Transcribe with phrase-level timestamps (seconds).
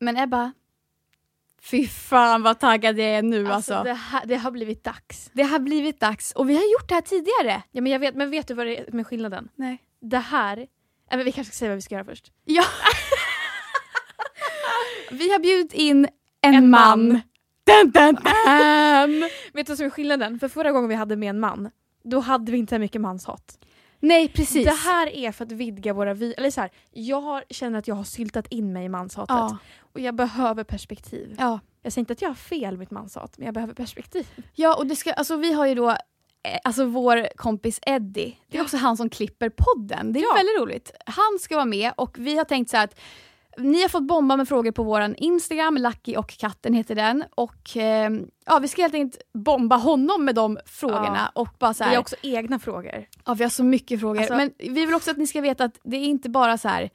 [0.00, 0.52] Men Ebba,
[1.62, 3.74] fy fan vad taggad jag är nu alltså.
[3.74, 3.90] Alltså, det...
[3.90, 5.30] det, ha, det har blivit dags.
[5.34, 7.62] har blivit dags och vi har gjort det här tidigare.
[7.70, 9.48] Ja, men, jag vet, men vet du vad det är med skillnaden?
[9.54, 9.78] Nej.
[10.00, 10.58] Det här...
[10.58, 10.66] äh,
[11.10, 12.32] men vi kanske ska säga vad vi ska göra först.
[12.44, 12.64] Ja.
[15.10, 16.08] vi har bjudit in
[16.40, 17.08] en, En man.
[17.08, 17.20] man.
[17.64, 19.20] Dun, dun, dun.
[19.52, 20.38] Vet du vad som är skillnaden?
[20.38, 21.70] För förra gången vi hade med en man,
[22.04, 23.58] då hade vi inte så mycket manshat.
[24.00, 24.64] Nej precis.
[24.64, 26.32] Det här är för att vidga våra vy...
[26.32, 29.28] Eller så här, jag har, känner att jag har syltat in mig i manshatet.
[29.36, 29.56] ja.
[29.92, 31.36] Och jag behöver perspektiv.
[31.38, 31.60] Ja.
[31.82, 34.26] Jag säger inte att jag har fel med mitt manshat, men jag behöver perspektiv.
[34.54, 35.96] ja och det ska, alltså, vi har ju då eh,
[36.64, 38.64] Alltså vår kompis Eddie, det är Ja.
[38.64, 40.12] också han som klipper podden.
[40.12, 40.34] Det är Ja.
[40.36, 40.92] väldigt roligt.
[41.06, 43.00] Han ska vara med och vi har tänkt så att
[43.60, 47.24] ni har fått bomba med frågor på vår Instagram, Lucky och katten heter den.
[47.34, 48.10] Och eh,
[48.46, 51.32] ja, Vi ska helt enkelt bomba honom med de frågorna.
[51.34, 53.06] Och bara så Vi här, har också egna frågor.
[53.24, 54.20] Ja, vi har så mycket frågor.
[54.20, 56.68] Alltså- Men vi vill också att ni ska veta att det är inte bara så
[56.68, 56.90] här...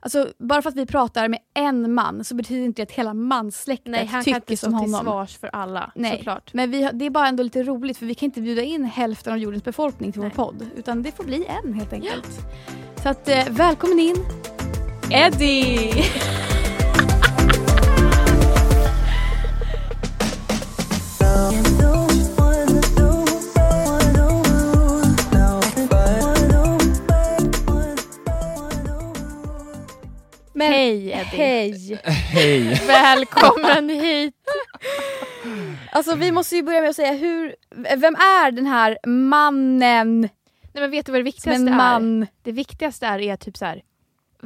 [0.00, 3.14] Alltså, bara för att vi pratar med en man så betyder inte det att hela
[3.14, 5.04] manssläktet Nej, han kan tycker inte som stå till honom.
[5.04, 5.92] svars för alla.
[5.94, 6.16] Nej.
[6.16, 6.54] Såklart.
[6.54, 9.32] Men vi det är bara ändå lite roligt för vi kan inte bjuda in hälften
[9.32, 10.30] av jordens befolkning till Nej.
[10.36, 10.66] vår podd.
[10.76, 12.28] Utan det får bli en helt enkelt.
[13.02, 14.16] Så att, eh, välkommen in
[15.10, 16.04] Eddie!
[30.52, 31.24] Men, Hej Eddie.
[31.24, 32.00] Hej!
[32.04, 32.80] Hej!
[32.86, 34.34] Välkommen hit!
[35.92, 37.54] Alltså vi måste ju börja med att säga hur,
[37.96, 40.20] vem är den här mannen
[40.76, 41.76] Nej, men vet du vad det viktigaste en är?
[41.76, 42.26] man?
[42.42, 43.82] Det viktigaste är, är typ så här.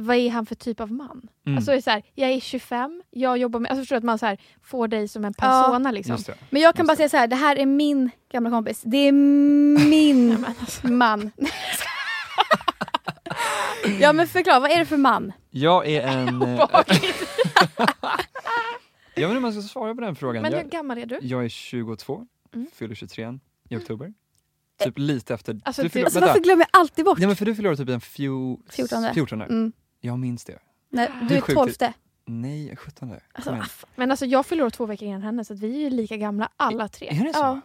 [0.01, 1.27] Vad är han för typ av man?
[1.45, 1.57] Mm.
[1.57, 4.03] Alltså det är så här, jag är 25, jag jobbar med, alltså förstår du att
[4.03, 6.13] man så här, får dig som en persona liksom.
[6.15, 6.35] Just det.
[6.49, 6.97] Men jag kan Just bara det.
[6.97, 8.81] säga så här, det här är min gamla kompis.
[8.85, 9.11] Det är
[9.89, 10.45] min
[10.83, 11.31] man.
[13.99, 15.31] ja men förklara, vad är det för man?
[15.49, 16.41] Jag är en...
[16.41, 16.57] eh,
[19.15, 20.41] jag vet inte om man ska svara på den frågan.
[20.41, 21.19] Men hur jag, gammal är du?
[21.21, 22.67] jag är 22, Mm.
[22.73, 23.39] fyller 23
[23.69, 24.13] i oktober.
[24.83, 25.59] Typ lite efter...
[25.63, 27.17] Alltså, du fyller, Alltså varför glömmer jag alltid bort?
[27.17, 29.13] Nej men för du fyller typ den fjo, 14.
[29.13, 29.41] 14.
[29.41, 29.71] Mm.
[30.01, 30.59] Jag minns det.
[30.89, 31.57] Nej, du är sjukt.
[31.57, 31.93] tolfte.
[32.25, 33.09] Nej, jag är 17.
[33.09, 36.17] Kom Alltså, Men alltså jag fyller år två veckor innan henne så vi är lika
[36.17, 37.07] gamla alla tre.
[37.07, 37.39] Är det så?
[37.39, 37.61] ja.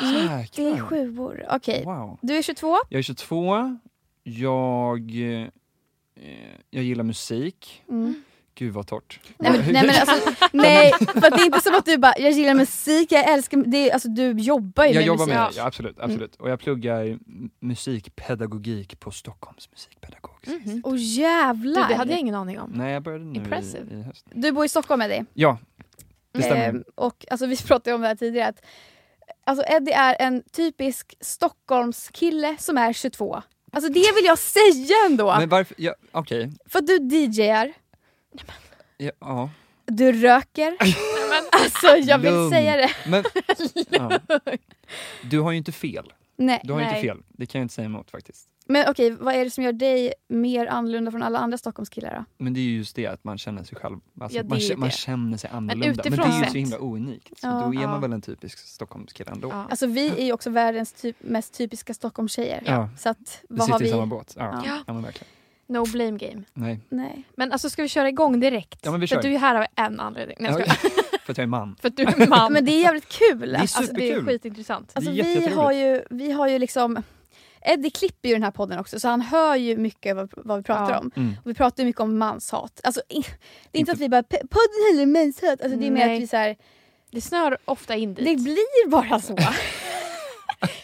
[0.00, 0.78] Det är Jäklar.
[0.78, 1.46] sju år.
[1.50, 2.18] Okej, Wow.
[2.22, 2.76] du är 22.
[2.88, 3.78] Jag är 22,
[4.22, 5.48] jag, eh,
[6.70, 7.82] jag gillar musik.
[7.88, 8.22] Mm.
[8.58, 9.20] Gud vad torrt.
[9.38, 12.30] Nej, men, nej, men alltså, nej, för det är inte som att du bara, jag
[12.32, 15.34] gillar musik, jag älskar, det är, alltså du jobbar ju jag med jobbar musik.
[15.38, 16.00] med ja, absolut.
[16.00, 16.36] absolut.
[16.36, 17.18] Och jag pluggar
[17.60, 20.26] musikpedagogik på Stockholms musikpedagogiska
[20.64, 20.82] Mhm.
[20.84, 21.88] Åh Du, jävlar!
[21.88, 22.70] det hade jag ingen aning om.
[22.74, 23.94] Nej, jag började nu Impressive.
[23.94, 24.26] i, i höst.
[24.32, 25.24] Du bor i Stockholm Eddie.
[25.34, 25.58] Ja,
[26.32, 26.68] det stämmer.
[26.68, 28.48] Ehm, och alltså, vi pratade om det här tidigare.
[28.48, 28.60] Att,
[29.44, 33.42] alltså, Eddie är en typisk Stockholmskille som är 22.
[33.72, 35.34] Alltså det vill jag säga ändå!
[35.38, 36.50] Men varför, ja, okej.
[36.66, 37.72] För att du DJar,
[38.98, 39.50] Ja, ja.
[39.86, 40.76] du röker.
[41.52, 42.50] alltså jag vill Lugn.
[42.50, 42.90] säga det.
[43.06, 43.24] Men,
[43.90, 44.20] ja.
[45.22, 46.12] Du har ju inte fel.
[46.36, 46.60] Nej.
[46.64, 47.02] Du har ju inte Nej.
[47.04, 47.18] fel.
[47.28, 48.48] Det kan jag inte säga emot faktiskt.
[48.68, 52.44] Men okej, vad är det som gör dig mer annorlunda från alla andra Stockholmskillar då?
[52.44, 54.58] Men det är ju just det att man känner sig själv, alltså, Ja, det man,
[54.80, 54.94] man det.
[54.94, 55.86] känner sig annorlunda.
[55.86, 57.38] Men, det utifrån är ju så himla ounikt.
[57.40, 57.50] Så Ja.
[57.66, 57.88] då är Ja.
[57.88, 59.48] man väl en typisk Stockholmskille ändå.
[59.48, 59.66] Ja.
[59.70, 62.62] Alltså vi är ju också världens typ, mest typiska Stockholmstjejer.
[62.66, 62.88] Ja.
[62.98, 63.90] Så att, Vi vad har sitter i vi?
[63.90, 64.34] samma båt.
[64.36, 64.78] Ja, Ja.
[64.86, 64.92] ja.
[64.92, 65.32] men verkligen.
[65.68, 66.42] No blame game.
[66.54, 66.80] Nej.
[66.88, 67.22] Nej.
[67.36, 68.78] Men alltså ska vi köra igång direkt?
[68.82, 69.18] Ja, men vi För kör.
[69.18, 70.36] att du är här av en anledning.
[70.40, 70.66] Nej, jag
[71.24, 71.76] för att jag är man.
[71.80, 72.52] För att du är man.
[72.52, 73.40] Men det är jävligt kul.
[73.52, 74.26] Det är Alltså, alltså, det är superkul.
[74.26, 74.92] skitintressant.
[74.94, 77.02] alltså, det är vi, har ju, vi har ju liksom...
[77.60, 80.62] Eddie klipper ju den här podden också så han hör ju mycket vad, vad vi
[80.64, 80.98] pratar Ja.
[80.98, 81.10] om.
[81.16, 81.34] Mm.
[81.44, 82.80] Och vi pratar ju mycket om manshat.
[82.84, 83.30] Alltså, det är inte,
[83.72, 85.62] Inte- att vi bara "P- podden handlar om manshat.
[85.62, 86.56] Alltså, det är mer att vi så här,
[87.10, 88.24] Det snör ofta in dit.
[88.24, 89.36] det blir bara så.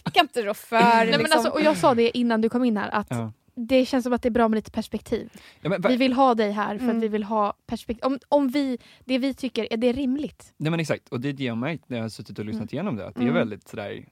[0.05, 1.23] Vi kan inte rå för Nej, liksom.
[1.23, 3.33] men alltså, och jag sa det innan du kom in här att Ja.
[3.55, 5.31] Det känns som att det är bra med lite perspektiv.
[5.61, 6.97] Ja, men, Vi vill ha dig här för Mm.
[6.97, 8.05] att vi vill ha perspektiv.
[8.05, 10.53] Om, om vi, det vi tycker, är det rimligt?
[10.57, 12.73] Nej men exakt, och det är det jag märkt när jag har suttit och lyssnat
[12.73, 13.35] igenom det, att det är Mm.
[13.35, 14.05] väldigt sådär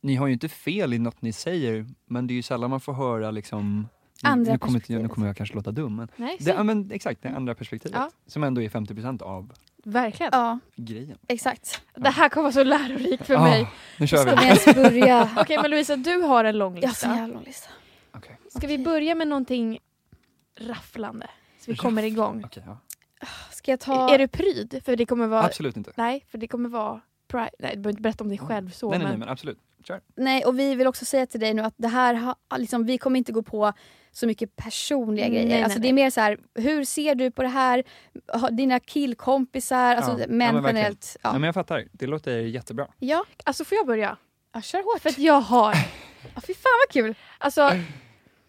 [0.00, 2.80] Ni har ju inte fel i något ni säger, men det är ju sällan man
[2.80, 3.88] får höra liksom
[4.22, 6.90] Andra nu, kommer, inte- nu kommer jag kanske låta dum, men Nej, det, ja, men
[6.92, 7.98] exakt, det andra perspektivet.
[7.98, 8.10] Ja.
[8.26, 9.52] Som ändå är 50% av
[9.84, 10.30] verkligen.
[10.32, 11.18] Ja, grejen.
[11.28, 11.80] exakt.
[11.94, 13.66] Det här kommer vara så lärorikt för Ah, mig.
[13.98, 14.46] Nu kör Ska vi vi!
[14.46, 15.30] ens börja?
[15.36, 17.06] Okej men Lovisa, du har en lång Jag har lista.
[17.16, 17.68] jävla lång lista.
[18.56, 19.78] Ska vi börja med någonting
[20.60, 21.26] rafflande.
[21.60, 22.42] Så vi kommer igång.
[22.46, 22.78] Okej, ja.
[23.52, 24.14] Ska jag ta...
[24.14, 24.80] Är du pryd?
[24.84, 25.44] För det kommer vara...
[25.44, 25.92] Absolut inte.
[25.96, 27.00] Nej, för det kommer vara...
[27.28, 28.90] Pri- nej, du behöver inte berätta om dig själv så.
[28.90, 29.20] nej, nej, nej, men...
[29.20, 29.58] men absolut.
[29.84, 30.00] Kör.
[30.16, 32.98] Nej, och vi vill också säga till dig nu att det här har, liksom, vi
[32.98, 33.72] kommer inte gå på
[34.12, 35.48] så mycket personliga Nej, grejer.
[35.48, 35.88] nej, alltså, det nej.
[35.90, 37.84] är mer så här, hur ser du på det här?
[38.50, 41.16] Dina killkompisar, alltså Ja, män ja, men generellt.
[41.22, 41.30] Ja.
[41.32, 41.32] Ja.
[41.32, 41.84] men jag fattar.
[41.92, 42.86] Det låter jättebra.
[42.98, 43.24] Ja.
[43.44, 44.16] Alltså får jag börja?
[44.52, 45.02] ja, kör hårt.
[45.02, 45.74] För att jag har...
[46.34, 47.14] Ja, fy fan vad kul.
[47.38, 47.70] Alltså,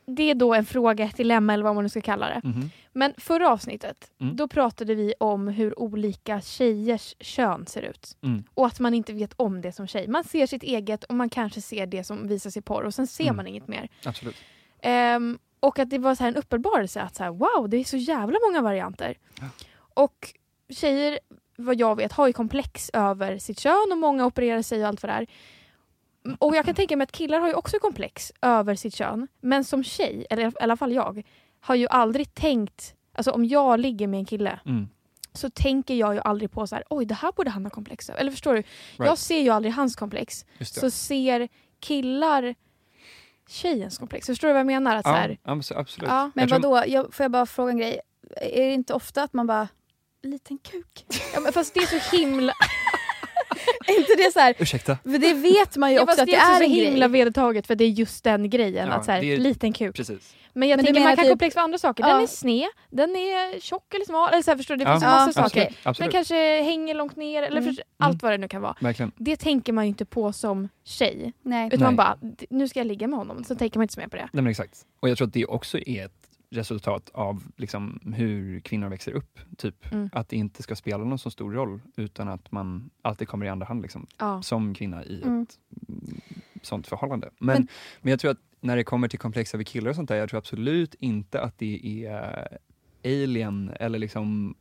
[0.07, 2.41] det är då en fråga, ett dilemma eller vad man nu ska kalla det.
[2.43, 2.69] Mhm.
[2.93, 4.35] Men förra avsnittet, Mm.
[4.35, 8.17] då pratade vi om hur olika tjejers kön ser ut.
[8.23, 8.43] Mm.
[8.53, 10.07] Och att man inte vet om det som tjej.
[10.07, 13.07] Man ser sitt eget och man kanske ser det som visas i porr och sen
[13.07, 13.35] ser Mm.
[13.35, 13.89] man inget mer.
[14.05, 14.35] Absolut.
[14.81, 17.83] Ehm, och att det var så här en uppenbarelse att så här, wow, det är
[17.83, 19.17] så jävla många varianter.
[19.41, 19.45] Ja.
[19.93, 20.33] Och
[20.69, 21.19] tjejer,
[21.57, 25.03] vad jag vet, har ju komplex över sitt kön och många opererar sig och allt
[25.03, 25.27] vad det är.
[26.39, 29.27] Och jag kan tänka mig att killar har ju också komplex över sitt kön.
[29.41, 31.23] Men som tjej, eller i alla fall jag,
[31.59, 34.87] har ju aldrig tänkt, alltså om jag ligger med en kille Mm.
[35.33, 38.09] så tänker jag ju aldrig på så här, oj det här borde han ha komplex
[38.09, 38.19] över.
[38.19, 38.63] Eller förstår du?
[38.97, 39.19] Jag Right.
[39.19, 40.45] ser ju aldrig hans komplex.
[40.61, 41.47] Så ser
[41.79, 42.55] killar
[43.49, 44.25] tjejens komplex.
[44.27, 44.95] Förstår du vad jag menar?
[44.95, 46.09] Att så här, abs- absolut.
[46.09, 47.99] ja, Men Jag vadå, jag, får jag bara fråga en grej?
[48.41, 49.67] Är det inte ofta att man bara,
[50.23, 51.05] liten kuk?
[51.33, 52.53] ja, men fast det är så himla,
[53.87, 54.97] är inte det så här, Ursäkta?
[55.03, 57.19] för det vet man ju också att det är är också en så himla grej.
[57.19, 58.87] vedertaget för det är just den grejen.
[58.87, 59.95] Ja, att så här, är- liten kuk.
[59.95, 60.35] Precis.
[60.53, 62.03] Men jag Men tänker man kan typ- komplex för andra saker.
[62.03, 62.21] Den Ja.
[62.23, 64.29] är sned, den är tjock eller smal.
[64.33, 64.85] Eller så här, förstår du?
[64.85, 65.51] Det finns ja, massa absolut.
[65.65, 65.75] saker.
[65.83, 65.97] Absolut.
[65.97, 67.69] Den kanske hänger långt ner eller Mm.
[67.69, 68.75] förstår, allt vad det nu kan vara.
[68.81, 69.11] Verkligen.
[69.17, 71.33] Det tänker man ju inte på som tjej.
[71.41, 71.67] Nej.
[71.67, 71.85] Utan Nej.
[71.87, 73.43] man bara, "D- nu ska jag ligga med honom.
[73.43, 74.29] Så tänker man inte så mer på det.
[74.33, 74.77] Nej, men exakt.
[74.99, 76.16] Och jag tror att det också är ett
[76.49, 79.39] resultat av liksom, hur kvinnor växer upp.
[79.57, 79.91] Typ.
[79.91, 80.09] Mm.
[80.13, 83.49] Att det inte ska spela någon så stor roll utan att man alltid kommer i
[83.49, 84.41] andra hand liksom, Ja.
[84.41, 85.41] som kvinna i Mm.
[85.41, 85.59] ett
[86.61, 87.29] sånt förhållande.
[87.39, 87.67] Men, men,
[88.01, 90.29] Men- jag tror att när det kommer till komplex över killar och sånt där, jag
[90.29, 92.57] tror absolut inte att det är
[93.05, 94.55] alien eller liksom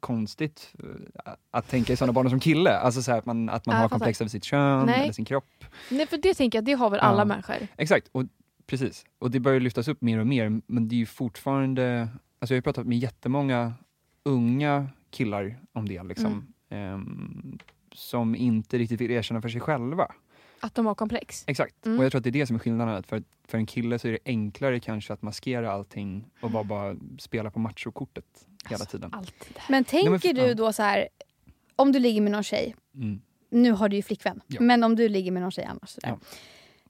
[0.00, 2.70] konstigt eh, att tänka i sådana banor som kille.
[2.78, 5.02] Alltså så att man, att man Ja, har komplex över sitt kön Nej.
[5.02, 5.64] eller sin kropp.
[5.90, 7.24] Nej, för det tänker jag, det har väl alla Ja.
[7.24, 7.56] människor.
[7.76, 8.22] Exakt, och
[8.66, 9.04] precis.
[9.18, 12.08] Och det börjar lyftas upp mer och mer, men det är ju fortfarande...
[12.38, 13.72] Alltså jag har pratat med jättemånga
[14.22, 17.58] unga killar om det, liksom, ehm,
[17.92, 20.12] som inte riktigt vill erkänna för sig själva.
[20.60, 21.44] Att de har komplex.
[21.46, 21.98] Exakt, Mm.
[21.98, 22.94] och jag tror att det är det som är skillnaden.
[22.94, 26.64] att För, för en kille så är det enklare kanske att maskera allting och bara,
[26.64, 28.24] bara spela på machokortet
[28.64, 29.14] hela Alltså, tiden.
[29.14, 29.58] Alltid.
[29.68, 31.08] Men tänker men för- du då så här,
[31.76, 33.20] om du ligger med någon tjej, Mm.
[33.50, 34.60] nu har du ju flickvän, Ja.
[34.60, 35.88] men om du ligger med någon tjej annars.
[35.90, 36.08] Sådär.
[36.08, 36.18] Ja.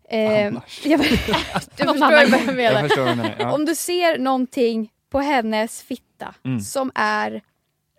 [0.09, 0.19] Eh,
[0.85, 2.89] jag, du förstår vad jag menar.
[2.97, 3.37] Jag vad menar.
[3.39, 3.53] Ja.
[3.55, 6.61] Om du ser någonting på hennes fitta Mm.
[6.61, 7.43] som är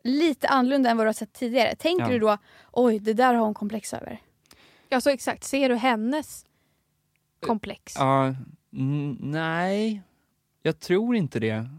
[0.04, 2.12] lite annorlunda än vad du har sett tidigare, tänker Ja.
[2.12, 2.38] du då
[2.72, 4.20] oj det där har hon komplex över?
[4.90, 5.44] Ja, så exakt.
[5.44, 6.46] Ser du hennes
[7.46, 7.94] komplex?
[7.98, 8.36] Ja,
[8.74, 10.02] mm, nej,
[10.64, 11.70] jag tror inte det.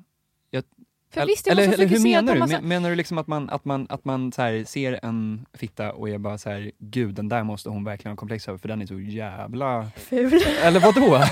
[1.11, 2.39] För Eller- visst, jag eller, måste eller hur menar du?
[2.39, 2.61] massa...
[2.61, 6.09] Men- Menar du liksom att man, att man, att man så ser en fitta och
[6.09, 8.83] är bara så här, gud den där måste hon verkligen ha komplex över för den
[8.83, 9.87] är så jävla...
[9.97, 10.41] Ful.
[10.63, 11.21] Eller vadå?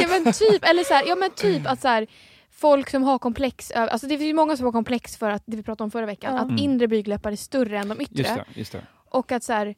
[0.00, 2.06] Ja men typ, eller så här, ja men typ att så här,
[2.50, 5.56] folk som har komplex, alltså det finns ju många som har komplex för att, det
[5.56, 6.40] vi pratade om förra veckan, Ja.
[6.40, 6.58] att Mm.
[6.58, 8.18] inre blygdläppar är större än de yttre.
[8.22, 8.80] Just det, just det.
[9.10, 9.74] Och att så här,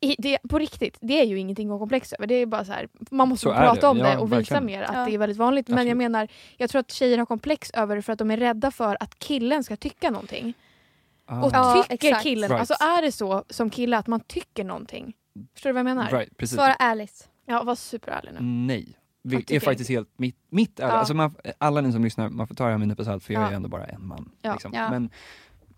[0.00, 2.26] i, det, på riktigt, det är ju ingenting att ha komplex över.
[2.26, 3.86] Det är bara så här, man måste Så prata det.
[3.86, 4.64] om Ja, det och visa verkligen.
[4.66, 5.04] mer att Ja.
[5.06, 5.68] det är väldigt vanligt.
[5.68, 5.96] Men jag Absolut.
[5.96, 8.96] menar, jag tror att tjejer har komplex över det för att de är rädda för
[9.00, 10.54] att killen ska tycka någonting.
[11.26, 11.42] Ah.
[11.44, 12.22] Och Ja, tycker exakt.
[12.22, 12.60] killen, Right.
[12.60, 15.12] alltså är det så som kille att man tycker någonting?
[15.54, 16.10] Förstår du vad jag menar?
[16.10, 16.48] Right.
[16.50, 17.28] Svara ärligt.
[17.46, 18.38] Ja, var superärlig nu.
[18.40, 18.94] Nej.
[19.22, 20.92] Jag Det är faktiskt helt mitt, mitt ärliga.
[20.94, 20.98] Ja.
[20.98, 23.24] Alltså man, alla ni som lyssnar, man får ta det här med en nypa salt
[23.24, 23.50] för jag Ja.
[23.50, 24.30] är ändå bara en man.
[24.42, 24.52] Ja.
[24.52, 24.72] Liksom.
[24.74, 24.90] Ja.
[24.90, 25.10] Men,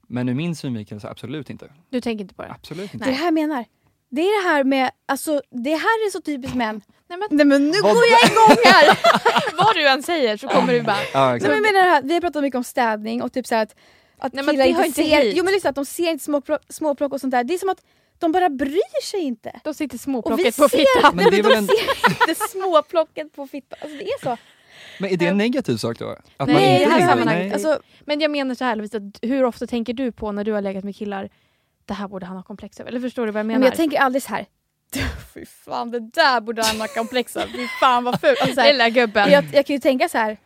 [0.06, 1.70] men ur min synvinkel så absolut inte.
[1.88, 2.50] Du tänker inte på det?
[2.50, 3.06] Absolut inte.
[3.06, 3.64] är det här jag menar.
[4.10, 6.80] Det är det här med, alltså det här är så typiskt män.
[7.08, 8.98] Nej men Nej men nu Vad- går jag igång här!
[9.64, 10.96] vad du än säger så kommer du bara...
[11.14, 13.46] Ja, Nej, men jag menar det här, vi har pratat mycket om städning och typ
[13.46, 13.74] så här att,
[14.18, 15.34] att Nej, men killar inte ser, hit.
[15.36, 17.44] jo men lyssna, att de ser inte småplock, småplock och sånt där.
[17.44, 17.82] Det är som att
[18.18, 19.60] de bara bryr sig inte.
[19.64, 21.16] De sitter småplocket på fittan.
[21.16, 23.78] Men det är de väl en- ser inte småplocket på fittan.
[23.82, 24.36] Alltså det är så.
[24.98, 26.08] Men är det en negativ sak då?
[26.36, 27.52] Att Nej, man inte det här lägger- sammanhanget, nej.
[27.52, 30.60] Alltså, Men jag menar så här Lovisa, hur ofta tänker du på när du har
[30.62, 31.28] legat med killar,
[31.90, 32.90] det här borde han ha komplex över?
[32.90, 33.66] Eller förstår du vad jag men menar?
[33.66, 34.46] jag tänker aldrig så här.
[35.34, 37.46] Fy fan, det där borde han ha komplex av.
[37.46, 38.38] Fy fan vad fult.
[38.42, 39.30] Alltså, Lilla gubben.
[39.30, 40.36] jag, jag kan ju tänka så här.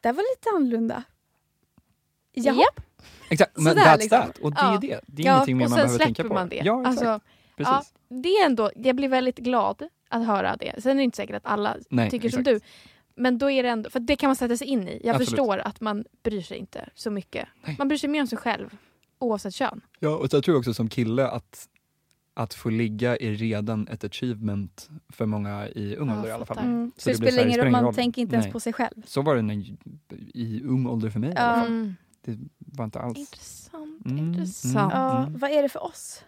[0.00, 1.02] det här var lite annorlunda.
[2.32, 2.56] Jaha.
[2.56, 2.80] Japp.
[3.30, 4.20] Exakt, men Sådär, that's liksom.
[4.20, 4.38] that.
[4.38, 4.72] Och det är Ja.
[4.82, 5.00] ju det.
[5.06, 6.34] Det är Ja, ingenting mer och man sen behöver tänka släpper på.
[6.34, 6.62] man det.
[6.64, 6.86] Ja, exakt.
[7.06, 7.20] alltså,
[7.56, 7.72] Precis.
[8.08, 10.82] ja, det är ändå, jag blir väldigt glad att höra det.
[10.82, 12.44] Sen är det inte säkert att alla Nej, tycker exakt.
[12.46, 12.60] som du.
[13.16, 15.00] Men då är det ändå, för det kan man sätta sig in i.
[15.04, 15.28] Jag Absolut.
[15.28, 17.48] förstår att man bryr sig inte så mycket.
[17.64, 17.74] Nej.
[17.78, 18.76] Man bryr sig mer om sig själv,
[19.24, 19.80] oavsett kön.
[20.00, 21.68] Ja, och så jag tror också som kille att
[22.36, 26.46] att få ligga är redan ett achievement för många i ung Ja, ålder i alla
[26.46, 26.58] fall.
[26.58, 26.92] Mm.
[26.96, 28.52] Så, Så det spelar ingen det roll, man tänker inte ens Nej.
[28.52, 29.02] på sig själv.
[29.06, 29.54] Så var det när,
[30.34, 31.40] i ung ålder för mig i Ja.
[31.42, 31.66] alla fall.
[31.72, 31.94] Mm.
[32.24, 33.18] Det var inte alls...
[33.18, 34.76] Intressant, Mm, intressant.
[34.94, 35.02] mm.
[35.04, 36.24] Ja, vad är det för oss?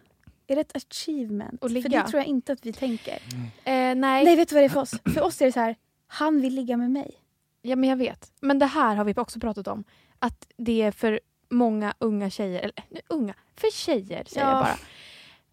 [0.47, 1.55] Är det ett achievement?
[1.55, 1.89] Att För ligga?
[1.89, 3.15] det tror jag inte att vi tänker.
[3.15, 4.95] Eh, nej, Nej, vet du vad det är för oss?
[5.15, 5.77] För oss är det så här,
[6.07, 7.15] han vill ligga med mig.
[7.63, 8.33] Ja, men jag vet.
[8.41, 9.85] Men det här har vi också pratat om.
[10.19, 14.53] Att det är för många unga tjejer, eller nej, unga, för tjejer säger Ja.
[14.53, 14.77] jag bara.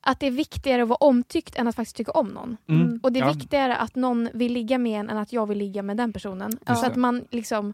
[0.06, 2.58] Att det är viktigare att vara omtyckt än att faktiskt tycka om någon.
[2.70, 3.00] Mm.
[3.04, 3.32] Och det är Ja.
[3.34, 6.52] viktigare att någon vill ligga med en än att jag vill ligga med den personen.
[6.68, 7.74] Just Så att man liksom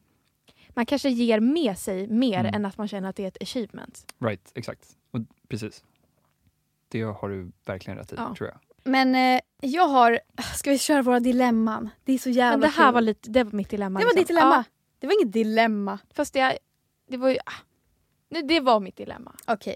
[0.70, 2.54] man kanske ger med sig mer Mm.
[2.56, 4.14] än att man känner att det är ett achievement.
[4.20, 4.86] Right, exakt.
[5.12, 5.84] Och, precis.
[6.88, 8.36] Det har du verkligen rätt i, Ja.
[8.38, 8.58] tror jag.
[8.84, 10.20] Men eh, jag har,
[10.56, 11.90] ska vi köra våra dilemman?
[12.04, 12.94] Det är så jävla Men det här kul.
[12.94, 14.00] var, lite, det var mitt dilemma.
[14.00, 14.22] Det var liksom.
[14.22, 14.56] ditt dilemma.
[14.56, 14.64] Ja,
[15.00, 16.00] Det var inget dilemma.
[16.14, 16.58] fast det,
[17.08, 17.38] det var ju...
[17.46, 17.52] ah.
[18.30, 19.36] Nej, Det var mitt dilemma.
[19.48, 19.76] Okej.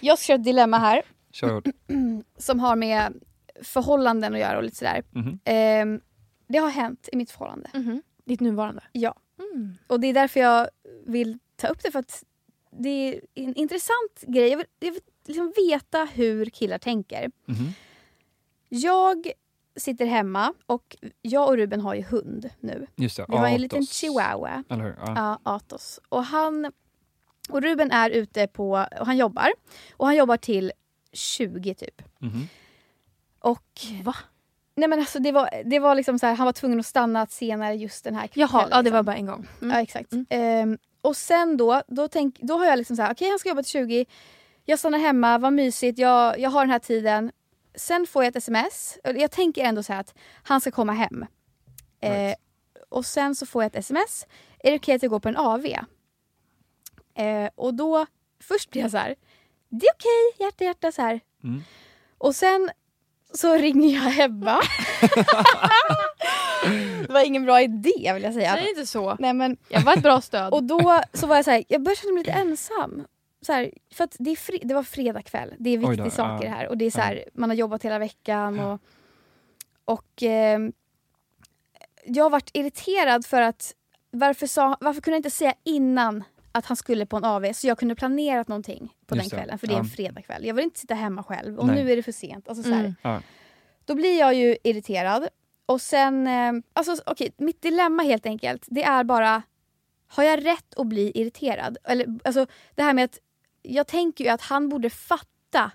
[0.00, 1.02] Jag ska köra ett dilemma här
[1.32, 1.64] Kör hårt.
[2.36, 3.22] som har med
[3.62, 5.02] förhållanden att göra och lite sådär.
[5.10, 5.38] Mhm.
[5.44, 6.00] Ehm,
[6.48, 7.70] det har hänt i mitt förhållande.
[7.74, 8.02] Mhm.
[8.24, 8.82] Ditt nuvarande?
[8.92, 9.14] Ja.
[9.54, 9.74] Mm.
[9.86, 10.68] Och det är därför jag
[11.06, 12.24] vill ta upp det för att
[12.70, 14.48] det är en intressant grej.
[14.48, 17.30] Jag vill, jag vill liksom veta hur killar tänker.
[17.46, 17.68] Mhm.
[18.68, 19.30] Jag
[19.76, 22.86] sitter hemma och jag och Ruben har ju hund nu.
[22.96, 23.92] Just det, Vi har en liten Atos.
[23.92, 24.64] chihuahua.
[24.70, 24.94] Eller hur?
[24.98, 25.12] Ja.
[25.16, 26.00] Ja, Atos.
[26.08, 26.72] Och han
[27.48, 29.48] och Ruben är ute på, och han jobbar.
[29.96, 30.72] Och han jobbar till
[31.12, 32.02] 20 typ.
[32.18, 32.48] Mhm.
[33.38, 33.62] Och
[34.04, 34.14] Va?
[34.76, 37.26] nej men alltså det var, det var liksom så här, han var tvungen att stanna
[37.26, 38.48] senare just den här kvällen.
[38.52, 38.94] Jaha, ja, det liksom.
[38.96, 39.46] var bara en gång.
[39.62, 39.74] Mm.
[39.76, 40.12] Ja exakt.
[40.12, 40.26] Mm.
[40.30, 43.48] Ehm, och sen då, då, tänk, då har jag liksom så här, okej han ska
[43.48, 44.06] jobba till 20.
[44.64, 47.32] Jag stannar hemma, vad mysigt, jag, jag har den här tiden.
[47.74, 48.98] Sen får jag ett sms.
[49.04, 51.26] Och Jag tänker ändå så här att han ska komma hem.
[52.00, 52.38] Eh, Right.
[52.88, 54.26] och sen så får jag ett sms.
[54.58, 55.66] Är det okej att jag går på en AV?
[57.16, 58.06] Eh, och då,
[58.40, 59.14] först blir jag så här.
[59.68, 61.20] Det är okej, hjärta hjärta så här.
[61.44, 61.62] Mm.
[62.18, 62.70] Och sen
[63.34, 64.60] så ringer jag Ebba.
[67.06, 68.54] det var ingen bra idé vill jag säga.
[68.54, 69.16] Säg inte så.
[69.18, 70.52] Nej, men, Jag var ett bra stöd.
[70.52, 73.06] och då så var jag så här, jag började känna mig lite ensam.
[73.40, 76.10] Så här, för att det, är fri, det var fredag kväll, det är viktiga då,
[76.10, 76.68] saker här.
[76.68, 78.60] Och det är så här, man har jobbat hela veckan.
[78.60, 78.80] Och,
[79.84, 80.72] och ehm,
[82.04, 83.74] jag har varit irriterad för att
[84.10, 86.24] varför, sa, varför kunde jag inte säga innan
[86.56, 89.58] att han skulle på en AV så jag kunde planerat någonting på Just den kvällen.
[89.58, 90.44] För det är en fredagkväll.
[90.44, 91.84] Jag vill inte sitta hemma själv och Nej.
[91.84, 92.48] nu är det för sent.
[92.48, 92.72] Alltså, så.
[92.72, 93.22] Mm.
[93.84, 95.28] Då blir jag ju irriterad.
[95.66, 99.42] Och sen, eh, alltså okej, mitt dilemma helt enkelt, det är bara,
[100.08, 101.78] har jag rätt att bli irriterad?
[101.84, 103.18] Eller, alltså det här med att,
[103.62, 105.70] jag tänker ju att han borde fatta.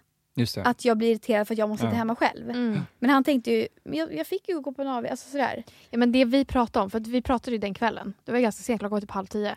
[0.63, 1.97] Att jag blir irriterad för att jag måste sitta Ja.
[1.97, 2.49] hemma själv.
[2.49, 2.79] Mm.
[2.99, 5.63] Men han tänkte ju, men jag, jag fick ju gå på en AV, alltså sådär.
[5.89, 8.13] Ja, men det vi pratade om, för att vi pratade ju den kvällen.
[8.23, 9.55] Det var ganska sent, klockan var typ halv tio.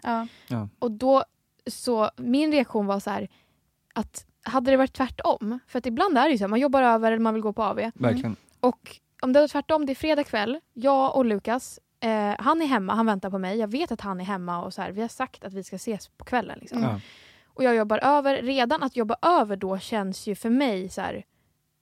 [0.49, 0.69] Ja.
[0.79, 1.25] Och då,
[1.67, 3.29] så min reaktion var så här
[3.95, 6.83] att hade det varit tvärtom, för att ibland är det ju så här, man jobbar
[6.83, 7.91] över eller man vill gå på AV.
[7.95, 8.37] Verkligen.
[8.61, 12.67] Och om det var tvärtom, det är fredag kväll, jag och Lukas, eh, han är
[12.67, 13.59] hemma, han väntar på mig.
[13.59, 15.77] Jag vet att han är hemma och så här, vi har sagt att vi ska
[15.77, 16.59] ses på kvällen.
[16.61, 16.79] Liksom.
[16.79, 16.91] Mm.
[16.91, 17.01] Ja.
[17.55, 18.43] Och jag jobbar över.
[18.43, 21.25] Redan att jobba över då känns ju för mig så här,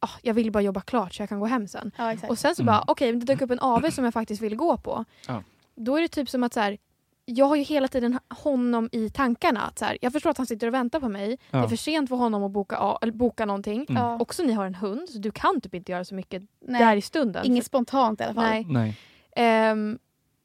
[0.00, 1.93] ah, jag vill bara jobba klart så jag kan gå hem sen.
[1.99, 2.14] Ja.
[2.29, 2.73] Och sen så Mm.
[2.73, 5.05] bara, okej, det dök upp en AV som jag faktiskt vill gå på.
[5.29, 5.43] Ja.
[5.75, 6.79] Då är det typ som att så här,
[7.25, 9.61] jag har ju hela tiden honom i tankarna.
[9.62, 11.38] Att så här, jag förstår att han sitter och väntar på mig.
[11.50, 11.69] Det är Ja.
[11.69, 13.87] för sent för honom att boka, eller boka någonting.
[13.88, 14.02] Mm.
[14.02, 14.19] Ja.
[14.21, 16.97] Också ni har en hund, så du kan typ inte göra så mycket Nej, där
[16.97, 17.47] i stunden.
[17.47, 18.45] Inget spontant i alla fall.
[18.45, 18.67] Nej.
[18.69, 18.97] Nej.
[19.37, 19.99] Ehm,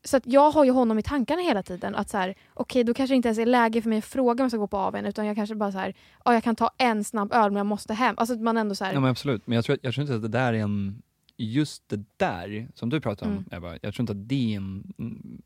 [0.08, 1.96] så att jag har ju honom i tankarna hela tiden.
[1.96, 4.32] Att så här, okej då kanske det inte ens är läge för mig att fråga
[4.32, 5.94] om jag ska gå på AWn utan jag kanske bara så här,
[6.26, 8.16] ja jag kan ta en snabb öl men jag måste hem.
[8.18, 9.48] Alltså att man ändå så här, Ja, men absolut.
[9.48, 11.02] Men jag tror, jag tror inte att det där är en...
[11.40, 13.46] Just det där som du pratar om, Mm.
[13.52, 14.94] Ebba, jag tror inte att det är en,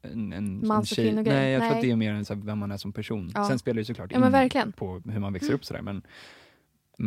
[0.01, 1.13] en, en, Mans en tjej.
[1.13, 1.77] Nej, jag tror Nej.
[1.77, 3.31] att det är mer en, så här, vem man är som person.
[3.35, 3.47] Ja.
[3.47, 5.81] Sen spelar det ju såklart Ja, in på hur man växer upp sådär.
[5.81, 6.03] Men,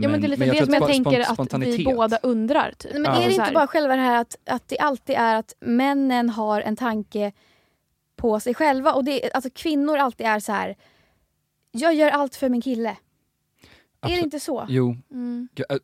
[0.03, 2.73] ja men det är lite det tror som jag tänker att vi båda undrar.
[2.79, 2.93] Typ.
[2.93, 3.23] Men Ja.
[3.23, 6.61] är det inte bara själva det här att, att det alltid är att männen har
[6.61, 7.33] en tanke
[8.17, 10.77] på sig själva och det, alltså kvinnor alltid är så här.
[11.71, 12.89] jag gör allt för min kille.
[12.91, 12.99] Är det
[14.01, 14.25] Absolut.
[14.25, 14.67] inte så?
[14.69, 15.49] Jo, Mm.
[15.55, 15.77] Ja, äh,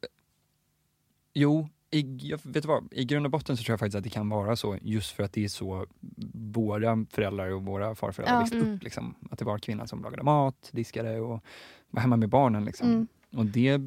[1.35, 2.89] jo i, jag, vet du vad?
[2.93, 5.23] i grund och botten så tror jag faktiskt att det kan vara så just för
[5.23, 5.87] att det är så
[6.35, 8.41] våra föräldrar och våra farföräldrar Ja.
[8.41, 8.75] växte Mm.
[8.75, 8.83] upp.
[8.83, 9.15] Liksom.
[9.31, 11.45] Att det var kvinnan som lagade mat, diskade och
[11.91, 12.65] var hemma med barnen.
[12.65, 12.89] Liksom.
[12.89, 13.07] Mm.
[13.37, 13.81] Och det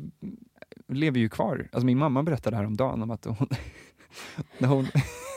[0.88, 1.70] lever ju kvar.
[1.72, 3.48] Alltså min mamma berättade häromdagen om att hon,
[4.58, 4.88] när hon,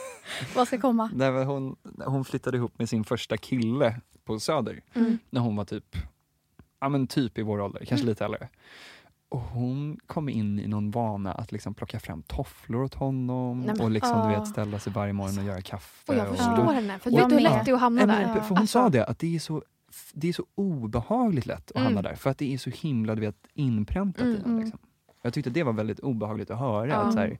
[0.55, 1.09] Vad ska komma?
[1.13, 5.17] när hon, hon flyttade ihop med sin första kille på Söder, Mm.
[5.29, 5.95] när hon var typ,
[6.79, 8.07] ja men typ i vår ålder, kanske Mm.
[8.09, 8.49] lite äldre.
[9.29, 13.67] Och hon kom in i någon vana att liksom plocka fram tofflor åt honom Nej,
[13.75, 14.39] men, och liksom, du ah.
[14.39, 16.11] vet, ställa sig varje morgon och göra kaffe.
[16.11, 18.33] Och jag och- förstår henne, för vet du hur lätt det är att hamna där?
[18.33, 19.63] för hon Alltså, sa det, att det är så
[20.13, 21.83] det är så obehagligt lätt att Mm.
[21.85, 24.45] hamna där för att det är så himla du vet, inpräntat i Mm, en.
[24.45, 24.59] mm.
[24.59, 24.79] Liksom.
[25.21, 26.87] Jag tyckte det var väldigt obehagligt att höra.
[26.87, 26.95] Ja.
[26.95, 27.37] Att så, här,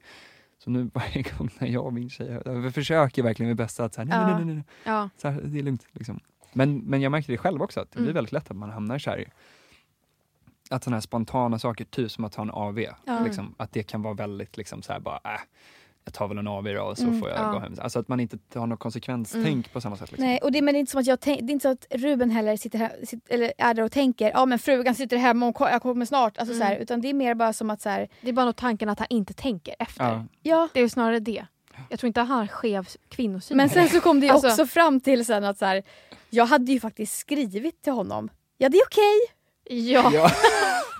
[0.58, 3.94] så nu varje gång när jag och min tjej, jag försöker verkligen mitt bästa att
[3.94, 4.36] så här, nej, Ja.
[4.38, 4.64] nej, nej, nej.
[4.84, 5.10] Ja.
[5.18, 5.88] Så här, det är lugnt.
[5.92, 6.20] Liksom.
[6.54, 8.16] Men, men jag märkte det själv också, att det blir Mm.
[8.16, 9.26] väldigt lätt att man hamnar så här
[10.70, 12.80] att sådana här spontana saker, typ som att ta en AV,
[13.24, 15.40] liksom, att det kan vara väldigt liksom så här bara, äh,
[16.08, 17.52] jag tar väl en AV då och så Mm, får jag ja.
[17.52, 17.76] gå hem.
[17.82, 19.64] Alltså att man inte har något konsekvenstänk Mm.
[19.74, 20.12] på samma sätt.
[20.12, 20.26] Liksom.
[20.28, 21.70] Nej, och det, men det är inte som att jag tänk, det är inte så
[21.72, 25.18] att Ruben heller sitter här, sitter, eller är där och tänker ja men frugan sitter
[25.18, 26.38] hemma och jag kommer snart.
[26.38, 26.68] Alltså, Mm.
[26.68, 28.56] så här, utan det är mer bara som att så här, Det är bara nog
[28.56, 30.04] tanken att han inte tänker efter.
[30.04, 30.26] Ja.
[30.42, 30.68] ja.
[30.74, 31.46] Det är ju snarare det.
[31.90, 33.58] Jag tror inte han har skev kvinnosyn.
[33.58, 35.84] Men sen så kom det ju Alltså- också fram till sen att så här,
[36.30, 38.30] jag hade ju faktiskt skrivit till honom.
[38.58, 39.16] Ja det är okej.
[39.92, 40.12] Ja.
[40.14, 40.32] Ja.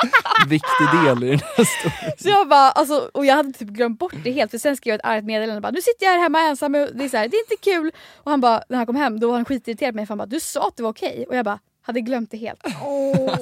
[0.48, 2.12] Viktig del i den här storyn.
[2.18, 4.92] Så jag bara, alltså, och jag hade typ glömt bort det helt för sen skrev
[4.92, 7.18] jag ett argt meddelande bara, nu sitter jag här hemma ensam och det är, så
[7.18, 7.92] här, det är inte kul.
[8.16, 10.18] Och han bara, när han kom hem då var han skitirriterad på mig för han
[10.18, 11.26] bara, du sa att det var okej.
[11.30, 12.62] Och jag bara, hade glömt det helt.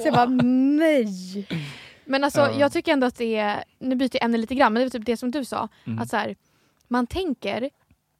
[0.04, 1.46] jag bara, nej.
[2.04, 2.52] Men alltså Ja.
[2.58, 4.90] jag tycker ändå att det är, nu byter jag ämne lite grann, men det är
[4.90, 5.68] typ det som du sa.
[5.86, 5.98] Mm.
[5.98, 6.36] Att så här,
[6.88, 7.70] man tänker,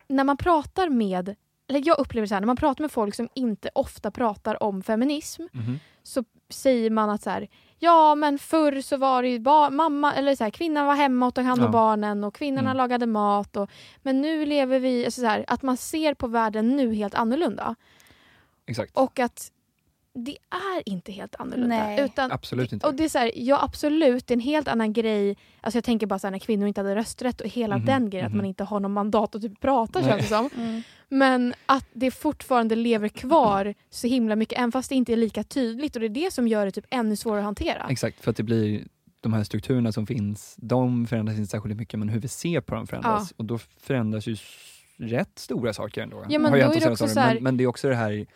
[0.09, 1.35] när man pratar med,
[1.69, 4.83] eller jag upplever så här, när man pratar med folk som inte ofta pratar om
[4.83, 5.81] feminism Mhm.
[6.03, 7.49] så säger man att så här,
[7.79, 11.35] ja men förr så var det ju mamma, eller så här, kvinnan var hemma och
[11.35, 11.73] tog hand om Ja.
[11.73, 12.77] barnen och kvinnorna Mm.
[12.77, 13.57] lagade mat.
[13.57, 13.71] Och,
[14.03, 17.75] men nu lever vi, alltså så här, att man ser på världen nu helt annorlunda.
[18.67, 18.97] Exakt.
[18.97, 19.53] Och att
[20.17, 21.77] det är inte helt annorlunda.
[21.77, 22.01] Nej.
[22.05, 22.87] Utan Absolut inte.
[22.87, 25.37] och det är så här, ja absolut, det är en helt annan grej.
[25.61, 28.11] Alltså jag tänker bara så här, när kvinnor inte hade rösträtt och hela Mhm, den
[28.11, 28.37] grejen, att mhm.
[28.39, 30.09] man inte har någon mandat att typ prata Nej.
[30.09, 30.51] känns det som.
[30.57, 30.83] Mm.
[31.09, 35.43] Men att det fortfarande lever kvar så himla mycket, även fast det inte är lika
[35.45, 35.97] tydligt.
[35.97, 37.87] Och det är det som gör det typ ännu svårare att hantera.
[37.91, 38.85] Exakt, för att det blir
[39.21, 42.75] de här strukturerna som finns, de förändras inte särskilt mycket, men hur vi ser på
[42.75, 43.33] dem förändras.
[43.37, 44.37] Och då förändras ju
[44.99, 46.25] rätt stora saker ändå.
[46.29, 47.89] Ja, men Har jag då är det också så här- men, men det är också
[47.89, 48.27] det här,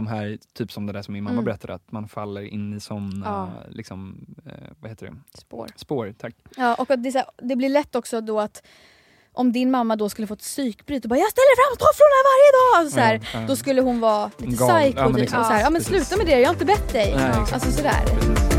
[0.00, 1.44] de här, typ som det där som min mamma Mm.
[1.44, 3.48] berättade, att man faller in i sådana, Ja.
[3.70, 5.68] liksom, eh, vad heter det, Spår.
[5.76, 6.14] spår.
[6.18, 6.34] Tack.
[6.56, 8.62] Ja, och det, här, det blir lätt också då att
[9.32, 12.50] om din mamma då skulle få ett psykbryt och bara jag ställer fram tofflorna varje
[12.56, 12.80] dag.
[12.80, 13.46] Alltså, så här, Ja, ja.
[13.48, 15.22] Då skulle hon vara lite psycho Ja, men typ.
[15.22, 15.40] exakt.
[15.40, 17.14] och så här, ja men sluta med det, jag har inte bett dig.
[17.16, 17.30] Nej.
[17.52, 18.04] Alltså sådär.
[18.06, 18.55] Precis.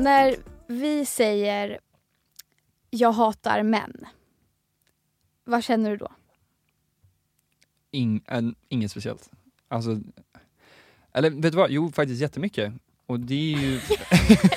[0.00, 0.36] När
[0.66, 1.78] vi säger
[2.90, 4.04] jag hatar män.
[5.44, 6.12] Vad känner du då?
[7.90, 9.30] Ing, en, inget speciellt.
[9.68, 10.00] Alltså,
[11.12, 12.72] eller vet du vad, jo faktiskt jättemycket.
[13.06, 13.80] Och det är ju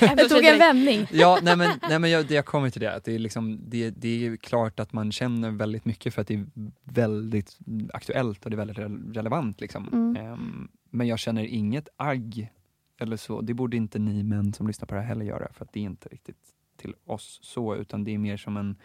[0.00, 1.06] Jag tog en vändning.
[1.12, 3.60] Ja, nej men, nej men jag, det jag kommer till det, att det är, liksom,
[3.68, 6.46] det, det är ju klart att man känner väldigt mycket för att det är
[6.84, 7.58] väldigt
[7.92, 9.60] aktuellt och det är väldigt re- relevant.
[9.60, 9.88] Liksom.
[9.92, 10.16] Mm.
[10.16, 12.50] Ehm, men jag känner inget agg
[12.98, 13.40] eller så.
[13.40, 15.80] Det borde inte ni män som lyssnar på det här heller göra, för att det
[15.80, 16.36] är inte riktigt
[16.76, 18.76] till oss så, utan det är mer som en,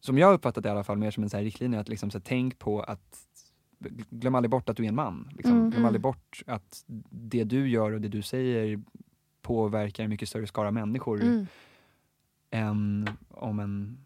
[0.00, 2.10] som jag uppfattat det i alla fall, mer som en så här riktlinje att liksom
[2.10, 3.26] så här, tänk på att
[4.10, 5.30] Glöm aldrig bort att du är en man.
[5.32, 5.52] Liksom.
[5.52, 5.70] Mm.
[5.70, 8.80] Glöm aldrig bort att det du gör och det du säger
[9.42, 11.46] påverkar en mycket större skara människor Mm.
[12.50, 13.98] än om en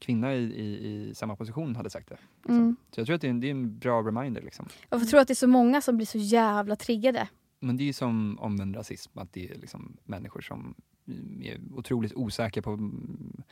[0.00, 2.18] kvinna i, i, i samma position hade sagt det.
[2.48, 2.76] Mm.
[2.90, 4.42] Så jag tror att det är en, det är en bra reminder.
[4.42, 4.68] Liksom.
[4.90, 7.28] Jag tror att det är så många som blir så jävla triggade.
[7.60, 10.74] Men det är ju som omvänd rasism, att det är liksom människor som
[11.42, 13.42] är otroligt osäkra på mm,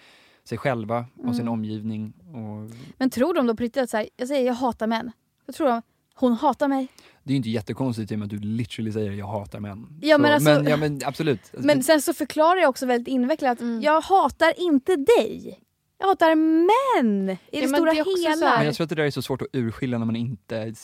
[0.45, 1.53] sig själva och sin Mm.
[1.53, 2.13] omgivning.
[2.27, 5.13] Och Men tror de då på riktigt att så här, jag säger jag hatar män.
[5.47, 5.83] Jag tror de,
[6.15, 6.89] hon hatar mig.
[7.23, 9.87] det är ju inte jättekonstigt i och med att du literally säger jag hatar män.
[10.03, 11.41] Ja, men så, alltså- men, ja, men absolut.
[11.41, 13.61] Alltså, Men sen så förklarar jag också väldigt invecklat.
[13.61, 13.81] Mm.
[13.83, 15.61] Jag hatar inte dig.
[15.99, 18.57] Jag hatar män i det men stora det är också hela.
[18.57, 20.75] men jag tror att det där är så svårt att urskilja när man inte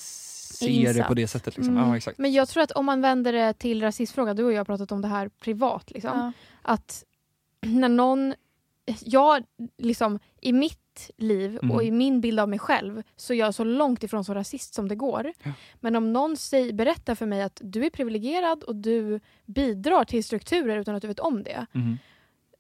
[0.65, 1.09] ser det Insatt.
[1.09, 1.57] på det sättet.
[1.57, 1.77] Liksom.
[1.77, 1.89] Mm.
[1.89, 2.19] Ja, exakt.
[2.19, 4.93] Men jag tror att om man vänder det till rasismfrågan, du och jag har pratat
[4.93, 5.91] om det här privat.
[5.91, 6.11] Liksom.
[6.19, 6.33] Ja.
[6.63, 7.05] Att
[7.61, 8.35] när någon...
[9.05, 9.45] Jag,
[9.79, 11.71] liksom, I mitt liv Mm.
[11.71, 14.75] och i min bild av mig själv så är jag så långt ifrån så rasist
[14.75, 15.33] som det går.
[15.43, 15.53] Ja.
[15.81, 20.25] Men om någon säger, berättar för mig att du är privilegierad och du bidrar till
[20.25, 21.67] strukturer utan att du vet om det.
[21.73, 21.99] Mhm.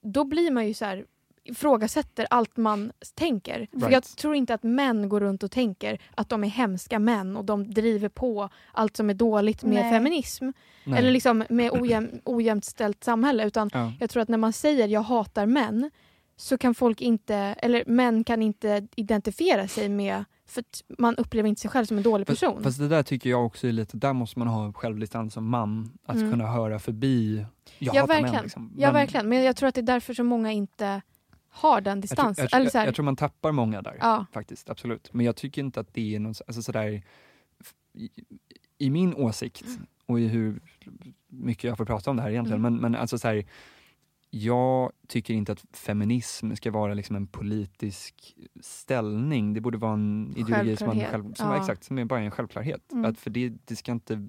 [0.02, 1.04] Då blir man ju så här
[1.50, 3.66] ifrågasätter allt man tänker.
[3.72, 3.92] För Right.
[3.92, 7.44] jag tror inte att män går runt och tänker att de är hemska män och
[7.44, 9.92] de driver på allt som är dåligt med Nej.
[9.92, 10.50] feminism.
[10.84, 10.98] Nej.
[10.98, 13.46] Eller liksom med ojäm, ojämnt ställt samhälle.
[13.46, 13.92] Utan ja.
[14.00, 15.90] jag tror att när man säger jag hatar män
[16.36, 21.48] så kan folk inte, eller män kan inte identifiera sig med, för att man upplever
[21.48, 22.62] inte sig själv som en dålig Fast, person.
[22.62, 25.90] fast det där tycker jag också är lite, där måste man ha självdistans som man,
[26.06, 26.30] att Mm.
[26.30, 27.46] kunna höra förbi
[27.78, 28.22] jag Ja, hatar män.
[28.22, 28.42] verkligen.
[28.44, 28.72] Liksom.
[28.76, 31.02] ja Men verkligen, men jag tror att det är därför så många inte
[31.50, 32.42] har den Jag distansen.
[32.42, 34.26] jag, tror- här, jag, jag tror man tappar många där, ja.
[34.32, 34.70] faktiskt.
[34.70, 35.10] Absolut.
[35.12, 37.02] Men jag tycker inte att det är någon, alltså sådär,
[37.94, 38.10] i,
[38.78, 39.64] i min åsikt
[40.06, 40.60] och i hur
[41.28, 42.72] mycket jag får prata om det här egentligen, Mm.
[42.72, 43.44] men, men alltså såhär,
[44.30, 49.54] jag tycker inte att feminism ska vara liksom en politisk ställning.
[49.54, 51.56] Det borde vara en ideologi som, man själv, som, Ja.
[51.56, 52.92] exakt, som är bara en självklarhet.
[52.92, 53.04] Mm.
[53.10, 54.26] Att för det, det ska inte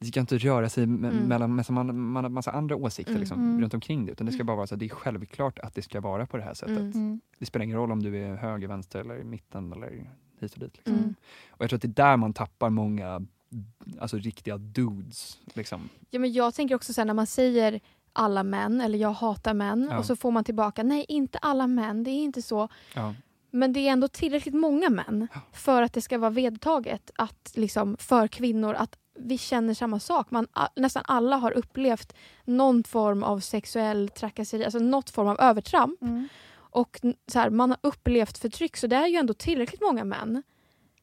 [0.00, 1.24] det ska inte röra sig me- Mm.
[1.28, 3.20] mellan massa, man, man har massa andra åsikter Mm.
[3.20, 3.60] liksom, Mm.
[3.60, 4.12] runt omkring det.
[4.12, 6.36] Utan det ska bara vara så att det är självklart att det ska vara på
[6.36, 6.78] det här sättet.
[6.78, 6.92] Mm.
[6.92, 7.20] Mm.
[7.38, 10.58] Det spelar ingen roll om du är höger, vänster eller i mitten eller hit och
[10.60, 10.76] dit.
[10.76, 10.94] Liksom.
[10.94, 11.14] Mm.
[11.50, 13.22] Och jag tror att det är där man tappar många
[14.00, 15.38] alltså, riktiga dudes.
[15.54, 15.88] Liksom.
[16.10, 17.80] Ja, men jag tänker också så här, när man säger
[18.12, 19.98] alla män eller jag hatar män Ja.
[19.98, 22.68] och så får man tillbaka nej inte alla män, det är inte så.
[22.94, 23.14] Ja.
[23.50, 27.96] Men det är ändå tillräckligt många män för att det ska vara vedtaget att liksom,
[27.98, 30.30] för kvinnor att vi känner samma sak.
[30.30, 32.12] Man, nästan alla har upplevt
[32.44, 36.02] någon form av sexuell trakasseri, alltså något form av övertramp.
[36.02, 36.28] Mm.
[36.70, 40.42] Och så här, man har upplevt förtryck så det är ju ändå tillräckligt många män.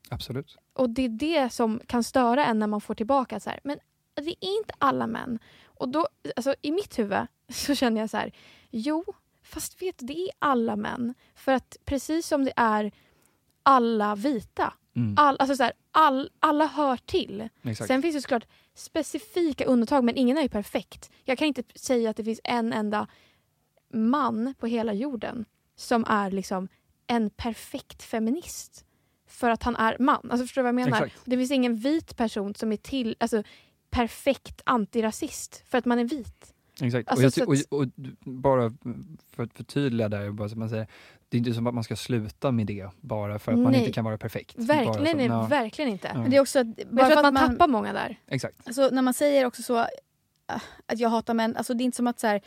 [0.09, 0.57] Absolut.
[0.73, 3.79] Och det är det som kan störa en när man får tillbaka så här, men
[4.15, 5.39] det är inte alla män.
[5.65, 8.31] Och då, alltså i mitt huvud så känner jag så här,
[8.69, 9.03] jo,
[9.43, 11.13] fast vet det är alla män.
[11.35, 12.91] För att precis som det är
[13.63, 15.13] alla vita, Mm.
[15.17, 17.49] all, alltså så här, all, alla hör till.
[17.63, 17.87] Exakt.
[17.87, 21.11] Sen finns det såklart specifika undantag men ingen är ju perfekt.
[21.23, 23.07] Jag kan inte säga att det finns en enda
[23.93, 26.67] man på hela jorden som är liksom
[27.07, 28.85] en perfekt feminist.
[29.27, 30.31] För att han är man.
[30.31, 31.05] Alltså förstår du vad jag menar?
[31.05, 31.21] Exakt.
[31.25, 33.43] Det finns ingen vit person som är till, alltså,
[33.89, 36.53] perfekt antirasist för att man är vit.
[36.81, 37.09] Exakt.
[37.09, 37.87] Alltså, och, jag, att- och, och
[38.31, 38.73] bara
[39.31, 40.87] för att förtydliga där, bara så man säger,
[41.35, 43.81] det är inte som att man ska sluta med det bara för att man Nej.
[43.81, 44.55] inte kan vara perfekt.
[44.55, 46.11] bara Verkligen, så, ja, verkligen inte.
[46.13, 46.21] Ja.
[46.21, 48.19] Men det är också att, bara jag för tror att att man, tappar många där.
[48.27, 48.55] Exakt.
[48.65, 49.85] Alltså, när man säger också så äh,
[50.85, 52.41] att jag hatar män, alltså, det är inte som att så här,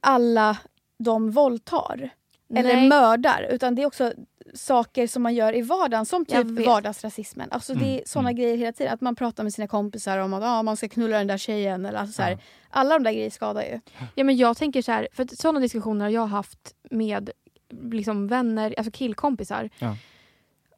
[0.00, 0.58] alla
[0.98, 2.10] de våldtar
[2.54, 2.88] eller Nej.
[2.88, 4.12] mördar utan det är också
[4.54, 7.48] saker som man gör i vardagen som typ vardagsrasismen.
[7.50, 8.36] Alltså, det är Mm, såna mm.
[8.36, 8.94] grejer hela tiden.
[8.94, 11.86] Att man pratar med sina kompisar om att ah, man ska knulla den där tjejen.
[11.86, 12.38] Eller, alltså, så här, Ja.
[12.70, 13.80] Alla de där grejerna skadar ju.
[14.14, 17.30] Ja, men jag tänker så här, för sådana diskussioner har jag haft med
[17.70, 19.70] liksom vänner, alltså killkompisar.
[19.78, 19.96] Ja.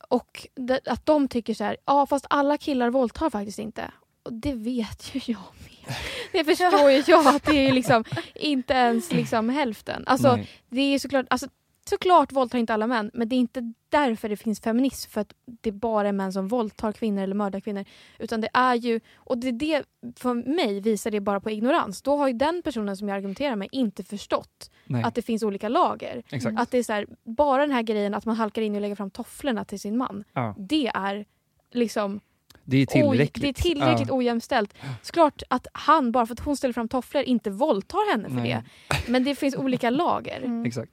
[0.08, 3.90] Och det, att de tycker så här, ja fast alla killar våldtar faktiskt inte.
[4.22, 5.96] Och det vet ju jag med.
[6.32, 10.04] Det förstår ju jag att det är liksom inte ens liksom hälften.
[10.06, 10.48] Alltså Nej.
[10.68, 11.48] det är såklart, alltså,
[11.88, 15.32] såklart våldtar inte alla män men det är inte därför det finns feminism för att
[15.44, 17.84] det bara är män som våldtar kvinnor eller mördar kvinnor.
[18.18, 19.82] Utan det är ju, och det, det
[20.16, 22.02] för mig visar det bara på ignorans.
[22.02, 25.02] Då har ju den personen som jag argumenterar med inte förstått Nej.
[25.02, 26.22] att det finns olika lager.
[26.30, 26.58] Exakt.
[26.60, 28.94] Att det är så här, bara den här grejen att man halkar in och lägger
[28.96, 30.24] fram tofflorna till sin man.
[30.32, 30.54] Ja.
[30.58, 31.24] Det är
[31.72, 32.20] liksom
[32.64, 33.42] Det är oj, tillräckligt.
[33.42, 34.14] det är tillräckligt Ja.
[34.14, 34.74] ojämställt.
[35.02, 38.62] Såklart att han, bara för att hon ställer fram tofflor, inte våldtar henne för Nej.
[38.88, 39.10] det.
[39.12, 40.40] Men det finns olika lager.
[40.42, 40.64] Mm.
[40.66, 40.92] Exakt.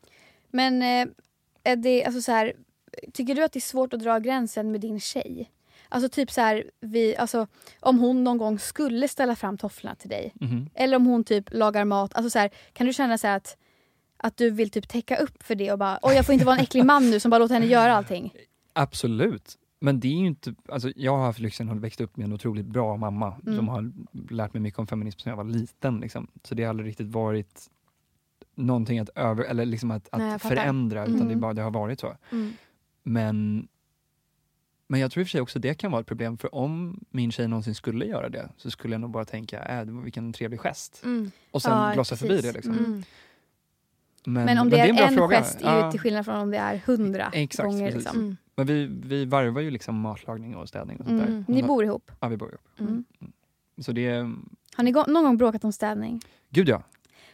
[0.51, 1.07] Men eh,
[1.63, 2.53] är det, alltså, så här,
[3.13, 5.51] tycker du att det är svårt att dra gränsen med din tjej?
[5.89, 7.47] Alltså typ så här, vi, alltså,
[7.79, 10.33] om hon någon gång skulle ställa fram tofflorna till dig.
[10.36, 10.69] Mhm.
[10.75, 12.13] Eller om hon typ lagar mat.
[12.15, 13.57] Alltså så här, kan du känna så att,
[14.17, 16.55] att du vill typ täcka upp för det och bara oj jag får inte vara
[16.55, 18.33] en äcklig man nu som bara låter henne göra allting.
[18.73, 19.57] Absolut.
[19.79, 22.33] Men det är ju inte, alltså jag har haft lyxen att växa upp med en
[22.33, 23.55] otroligt bra mamma Mm.
[23.57, 23.91] som har
[24.29, 25.99] lärt mig mycket om feminism sedan jag var liten.
[25.99, 26.27] Liksom.
[26.43, 27.69] Så det har aldrig riktigt varit
[28.58, 31.39] någonting att över, eller liksom att, att Nej, förändra, utan det, är Mm.
[31.39, 32.17] bara, det har varit så.
[32.32, 32.54] Mm.
[33.04, 33.67] Men,
[34.88, 37.00] men jag tror i och för sig också det kan vara ett problem, för om
[37.10, 40.34] min tjej någonsin skulle göra det, så skulle jag nog bara tänka, äh, det vilken
[40.34, 41.02] trevlig gest.
[41.04, 41.32] Mm.
[41.52, 42.46] Och sen Ja, förbi precis.
[42.46, 42.52] det.
[42.52, 42.74] Liksom.
[42.78, 43.04] Mm.
[44.26, 45.38] Men, om det är, en bra en fråga.
[45.38, 45.91] gest är ju Ja.
[45.91, 47.91] till skillnad från om det är hundra Exakt, gånger.
[47.91, 48.17] Liksom.
[48.17, 48.38] Mm.
[48.56, 51.43] Men vi, vi varvar ju liksom matlagning och städning och sånt Mm.
[51.48, 51.54] där.
[51.54, 52.12] Ni bor ihop.
[52.20, 52.62] Ja, vi bor ihop.
[52.80, 53.04] Mm.
[53.82, 54.22] Så det är,
[54.76, 56.22] Har ni någon gång bråkat om städning?
[56.50, 56.84] gud ja.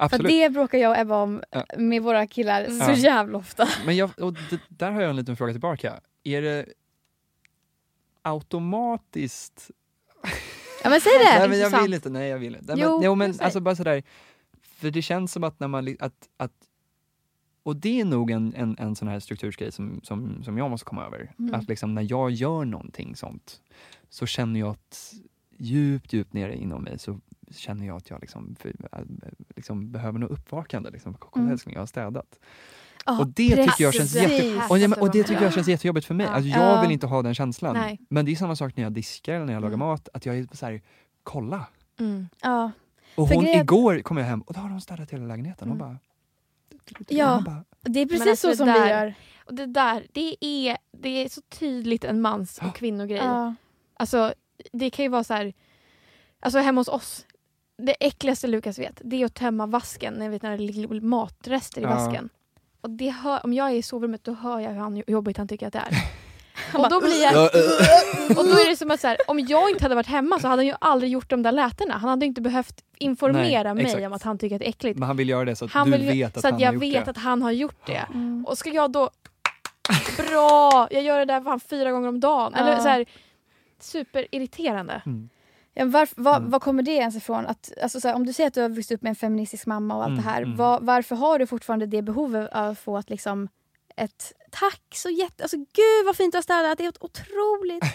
[0.10, 1.65] För det bråkar jag och Ebba om Ja.
[1.77, 2.95] med våra killar så Ja.
[2.95, 3.67] jävla ofta.
[3.86, 5.99] Men jag, och det, där har jag en liten fråga tillbaka.
[6.23, 6.65] Är det
[8.21, 9.71] automatiskt...
[10.84, 11.39] Ja men säg det!
[11.39, 12.10] nej, men jag vill inte.
[12.10, 12.75] Nej, jag vill inte.
[12.75, 14.03] Nej, Jo, men, jo, men alltså bara sådär.
[14.62, 15.95] För det känns som att när man...
[15.99, 16.51] Att, att,
[17.63, 20.86] och det är nog en, en, en sån här strukturgrej som, som, som jag måste
[20.86, 21.32] komma över.
[21.39, 21.56] Mm.
[21.56, 23.62] Att liksom när jag gör någonting sånt
[24.10, 25.13] så känner jag att
[25.58, 27.20] djupt, djupt nere inom mig så
[27.52, 28.56] känner jag att jag liksom,
[28.92, 29.00] äh,
[29.56, 30.89] liksom behöver något uppvakande.
[30.89, 31.13] Liksom.
[31.20, 31.54] Kolla Mm.
[31.54, 32.39] älskling, jag har städat.
[33.06, 34.62] Ja, och det tycker jag känns jätte...
[34.70, 36.26] Och, ja, men, fattar och det tycker jag känns jättejobbigt för mig.
[36.26, 36.32] Ja.
[36.32, 36.82] Alltså, jag Ja.
[36.82, 37.74] vill inte ha den känslan.
[37.76, 38.00] Nej.
[38.10, 39.88] Men det är samma sak när jag diskar eller när jag lagar Mm.
[39.88, 40.82] mat, att jag är så här,
[41.24, 41.66] kolla.
[42.00, 42.28] Mm.
[42.42, 42.72] Ja.
[43.16, 45.68] Och hon, grejen- igår kom jag hem och då har de städat hela lägenheten.
[45.70, 45.88] Hon Mm.
[45.89, 46.00] bara...
[47.08, 47.36] Ja.
[47.36, 49.13] Hon bara Det är precis alltså så som där- vi gör.
[49.46, 53.18] Och det där, det är, det är så tydligt en mans och kvinnogrej.
[53.18, 53.56] Ja.
[53.98, 54.34] Alltså,
[54.72, 55.54] det kan ju vara så här,
[56.39, 57.26] alltså hemma hos oss,
[57.78, 61.82] det äckligaste Lukas vet, det är att tömma vasken när, vet, när det ligger matrester
[61.82, 61.89] i Ja.
[61.89, 62.30] vasken.
[62.82, 65.48] Och det hör, om jag är i sovrummet då hör jag hur han, jobbigt han
[65.48, 65.98] tycker att det är.
[66.78, 67.44] Och då blir jag...
[68.38, 70.48] Och då är det som att så här, om jag inte hade varit hemma så
[70.48, 71.94] hade han ju aldrig gjort de där lätena.
[71.94, 74.06] Han hade inte behövt informera Nej, mig exakt.
[74.06, 75.00] om att han tycker att det är äckligt.
[75.00, 76.62] Men han vill göra det så att Han du vill, vet att så han att
[76.62, 77.12] jag har gjort vet det.
[77.12, 78.06] att han har gjort det.
[78.13, 78.46] Mm.
[78.48, 79.10] Och ska jag då...
[80.30, 80.88] Bra!
[80.92, 82.54] Jag gör det där fan fyra gånger om dagen.
[82.54, 83.06] Eller så här,
[83.84, 85.02] superirriterande.
[85.06, 85.30] Mm.
[85.74, 86.50] Ja, varf, var, Mm.
[86.50, 87.46] var kommer det ens ifrån?
[87.46, 89.65] Att, alltså, så här, om du säger att du har vuxit upp med en feministisk
[89.65, 90.41] mamma och allt Mm, det här.
[90.41, 90.58] mm.
[90.58, 93.48] Var, varför har du fortfarande det behovet av att få ett, liksom,
[93.96, 95.43] ett tack så jätte...
[95.43, 97.84] Alltså gud vad fint du har städat, det är otroligt.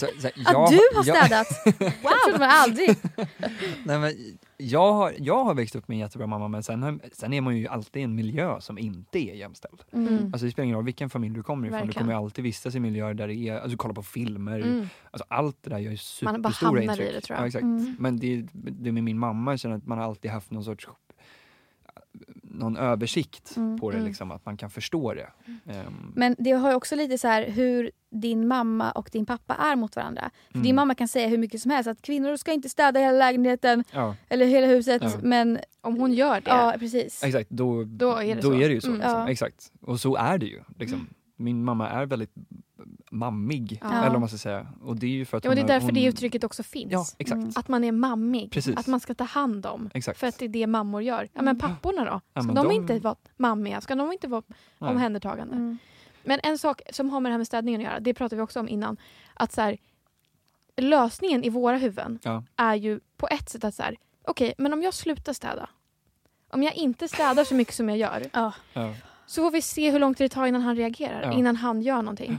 [0.00, 1.46] Så här, Att jag- du har jag- städat!
[1.80, 1.90] Wow!
[2.02, 2.96] Det trodde man aldrig.
[3.84, 7.00] Nej, men jag, har, jag har växt upp med en jättebra mamma men sen, har-
[7.12, 9.82] sen är man ju alltid i en miljö som inte är jämställd.
[9.92, 10.24] Mm.
[10.32, 12.04] Alltså det spelar ingen roll vilken familj du kommer ifrån, du Verkligen.
[12.04, 14.86] kommer ju alltid vistas i miljöer där det är, alltså du kollar på filmer, Mm.
[15.10, 17.12] alltså allt det där gör ju Man bara superstora hamnar i intryck.
[17.12, 17.42] det, tror jag.
[17.42, 17.62] Ja, exakt.
[17.62, 17.96] Mm.
[17.98, 20.88] Men det, det med min mamma, jag känner att man har alltid haft någon sorts
[22.42, 24.08] någon översikt Mm, på det, mm.
[24.08, 25.28] liksom, att man kan förstå det.
[25.66, 29.54] Ehm, Men det har ju också lite så här hur din mamma och din pappa
[29.54, 30.30] är mot varandra.
[30.48, 30.64] För Mm.
[30.64, 33.84] Din mamma kan säga hur mycket som helst att kvinnor ska inte städa hela lägenheten
[33.92, 35.02] ja, eller hela huset.
[35.04, 35.10] Ja.
[35.22, 36.50] Men Om hon gör det.
[36.50, 37.24] ja, precis.
[37.24, 37.50] exakt.
[37.50, 38.54] Då, Då är det då så.
[38.54, 38.86] är det ju så.
[38.88, 38.98] Mm.
[39.00, 39.18] Liksom.
[39.20, 39.30] Ja.
[39.30, 39.72] Exakt.
[39.80, 40.62] Och så är det ju.
[40.78, 41.08] Liksom.
[41.36, 42.34] Min mamma är väldigt
[43.10, 43.88] mammig, Ja.
[43.98, 44.66] eller vad man ska säga.
[44.82, 45.94] Och det är ju för att Ja, och det är därför hon...
[45.94, 46.92] det uttrycket också finns.
[46.92, 47.38] Ja, exakt.
[47.38, 47.52] Mm.
[47.56, 48.52] Att man är mammig.
[48.52, 48.76] Precis.
[48.76, 49.90] Att man ska ta hand om.
[49.94, 50.18] exakt.
[50.20, 51.28] För att det är det mammor gör.
[51.32, 52.20] Ja, men papporna då?
[52.32, 53.80] Ja, Ska men de, de- inte vara mammiga?
[53.80, 54.42] Ska de inte vara
[54.78, 54.90] Nej.
[54.90, 55.54] omhändertagande?
[55.56, 55.78] Mm.
[56.24, 58.42] Men en sak som har med det här med städningen att göra, det pratade vi
[58.42, 58.96] också om innan.
[59.34, 59.76] Att så här,
[60.76, 62.44] lösningen i våra huvuden Ja.
[62.56, 65.68] är ju på ett sätt att så här, okej, men om jag slutar städa.
[66.50, 68.22] Om jag inte städar så mycket som jag gör.
[69.26, 71.22] Så får vi se hur lång tid det tar innan han reagerar.
[71.22, 71.32] Ja.
[71.32, 72.38] Innan han gör någonting.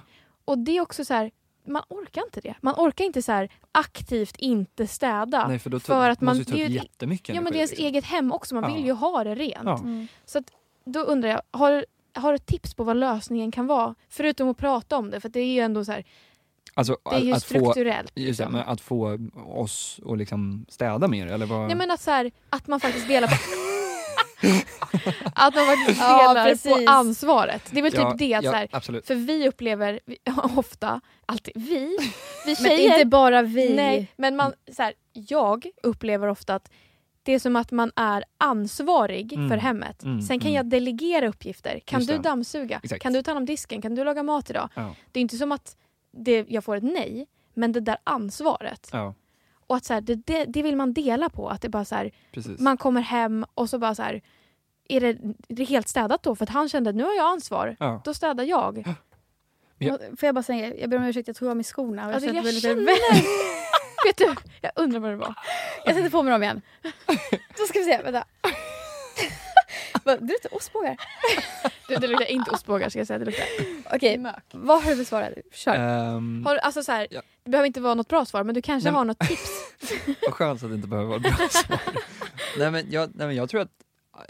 [0.50, 1.32] Och det är också så här,
[1.68, 2.56] man orkar inte det.
[2.62, 5.48] Man orkar inte så här aktivt inte städa.
[5.48, 7.42] Nej, för då för att man- måste du ta det är upp ju- jättemycket Ja
[7.42, 7.86] men det är ens liksom.
[7.88, 8.76] eget hem också, man Ja.
[8.76, 9.64] vill ju ha det rent.
[9.66, 9.78] Ja.
[9.78, 10.08] Mm.
[10.26, 10.46] Så att,
[10.86, 13.96] då undrar jag, har, har du ett tips på vad lösningen kan vara?
[14.10, 16.04] Förutom att prata om det, för det är ju ändå så här,
[16.74, 18.12] Alltså, det är ju att, få, strukturellt.
[18.16, 18.52] just det, liksom.
[18.54, 21.68] men att få oss att liksom städa mer, eller vad?
[21.68, 23.34] Nej men att, så här, att man faktiskt delar på
[25.36, 26.72] Att man faktiskt Ja, delar precis.
[26.86, 27.62] på ansvaret.
[27.72, 28.34] Det är väl typ ja, det.
[28.34, 30.18] Att, ja, så här, för vi upplever vi,
[30.56, 31.98] ofta, alltid vi, vi
[32.46, 32.94] Men tjejer.
[32.94, 33.74] inte bara vi.
[33.76, 36.72] Nej, men man, så här, jag upplever ofta att
[37.24, 39.50] det är som att man är ansvarig Mm.
[39.50, 40.04] för hemmet.
[40.04, 40.56] Mm, Sen kan mm.
[40.58, 41.80] jag delegera uppgifter.
[41.86, 42.24] Kan Just du det.
[42.24, 42.80] dammsuga?
[42.84, 43.02] Exakt.
[43.02, 43.82] Kan du ta hand om disken?
[43.82, 44.70] Kan du laga mat idag?
[44.76, 45.76] Ja, Det är inte som att
[46.12, 48.90] det, jag får ett nej, men det där ansvaret.
[48.92, 49.14] ja,
[49.70, 51.50] Och att så här, det, det, det vill man dela på.
[51.50, 52.12] Att det bara så här,
[52.60, 54.22] man kommer hem och så bara så här,
[54.90, 56.36] är det, det är helt städat då?
[56.36, 57.76] För att han kände att nu har jag ansvar.
[57.80, 58.02] ja.
[58.06, 58.84] Då städar jag.
[59.78, 59.98] Ja.
[59.98, 62.08] Får jag bara säga, jag ber om ursäkt, jag tog av mig skorna.
[62.08, 62.86] Och Alltså, kände jag lite känner-
[64.06, 65.34] Vet du, jag undrar vad det var.
[65.86, 66.62] Jag sätter på mig dem igen.
[67.58, 68.24] Då ska vi se, vänta.
[70.10, 70.98] Vad, Du luktar ostbågar.
[71.88, 73.20] Det, det luktar inte ostbågar ska jag säga.
[73.20, 73.46] Det luktar
[73.96, 75.34] Okej, vad har du för svar?
[75.54, 75.76] Kör.
[75.76, 77.22] Ehm, Har, du- alltså så här, Ja.
[77.44, 79.50] Det behöver inte vara något bra svar men du kanske Nej, har något tips.
[80.22, 81.80] Vad skönt att det inte behöver vara ett bra svar.
[82.60, 83.72] nej, men jag, nej men jag tror att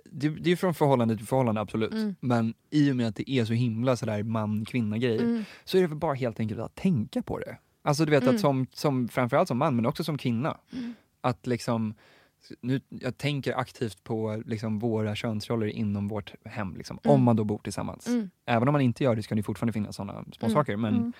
[0.06, 2.16] det, det är från förhållande till förhållande absolut, Mm.
[2.20, 5.46] men i och med att det är så himla sådär man-kvinna grej Mm.
[5.64, 7.58] så är det väl bara helt enkelt att tänka på det.
[7.84, 8.36] Alltså du vet Mm.
[8.36, 10.94] att som, som, framförallt som man men också som kvinna, Mm.
[11.22, 11.94] att liksom
[12.62, 17.16] nu, jag tänker aktivt på liksom våra könsroller inom vårt hem, liksom, Mm.
[17.16, 18.08] om man då bor tillsammans.
[18.08, 18.30] Mm.
[18.46, 20.54] Även om man inte gör det ska det fortfarande finnas sådana små Mm.
[20.54, 21.14] saker, men Mm.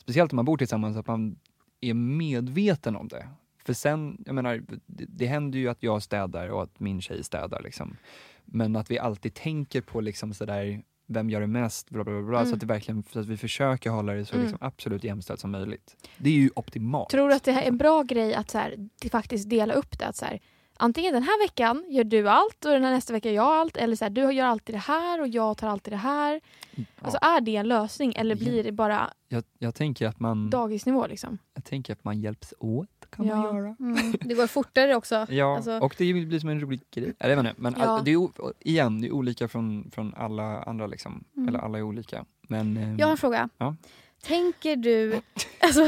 [0.00, 1.36] speciellt om man bor tillsammans, att man
[1.80, 3.28] är medveten om det.
[3.64, 7.24] För sen, jag menar, det, det händer ju att jag städar och att min tjej
[7.24, 7.62] städar.
[7.62, 7.96] Liksom.
[8.44, 12.38] Men att vi alltid tänker på liksom sådär, vem gör det mest, bla bla bla,
[12.38, 12.48] Mm.
[12.48, 14.42] så att det verkligen, så att vi försöker hålla det så Mm.
[14.46, 15.96] liksom, absolut jämställt som möjligt.
[16.18, 17.10] Det är ju optimalt.
[17.10, 19.98] Tror du att det här är en bra grej att så här, faktiskt dela upp
[19.98, 20.06] det?
[20.06, 20.40] Att så här,
[20.82, 23.76] antingen den här veckan gör du allt och den här nästa vecka gör jag allt.
[23.76, 26.40] Eller så här, du gör alltid det här och jag tar alltid det här.
[26.74, 26.84] Ja.
[27.00, 28.38] Alltså är det en lösning eller Ja.
[28.44, 31.38] blir det bara jag, jag, tänker att man, dagisnivå liksom?
[31.54, 33.36] jag tänker att man hjälps åt, kan Ja.
[33.36, 33.76] man göra.
[33.80, 34.12] Mm.
[34.20, 35.26] Det går fortare också.
[35.30, 37.14] Ja, Alltså- och det blir som en rolig grej.
[37.18, 37.84] Eller jag vet inte, men Ja.
[37.84, 38.28] all, det är,
[38.60, 41.24] igen, det är olika från, från alla andra liksom.
[41.36, 41.48] Mm.
[41.48, 42.24] Eller alla är olika.
[42.48, 43.48] Men, ehm, Jag har en fråga.
[43.58, 43.76] Ja.
[44.22, 45.20] Tänker du...
[45.60, 45.80] Alltså,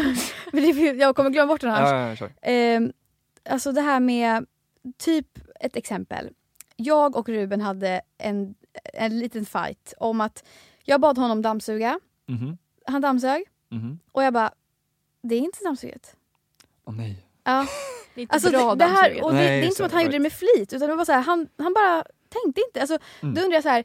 [0.98, 1.94] jag kommer glömma bort den här.
[1.94, 2.30] ja, ja, kör.
[2.42, 2.92] Ehm,
[3.50, 4.46] alltså det här med,
[4.98, 6.30] typ ett exempel.
[6.76, 8.54] Jag och Ruben hade en,
[8.94, 10.44] en liten fight om att
[10.84, 12.00] jag bad honom dammsuga.
[12.26, 13.98] Mhm, Han dammsög mhm.
[14.12, 14.52] och jag bara,
[15.22, 16.16] det är inte dammsuget.
[16.84, 17.26] Åh nej.
[17.44, 17.66] Ja.
[18.14, 19.86] Det är inte Alltså bra det, det, här, och det, Nej, det är inte som
[19.86, 22.60] att han gjorde det med flit utan det var så här, han, han bara tänkte
[22.68, 22.80] inte.
[22.80, 23.34] Alltså, Mm.
[23.34, 23.84] Då undrar jag så här,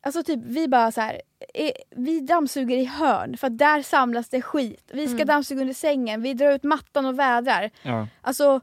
[0.00, 1.22] alltså typ vi bara så här,
[1.54, 4.90] eh, vi dammsuger i hörn för att där samlas det skit.
[4.92, 5.26] Vi ska Mm.
[5.26, 7.70] dammsuga under sängen, vi drar ut mattan och vädrar.
[7.82, 8.06] Ja.
[8.20, 8.60] Alltså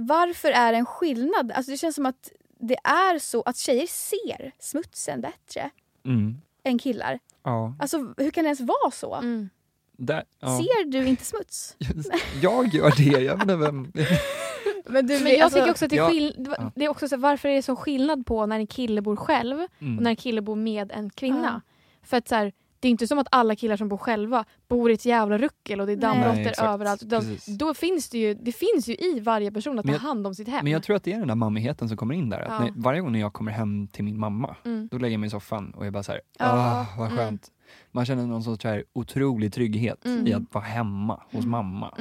[0.00, 1.52] varför är det en skillnad?
[1.52, 5.70] Alltså det känns som att det är så att tjejer ser smutsen bättre.
[6.04, 6.36] Mm.
[6.64, 7.18] än killar.
[7.44, 7.74] Ja.
[7.78, 9.14] Alltså hur kan det ens vara så?
[9.14, 9.48] Mm.
[9.96, 10.58] Där, ja.
[10.58, 11.76] Ser du inte smuts?
[12.42, 13.92] Jag gör det, jag vet inte vem...
[14.86, 16.08] Men, du, Men jag tycker också att det är, ja.
[16.08, 16.72] skill- Ja.
[16.76, 19.60] det är också så, varför är det så skillnad på när en kille bor själv
[19.60, 19.96] och Mm.
[19.96, 21.62] när en kille bor med en kvinna.
[22.02, 24.90] För att så här, det är inte som att alla killar som bor själva bor
[24.90, 27.10] i ett jävla ruckel och det är dammråttor överallt.
[27.10, 27.46] Precis.
[27.58, 30.34] Då finns det, ju, det finns ju i varje person att Men ta hand om
[30.34, 30.60] sitt hem.
[30.64, 32.40] Men jag tror att det är den där mammigheten som kommer in där.
[32.40, 32.58] Att Ja.
[32.60, 34.88] när, varje gång när jag kommer hem till min mamma, mm.
[34.90, 36.46] då lägger jag mig i soffan och jag bara såhär, Ja.
[36.46, 37.18] ah vad Mm.
[37.18, 37.48] skönt.
[37.92, 40.26] Man känner någon sorts så här otrolig trygghet Mm.
[40.26, 41.50] i att vara hemma hos Mm.
[41.50, 41.94] mamma.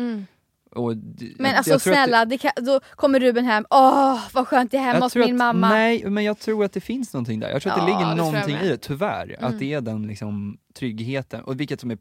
[0.75, 1.01] Men
[1.37, 4.71] jag alltså tror att det- snälla, det kan, då kommer Ruben hem, åh vad skönt
[4.71, 5.69] det är hemma jag hos min att, mamma.
[5.69, 7.49] Nej, men jag tror att det finns någonting där.
[7.49, 9.35] Jag tror att det Ja, ligger det jag någonting i det, tyvärr.
[9.39, 9.43] Mm.
[9.53, 11.97] Att det är den liksom, tryggheten, och vilket som är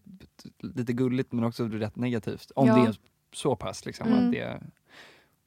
[0.75, 2.51] lite gulligt men också rätt negativt.
[2.55, 2.75] Om Ja.
[2.77, 2.95] det är
[3.35, 3.87] så pass.
[3.87, 4.27] Liksom, Mm.
[4.27, 4.61] att det,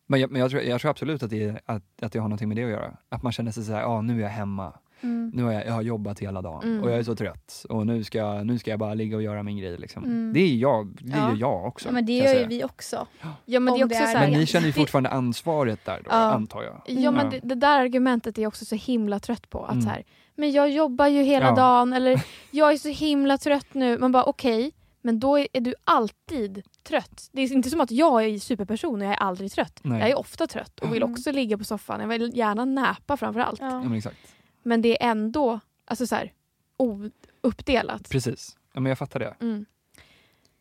[0.07, 2.47] men jag, men jag, tror, jag tror absolut att det, att, att det har någonting
[2.47, 2.97] med det att göra.
[3.09, 4.73] Att man känner sig såhär, ja nu är jag hemma.
[5.03, 5.31] Mm.
[5.33, 6.83] Nu har jag, jag har jobbat hela dagen Mm.
[6.83, 7.65] och jag är så trött.
[7.69, 9.77] Och nu ska, jag- nu ska jag bara ligga och göra min grej.
[9.77, 10.03] Liksom.
[10.03, 10.33] Mm.
[10.33, 11.29] Det är jag, det Ja.
[11.29, 11.87] gör jag också.
[11.87, 13.07] Ja, men det gör ju vi också.
[13.45, 15.09] Ja men det är Om det också är så här, Men ni känner ju fortfarande
[15.09, 16.15] ansvaret där då, Ja.
[16.15, 16.81] antar jag.
[16.85, 19.63] Ja men det, det där argumentet är jag också så himla trött på.
[19.65, 19.81] Att Mm.
[19.83, 20.03] så här,
[20.35, 21.55] men jag jobbar ju hela Ja.
[21.55, 23.97] dagen eller jag är så himla trött nu.
[23.97, 27.29] Man bara okej, men då är, är du alltid trött.
[27.31, 29.79] Det är inte som att jag är superperson och jag är aldrig trött.
[29.81, 29.99] Nej.
[29.99, 31.13] Jag är ofta trött och vill Mm.
[31.13, 32.01] också ligga på soffan.
[32.01, 33.59] Jag vill gärna näpa framförallt.
[33.61, 33.83] Ja.
[33.89, 34.17] Ja, exakt.
[34.63, 36.33] Men det är ändå alltså så här,
[36.77, 37.09] o-
[37.41, 38.09] uppdelat.
[38.09, 38.57] Precis.
[38.73, 39.35] Ja, men jag fattar det.
[39.41, 39.65] Mm.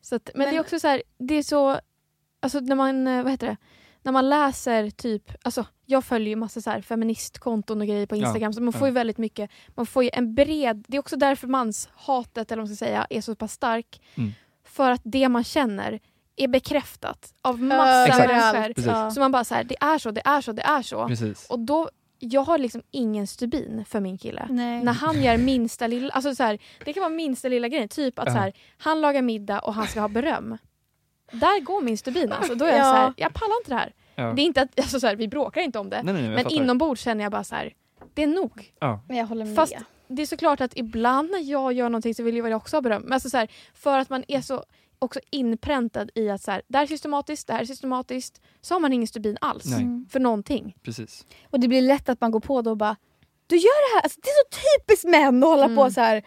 [0.01, 1.81] Så att, men, det är Men- också så här, det är så,
[2.41, 3.57] alltså när man, eh, vad heter det,
[4.03, 8.17] när man läser typ, alltså jag följer ju massa så här feministkonton och grejer på
[8.17, 8.79] Ja, Instagram så man ja.
[8.79, 12.63] får ju väldigt mycket, man får ju en bred, det är också därför manshatet eller
[12.63, 14.01] vad man ska säga är så pass stark.
[14.15, 14.31] Mm.
[14.65, 16.01] För att det man känner
[16.37, 18.29] är bekräftat av massa Exakt.
[18.29, 18.75] människor.
[18.75, 18.87] Precis.
[18.87, 19.11] Ja.
[19.11, 21.07] Så man bara så här, det är så, det är så, det är så.
[21.09, 21.47] Precis.
[21.51, 21.91] Och då,
[22.23, 24.47] jag har liksom ingen stubin för min kille.
[24.51, 24.85] Nej.
[24.85, 27.89] När han gör minsta lilla, alltså så här, det kan vara minsta lilla grejen.
[27.89, 28.33] Typ att Ja.
[28.33, 30.59] så här, han lagar middag och han ska ha beröm.
[31.33, 32.55] Där går min stubin alltså.
[32.55, 32.85] Då är jag Ja.
[32.85, 33.93] så här, jag pallar inte det här.
[34.15, 34.33] Ja.
[34.33, 36.03] Det är inte att, alltså så här, vi bråkar inte om det.
[36.03, 37.73] Nej, nej, men inombords känner jag bara så här,
[38.15, 38.73] det är nog.
[38.81, 39.01] Ja.
[39.09, 39.57] Men jag håller med.
[39.57, 39.75] Fast
[40.09, 43.03] det är såklart att ibland när jag gör någonting så vill jag också ha beröm.
[43.03, 44.65] Men alltså så här, för att man är så
[45.01, 48.41] också inpräntad i att så här, det här är systematiskt, det här är systematiskt.
[48.61, 49.65] Så har man ingen stubin alls.
[49.67, 49.83] Nej.
[49.83, 50.07] Mm.
[50.11, 50.75] För någonting.
[50.83, 51.27] Precis.
[51.51, 52.97] Och det blir lätt att man går på då och bara
[53.47, 54.03] Du gör det här!
[54.03, 55.77] Alltså, det är så typiskt män att hålla Mm.
[55.77, 56.23] på så här.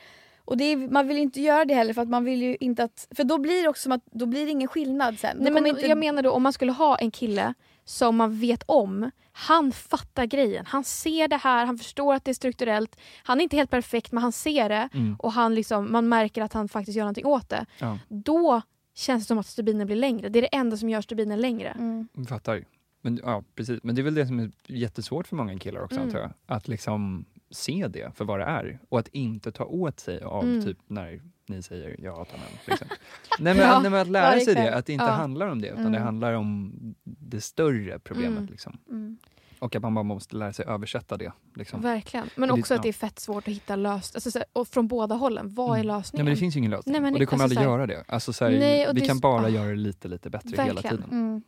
[0.45, 2.57] Och det är, man vill ju inte göra det heller för att man vill ju
[2.59, 3.07] inte att...
[3.15, 5.37] För då blir det också som att då blir det ingen skillnad sen.
[5.39, 7.53] Nej, men inte, Jag menar då om man skulle ha en kille
[7.85, 10.65] som man vet om, han fattar grejen.
[10.65, 12.95] Han ser det här, han förstår att det är strukturellt.
[13.23, 15.15] Han är inte helt perfekt men han ser det Mm.
[15.19, 17.65] och han liksom, man märker att han faktiskt gör någonting åt det.
[17.79, 18.61] Ja, Då
[18.95, 20.29] känns det som att stubinen blir längre.
[20.29, 21.69] Det är det enda som gör stubinen längre.
[21.69, 22.07] Mm.
[22.29, 22.63] fattar.
[23.01, 23.79] Men, ja, precis.
[23.83, 26.07] Men det är väl det som är jättesvårt för många killar också, Mm.
[26.07, 26.33] antar jag.
[26.45, 30.43] Att liksom se det för vad det är och att inte ta åt sig av
[30.43, 30.65] Mm.
[30.65, 32.47] typ när ni säger jag hatar män.
[32.67, 32.87] Liksom.
[33.39, 35.11] nej, men, Ja, nej, men att lära sig det, att det inte Ja.
[35.11, 36.03] handlar om det utan det Mm.
[36.03, 38.37] handlar om det större problemet.
[38.39, 38.51] Mm.
[38.51, 38.77] Liksom.
[38.89, 39.17] Mm.
[39.59, 41.31] Och att man bara måste lära sig översätta det.
[41.55, 41.81] Liksom.
[41.81, 42.29] Verkligen.
[42.35, 44.21] Men Och det- också att det är fett svårt att hitta lösning.
[44.25, 45.53] Alltså, och från båda hållen.
[45.53, 45.87] Vad är Mm.
[45.87, 46.25] Nej lösningen?
[46.25, 47.77] men det finns ju ingen lösning Nej, men och det kommer alltså, aldrig så här-
[47.77, 48.03] göra det.
[48.07, 49.49] Alltså, så här, Nej, vi det kan bara ah.
[49.49, 50.97] göra det lite, lite bättre hela Verkligen.
[50.97, 51.11] tiden.
[51.11, 51.41] Mm.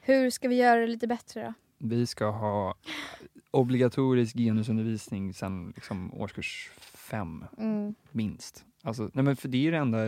[0.00, 1.54] Hur ska vi göra det lite bättre då?
[1.86, 2.74] Vi ska ha
[3.58, 7.94] obligatorisk genusundervisning sedan liksom, årskurs fem, Mm.
[8.12, 8.64] minst.
[8.82, 10.02] Alltså, nej men för det är ju det enda,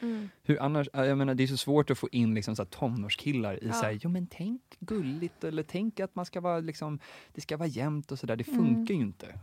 [0.00, 0.28] Mm.
[0.42, 3.64] hur annars, jag menar, det är så svårt att få in liksom, så här, tonårskillar
[3.64, 3.72] i Ja.
[3.72, 6.98] så här, jo men tänk gulligt eller tänk att man ska vara liksom,
[7.34, 8.64] det ska vara jämnt och sådär, det Mm.
[8.66, 9.38] funkar ju inte.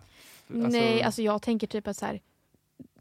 [0.47, 2.21] Nej, alltså jag tänker typ att så här,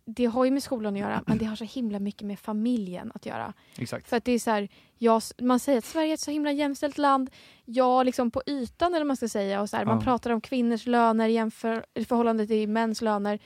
[0.04, 3.12] det har ju med skolan att göra men det har så himla mycket med familjen
[3.14, 3.52] att göra.
[3.78, 4.08] Exakt.
[4.08, 6.52] För att det är så här, jag, man säger att Sverige är ett så himla
[6.52, 7.30] jämställt land.
[7.64, 9.60] Ja, liksom på ytan eller man ska säga.
[9.60, 10.02] Och så här, Man Ja.
[10.04, 13.38] pratar om kvinnors löner jämför, i förhållande till mäns löner.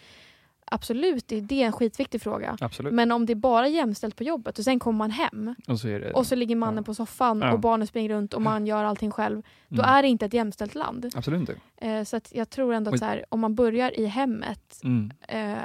[0.70, 2.56] Absolut, det är, det är en skitviktig fråga.
[2.60, 2.92] Absolut.
[2.92, 5.88] Men om det är bara jämställt på jobbet och sen kommer man hem och så
[5.88, 6.82] är det, och så ligger mannen Ja.
[6.82, 7.52] på soffan Ja.
[7.52, 9.42] och barnen springer runt och man gör allting själv.
[9.68, 9.94] Då Mm.
[9.94, 11.12] är det inte ett jämställt land.
[11.16, 11.54] Absolut inte.
[11.76, 15.10] Eh, så jag tror ändå att här, om man börjar i hemmet Mm.
[15.28, 15.58] eh,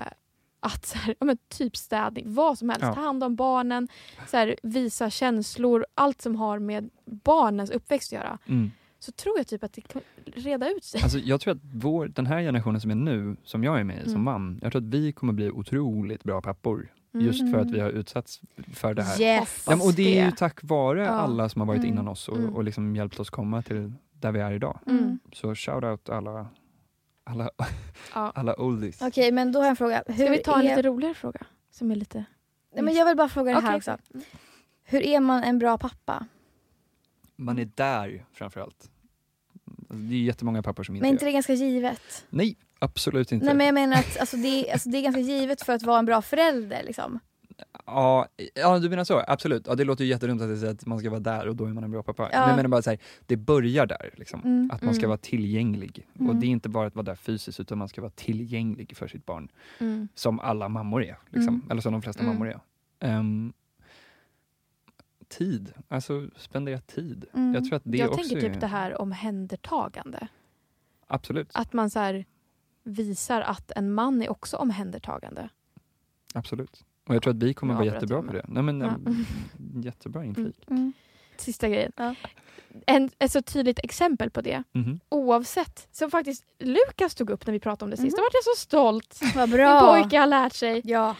[0.63, 2.93] att så här, ja, men typ städning, vad som helst, Ja.
[2.93, 3.87] ta hand om barnen,
[4.27, 8.37] så här, visa känslor, allt som har med barnens uppväxt att göra.
[8.47, 8.71] Mm.
[8.99, 11.01] Så tror jag typ att det kan reda ut sig.
[11.03, 13.97] Alltså, jag tror att vår, den här generationen som är nu, som jag är med
[13.97, 14.23] i som Mm.
[14.23, 16.91] man, jag tror att vi kommer bli otroligt bra pappor.
[17.13, 17.25] Mm.
[17.25, 18.41] Just för att vi har utsatts
[18.73, 19.21] för det här.
[19.21, 19.65] Yes!
[19.69, 21.09] Ja, och det är ju tack vare Ja.
[21.09, 21.91] alla som har varit Mm.
[21.91, 22.55] innan oss och, Mm.
[22.55, 24.79] och liksom hjälpt oss komma till där vi är idag.
[24.87, 25.19] Mm.
[25.33, 26.47] Så shout out alla,
[27.23, 27.49] alla,
[28.13, 28.31] Ja.
[28.35, 29.01] alla oldies.
[29.01, 30.03] Okej men då har jag en fråga.
[30.07, 30.69] Hur Ska vi ta en är...
[30.75, 31.45] lite roligare fråga?
[31.71, 32.25] Som är lite...
[32.75, 33.97] Nej, men jag vill bara fråga det här också.
[34.83, 36.27] Hur är man en bra pappa?
[37.35, 38.89] Man är där framförallt.
[39.79, 42.25] Alltså, det är jättemånga pappor som inte Men gör inte det ganska givet?
[42.29, 43.45] Nej, absolut inte.
[43.45, 45.83] Nej men jag menar att alltså, det, är- alltså, det är ganska givet för att
[45.83, 47.19] vara en bra förälder liksom.
[47.85, 49.23] Ja, ja, du menar så?
[49.27, 49.67] Absolut.
[49.67, 51.69] Ja, det låter ju jättedumt att säger att man ska vara där och då är
[51.73, 52.29] man en bra pappa.
[52.31, 52.39] Ja.
[52.39, 54.13] Men jag menar bara så här, det börjar där.
[54.17, 54.41] Liksom.
[54.43, 55.09] Mm, Att man ska mm.
[55.09, 56.07] vara tillgänglig.
[56.13, 56.39] Och Mm.
[56.39, 59.25] det är inte bara att vara där fysiskt utan man ska vara tillgänglig för sitt
[59.25, 59.51] barn.
[59.79, 60.07] Mm.
[60.15, 61.17] Som alla mammor är.
[61.29, 61.55] Liksom.
[61.55, 61.67] Mm.
[61.71, 62.33] Eller som de flesta Mm.
[62.33, 62.59] mammor är.
[62.99, 63.53] Ehm,
[65.27, 67.25] tid, alltså spendera tid.
[67.33, 68.51] Jag tror att det jag också tänker är...
[68.53, 70.27] typ det här omhändertagande.
[71.07, 71.49] Absolut.
[71.53, 72.23] Att man så
[72.83, 75.49] visar att en man är också omhändertagande.
[76.33, 76.85] Absolut.
[77.11, 78.45] Och jag tror att vi kommer vara jättebra på det.
[78.47, 78.87] Nej, men, Ja.
[78.87, 79.25] ehm,
[79.83, 80.65] Jättebra inflik.
[80.69, 80.93] Mm.
[81.37, 81.91] Sista grejen.
[81.95, 82.15] Ja.
[82.85, 84.99] En, ett så tydligt exempel på det, Mhm.
[85.09, 88.17] oavsett, som faktiskt Lukas tog upp när vi pratade om det sist.
[88.17, 88.17] Mhm.
[88.17, 89.19] Då vart jag så stolt.
[89.35, 89.79] Vad Min bra!
[89.93, 90.81] pojke har lärt sig.
[90.85, 91.15] Ja.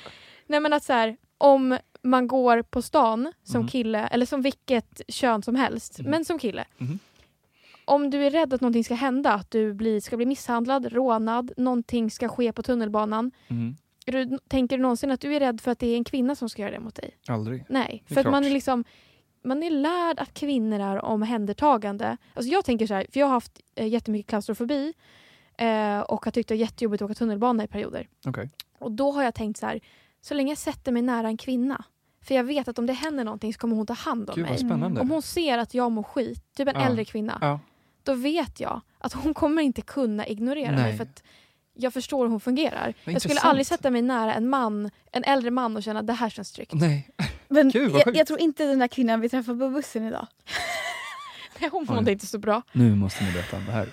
[0.48, 3.68] Nej men att så här, om man går på stan som Mhm.
[3.70, 6.12] kille, eller som vilket kön som helst, Mhm.
[6.12, 6.66] men som kille.
[6.78, 7.00] Mhm.
[7.86, 11.52] Om du är rädd att någonting ska hända, att du blir, ska bli misshandlad, rånad,
[11.58, 13.32] någonting ska ske på tunnelbanan.
[14.06, 16.50] Du, tänker du någonsin att du är rädd för att det är en kvinna som
[16.50, 17.18] ska göra det mot dig?
[17.28, 17.66] Aldrig.
[17.70, 18.84] Nej, för att man är liksom
[19.44, 22.18] man är lärd att kvinnor är omhändertagande.
[22.34, 24.94] Alltså jag tänker så här, för jag har haft eh, jättemycket klaustrofobi
[25.58, 28.08] eh, och har tyckt det är jättejobbigt att åka tunnelbana i perioder.
[28.26, 28.50] Okej.
[28.80, 29.80] Och då har jag tänkt så här,
[30.22, 31.84] så länge jag sätter mig nära en kvinna,
[32.24, 34.46] för jag vet att om det händer någonting så kommer hon ta hand om Gud
[34.46, 34.58] mig.
[34.58, 35.02] spännande.
[35.02, 36.86] Om hon ser att jag mår skit, typ en Ja.
[36.88, 37.60] äldre kvinna, Ja.
[38.04, 40.98] då vet jag att hon kommer inte kunna ignorera mig Nej.
[40.98, 41.24] för att
[41.82, 42.94] jag förstår hur hon fungerar.
[43.04, 46.14] Jag skulle aldrig sätta mig nära en man, en äldre man och känna att det
[46.14, 46.74] här känns tryggt.
[46.74, 47.10] Nej.
[47.48, 50.28] Men Gud, vad jag, jag tror inte den där kvinnan vi träffade på bussen idag.
[51.60, 52.62] Nej, hon mådde inte så bra.
[52.72, 53.88] Nu måste ni berätta om det här.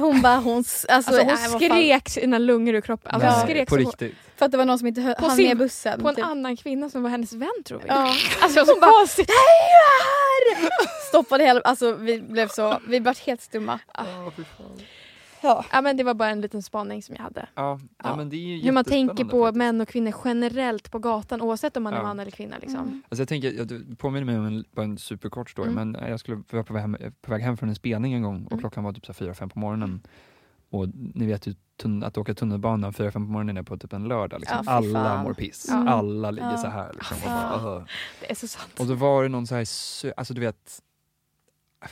[0.00, 3.10] Hon bara, hon, alltså, Alltså, hon nej, skrek sina lungor ur kroppen.
[3.14, 4.14] Alltså, Nej, hon skrek på så- riktigt.
[4.36, 6.00] För att det var någon som inte hö- På hann sin- med bussen.
[6.02, 6.24] på en typ.
[6.24, 7.84] annan kvinna som var hennes vän tror vi.
[7.88, 7.94] Ja.
[8.40, 9.30] Alltså jag var så konstigt.
[11.08, 13.78] Stoppade hela, alltså vi blev så, vi blev helt stumma.
[15.46, 15.64] Ja.
[15.72, 17.48] Ja, men det var bara en liten spaning som jag hade.
[17.54, 18.16] Ja, ja.
[18.16, 19.56] Men det är ju Hur man tänker på faktiskt.
[19.58, 22.02] män och kvinnor generellt på gatan oavsett om man är Ja.
[22.02, 22.56] man eller kvinna.
[22.60, 22.80] Liksom.
[22.80, 23.02] Mm.
[23.08, 25.90] Alltså jag tänker, jag du påminner mig om en, bara en superkort story, Mm.
[25.92, 28.44] men jag skulle vara på väg, hem, på väg hem från en spelning en gång
[28.44, 28.60] och Mm.
[28.60, 30.00] klockan var typ 4-5 på morgonen.
[30.70, 31.54] Och ni vet ju
[32.04, 34.40] att åka tunnelbana 4-5 på morgonen är på typ en lördag.
[34.40, 34.58] Liksom.
[34.66, 35.66] Ja, Alla mår piss.
[35.70, 35.88] Ja.
[35.88, 36.56] Alla ligger Ja.
[36.56, 36.92] så här.
[36.92, 37.58] Liksom, och, Ja.
[37.62, 37.82] bara, "Åh."
[38.20, 38.80] Det är så sant.
[38.80, 39.66] och då var det någon så här,
[40.16, 40.80] alltså du vet,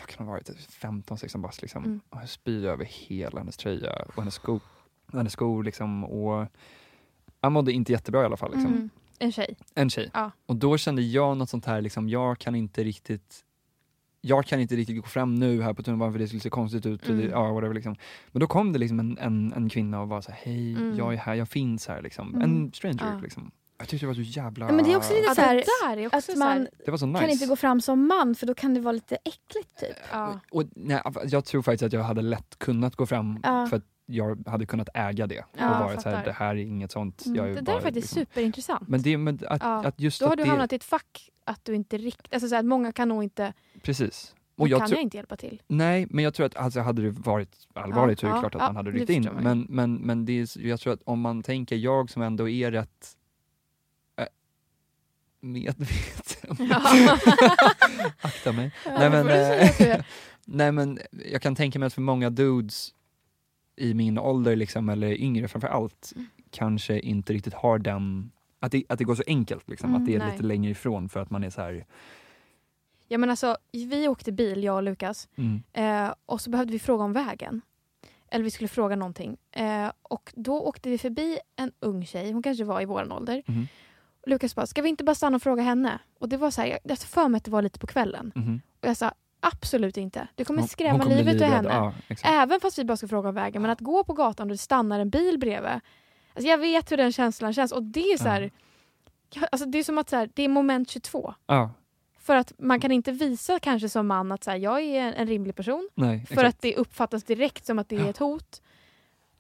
[0.01, 0.49] vad kan ha varit,
[0.81, 1.85] 15-16 bast liksom.
[1.85, 2.01] Mm.
[2.09, 4.61] Och jag spyr över hela hennes tröja och hennes skor.
[5.13, 6.05] Hennes skor liksom.
[6.05, 6.47] Och
[7.41, 8.51] han mådde inte jättebra i alla fall.
[8.53, 8.73] Liksom.
[8.73, 8.91] Mm.
[9.19, 9.57] En tjej.
[9.75, 10.11] En tjej.
[10.15, 10.31] Ja.
[10.47, 13.45] Och då kände jag något sånt här, liksom, jag kan inte riktigt
[14.21, 16.87] jag kan inte riktigt gå fram nu här på tunnelbanan för det skulle se konstigt
[16.87, 17.03] ut.
[17.09, 17.31] Och det, Mm.
[17.31, 17.97] ja, whatever, liksom.
[18.33, 20.97] Men då kom det liksom en, en, en kvinna och var så här, hej, Mm.
[20.97, 22.03] jag är här, jag finns här.
[22.03, 22.29] Liksom.
[22.35, 22.43] Mm.
[22.43, 23.13] En stranger.
[23.15, 23.21] Ja.
[23.23, 23.51] Liksom.
[23.85, 24.67] Jag tyckte det var så jävla...
[24.67, 26.91] Ja, men det är också lite Ja, så här, det också att man här, Det
[26.91, 27.21] var så nice.
[27.21, 29.97] kan inte gå fram som man för då kan det vara lite äckligt typ.
[30.13, 30.41] ja.
[30.51, 33.67] och, och, nej, jag tror faktiskt att jag hade lätt kunnat gå fram Ja.
[33.67, 35.45] för att jag hade kunnat äga det.
[35.59, 37.27] Ja, och varit så här, det här är inget sånt.
[37.27, 37.37] Mm.
[37.37, 38.89] Jag är Det där bara, är faktiskt liksom, superintressant.
[38.89, 39.85] Men, det, men att, Ja.
[39.85, 42.35] att just Då har att du det, hamnat i ett fack att du inte riktigt...
[42.35, 43.53] Alltså så här, många kan nog inte...
[43.83, 44.35] Precis.
[44.57, 45.63] Och jag kan tror, jag inte hjälpa till.
[45.67, 48.55] Nej, men jag tror att alltså, hade det varit allvarligt så är det Ja, klart
[48.55, 49.29] att ja, man hade ryckt in.
[49.41, 52.71] Men, men, men det är, jag tror att om man tänker jag som ändå är
[52.71, 53.17] rätt
[55.45, 56.57] medveten.
[58.21, 58.73] Akta mig.
[58.87, 60.01] nej, men, eh,
[60.45, 60.99] nej men
[61.33, 62.95] jag kan tänka mig att för många dudes
[63.77, 66.27] i min ålder liksom, eller yngre framför allt, Mm.
[66.51, 68.31] kanske inte riktigt har den,
[68.61, 70.31] att det, att det går så enkelt liksom, Mm, att det är nej.
[70.33, 71.87] lite längre ifrån för att man är så här,
[73.09, 75.29] Ja, men alltså, vi åkte bil, jag och Lukas.
[75.37, 77.61] mm, Eh, och så behövde vi fråga om vägen.
[78.31, 79.37] Eller vi skulle fråga någonting.
[79.53, 83.43] Eh, och då åkte vi förbi en ung tjej, hon kanske var i vår ålder.
[84.27, 85.99] Lukas bara, ska vi inte bara stanna och fråga henne?
[86.19, 88.33] Och det var så här, jag, för mig att det var lite på kvällen.
[88.35, 88.61] mhm.
[88.83, 90.29] Och jag sa, absolut inte.
[90.35, 91.69] Du kommer Hon- hon skrämma kommer bli livet ur henne.
[91.69, 91.93] Ja.
[92.25, 93.63] Även fast vi bara ska fråga om vägen.
[93.63, 95.71] Men att gå på gatan och det stannar en bil bredvid.
[96.35, 97.73] Alltså jag vet hur den känslan känns.
[97.73, 98.51] Och det är så här,
[99.35, 101.35] ja, alltså det är som att så här, det är moment 22.
[101.47, 101.71] Ja,
[102.19, 105.27] För att man kan inte visa kanske som man att så här, jag är en,
[105.27, 105.89] rimlig person.
[105.95, 108.63] nej, För att det uppfattas direkt som att det är ett hot.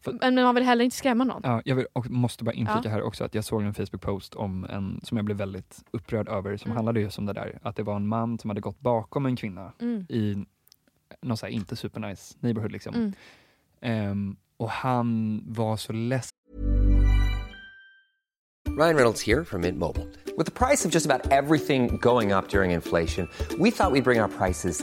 [0.04, 1.40] För- Men, man vill heller inte skrämma någon.
[1.44, 2.90] Ja, jag vill, och måste bara inflika Ja.
[2.90, 6.56] här också att jag såg en Facebook-post om en som jag blev väldigt upprörd över
[6.56, 6.76] som Mm.
[6.76, 7.58] handlade just om det där.
[7.62, 10.06] Att det var en man som hade gått bakom en kvinna Mm.
[10.08, 10.44] i
[11.22, 12.94] någon så här inte supernice neighborhood liksom.
[12.94, 13.12] Mm.
[13.80, 16.30] Ehm, och han var så ledsen
[18.78, 20.06] Ryan Reynolds here from Mint Mobile.
[20.36, 23.28] With the price of just about everything going up during inflation,
[23.58, 24.82] we thought we'd bring our prices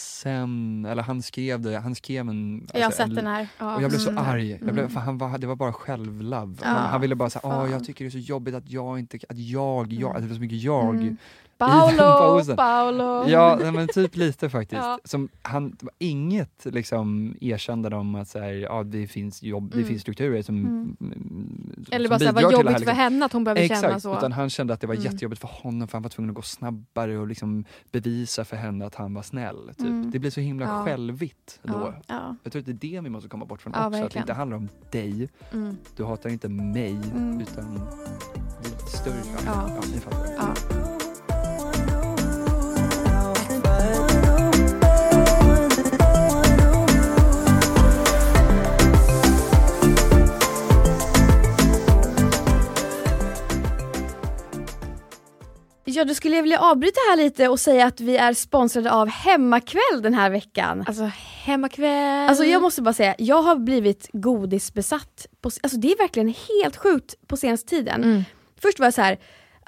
[0.00, 2.66] Sen, eller han skrev det, han skrev en...
[2.72, 3.48] jag har alltså, sett en- den här.
[3.58, 3.76] Ja.
[3.76, 4.24] Och jag blev så Mm.
[4.24, 4.50] arg.
[4.50, 4.90] Jag blev, Mm.
[4.90, 6.54] för han var, det var bara självlove.
[6.62, 8.98] Ja, han, han ville bara säga, åh jag tycker det är så jobbigt att jag
[8.98, 11.16] inte, att jag, jag, att det var så mycket jag.
[11.60, 11.96] Mm.
[11.96, 12.56] Paolo.
[12.56, 13.28] Paolo.
[13.28, 14.82] Ja, men typ lite faktiskt.
[14.82, 14.98] Ja.
[15.04, 19.76] Som han, det inget liksom erkände om att så här, ja, det finns jobb, det
[19.76, 19.88] Mm.
[19.88, 20.96] finns strukturer som, Mm.
[21.00, 22.96] mm, Eller som bara såhär, vad det jobbigt här, för liksom.
[22.96, 24.16] henne att hon behöver känna Exakt, så.
[24.18, 25.04] utan han kände att det var Mm.
[25.12, 28.86] jättejobbigt för honom för han var tvungen att gå snabbare och liksom bevisa för henne
[28.86, 29.68] att han var snäll.
[29.78, 29.86] Typ.
[29.86, 30.10] Mm.
[30.10, 30.84] Det blir så himla Ja.
[30.84, 31.72] självigt då.
[31.72, 31.94] Ja.
[32.06, 32.36] Ja.
[32.42, 34.22] Jag tror att det är det vi måste komma bort från också, att det verkligen.
[34.22, 35.76] inte handlar om dig, Mm.
[35.96, 37.40] du hatar inte mig, Mm.
[37.40, 37.74] utan
[38.62, 39.14] det är större.
[39.46, 39.68] Ja.
[39.68, 40.79] Ja, ni fattar.
[55.94, 56.04] Ja.
[56.04, 60.02] Då skulle jag vilja avbryta här lite och säga att vi är sponsrade av Hemmakväll
[60.02, 60.84] den här veckan.
[60.86, 61.10] Alltså
[61.44, 62.28] hemmakväll.
[62.28, 65.26] Alltså jag måste bara säga, jag har blivit godisbesatt.
[65.40, 68.04] På, alltså det är verkligen helt sjukt på senaste tiden.
[68.04, 68.22] Mm.
[68.62, 69.18] Först var jag så här,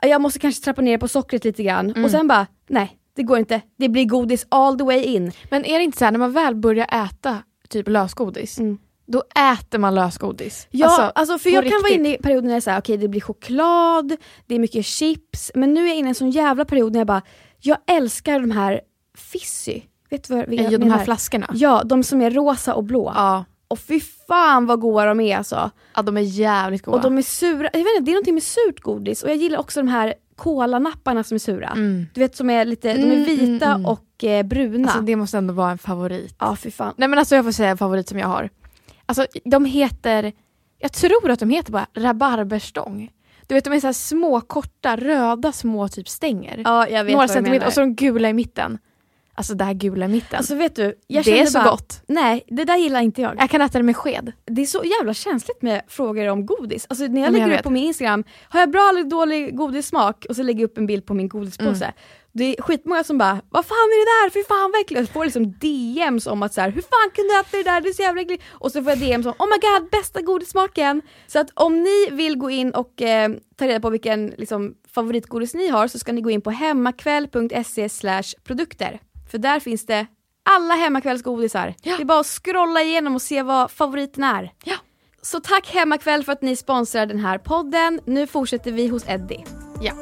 [0.02, 2.04] jag måste kanske trappa ner på sockret lite grann Mm.
[2.04, 3.60] och sen bara, nej det går inte.
[3.78, 5.32] Det blir godis all the way in.
[5.50, 8.78] Men är det inte så här när man väl börjar äta typ lösgodis, Mm.
[9.12, 10.66] Då äter man lösgodis?
[10.70, 11.98] Ja, alltså, Alltså, för jag kan vara riktigt.
[11.98, 15.74] inne i perioder när jag säger okej det blir choklad, det är mycket chips, men
[15.74, 17.22] nu är jag inne i en sån jävla period när jag bara,
[17.60, 18.80] jag älskar de här
[19.18, 19.82] Fizzy.
[20.10, 20.96] Vet du vad jag I de menar?
[20.96, 21.46] här flaskorna.
[21.54, 23.12] Ja, de som är rosa och blå.
[23.14, 23.44] Ja.
[23.68, 25.70] Och fy fan vad goda de är alltså.
[25.96, 26.96] ja, de är jävligt goda.
[26.96, 29.36] Och de är sura, jag vet inte, det är någonting med surt godis och jag
[29.36, 31.68] gillar också de här kolanapparna som är sura.
[31.68, 32.06] mm.
[32.14, 33.86] Du vet som är lite, de är Mm, vita mm, mm.
[33.86, 34.88] och eh, bruna.
[34.88, 36.36] Alltså det måste ändå vara en favorit.
[36.38, 36.94] Ja fy fan.
[36.96, 38.50] Nej men alltså jag får säga en favorit som jag har.
[39.06, 40.32] Alltså de heter,
[40.78, 43.10] jag tror att de heter bara rabarberstång.
[43.46, 46.62] Du vet de är så små, korta, röda små typ stänger.
[46.64, 48.78] Ja jag vet Några centimeter och så de gula i mitten.
[49.34, 50.36] Alltså det här gula i mitten.
[50.36, 52.02] Alltså vet du, jag det är så bara, gott.
[52.06, 53.34] Nej, det där gillar inte jag.
[53.38, 54.32] Jag kan äta det med sked.
[54.44, 56.86] Det är så jävla känsligt med frågor om godis.
[56.90, 57.62] Alltså när jag Men jag lägger upp vet.
[57.62, 60.26] på min Instagram, har jag bra eller dålig godissmak?
[60.28, 61.84] Och så lägger jag upp en bild på min godispåse.
[61.84, 61.94] Mm.
[62.34, 64.30] Det är skitmånga som bara, vad fan är det där?
[64.30, 65.00] Fy fan äckligt.
[65.00, 67.80] Jag får liksom DMs om att så här, hur fan kunde du äta det där?
[67.80, 68.42] Det är så jävla äckligt.
[68.50, 71.02] Och så får jag DMs om, oh my god, bästa godissmaken.
[71.26, 75.54] Så att om ni vill gå in och eh, ta reda på vilken liksom, favoritgodis
[75.54, 77.88] ni har så ska ni gå in på hemmakväll.se
[78.44, 79.00] produkter.
[79.30, 80.06] För där finns det
[80.42, 81.74] alla hemmakvällsgodisar.
[81.82, 81.96] Ja.
[81.96, 84.52] Det är bara att scrolla igenom och se vad favoriten är.
[84.64, 84.76] Ja.
[85.22, 88.00] Så tack Hemmakväll för att ni sponsrar den här podden.
[88.04, 89.44] Nu fortsätter vi hos Eddie.
[89.80, 89.92] Ja.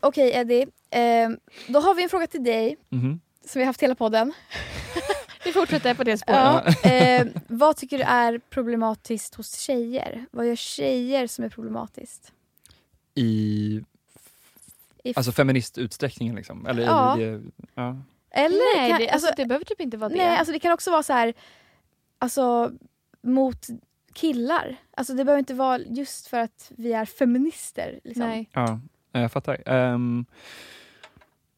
[0.00, 1.28] Okej Eddie, eh,
[1.68, 3.20] då har vi en fråga till dig Mhm.
[3.44, 4.32] som vi har haft hela podden.
[5.44, 6.78] Vi fortsätter på det spåret.
[6.82, 6.90] Ja.
[6.90, 10.26] Eh, vad tycker du är problematiskt hos tjejer?
[10.30, 12.32] Vad gör tjejer som är problematiskt?
[13.14, 13.80] I
[15.08, 16.66] I alltså feministutsträckningen liksom?
[16.66, 17.18] Eller Ja.
[17.18, 17.42] i det,
[17.74, 17.96] ja.
[18.30, 20.16] Eller Nej, kan, det, alltså, alltså, det behöver typ inte vara det.
[20.16, 21.34] nej, alltså det kan också vara så här,
[22.18, 22.72] alltså
[23.22, 23.66] mot
[24.12, 24.76] killar.
[24.90, 28.00] Alltså det behöver inte vara just för att vi är feminister.
[28.04, 28.22] Liksom.
[28.26, 28.50] nej.
[28.52, 28.80] Ja,
[29.12, 29.68] jag fattar.
[29.92, 30.26] Um,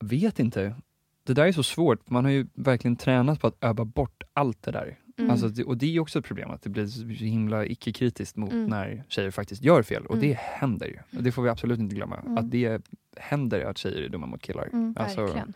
[0.00, 0.74] vet inte.
[1.24, 2.10] Det där är så svårt.
[2.10, 4.98] Man har ju verkligen tränat på att öva bort allt det där.
[5.18, 5.30] Mm.
[5.30, 8.66] Alltså, och det är också ett problem att det blir så himla icke-kritiskt mot Mm.
[8.66, 10.06] när tjejer faktiskt gör fel.
[10.06, 10.28] Och Mm.
[10.28, 11.18] det händer ju.
[11.18, 12.16] Och det får vi absolut inte glömma.
[12.16, 12.38] Mm.
[12.38, 12.82] Att det
[13.16, 14.68] händer att tjejer är dumma mot killar.
[14.72, 15.52] Mm, alltså, Verkligen.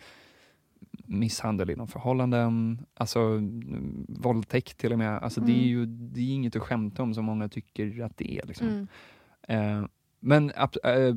[1.06, 5.18] misshandel inom förhållanden, alltså mm, våldtäkt till och med.
[5.18, 5.68] Alltså, Det är Mm.
[5.68, 8.46] ju det är inget att skämta om som många tycker att det är.
[8.46, 8.68] Liksom.
[8.68, 8.88] Mm.
[9.82, 9.86] Eh,
[10.20, 11.14] men ab- eh,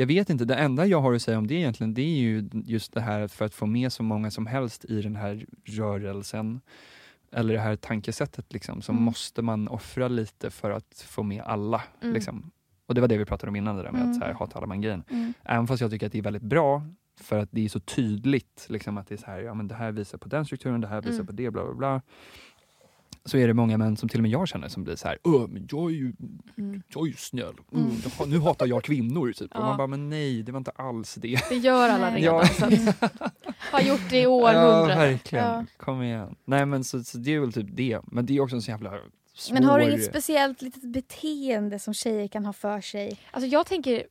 [0.00, 2.48] Jag vet inte, det enda jag har att säga om det egentligen, det är ju
[2.52, 6.60] just det här för att få med så många som helst i den här rörelsen,
[7.32, 9.04] eller det här tankesättet, liksom, så Mm.
[9.04, 11.82] måste man offra lite för att få med alla.
[12.02, 12.14] Mm.
[12.14, 12.50] Liksom.
[12.86, 14.10] Och det var det vi pratade om innan, det där med Mm.
[14.12, 15.02] att så här, hata alla man grejen.
[15.10, 15.32] Mm.
[15.44, 16.82] Även fast jag tycker att det är väldigt bra,
[17.20, 19.74] för att det är så tydligt, liksom, att det är så här, ja men det
[19.74, 21.26] här visar på den strukturen, det här visar Mm.
[21.26, 22.02] på det, bla bla bla.
[23.28, 25.18] Så är det många män som till och med jag känner som blir så här,
[25.48, 26.12] men jag är ju
[26.58, 26.82] Mm.
[26.88, 27.54] jag är ju snäll.
[27.74, 29.32] Mm, jaha, nu hatar jag kvinnor.
[29.32, 29.50] Typ.
[29.54, 29.66] Och Ja.
[29.66, 31.48] man bara, men nej, det var inte alls det.
[31.48, 32.22] Det gör alla Nej.
[32.22, 32.36] redan.
[32.36, 32.46] Ja.
[32.46, 33.12] Så att,
[33.58, 34.98] har gjort det i Ja, århundraden.
[34.98, 35.44] verkligen.
[35.44, 35.64] Ja.
[35.76, 36.36] Kom igen.
[36.44, 38.00] Nej, men så, så det är väl typ det.
[38.06, 38.90] Men det är också en så jävla
[39.34, 39.54] svår...
[39.54, 43.18] Men har du inget speciellt litet beteende som tjejer kan ha för sig?
[43.30, 44.02] Alltså jag tänker,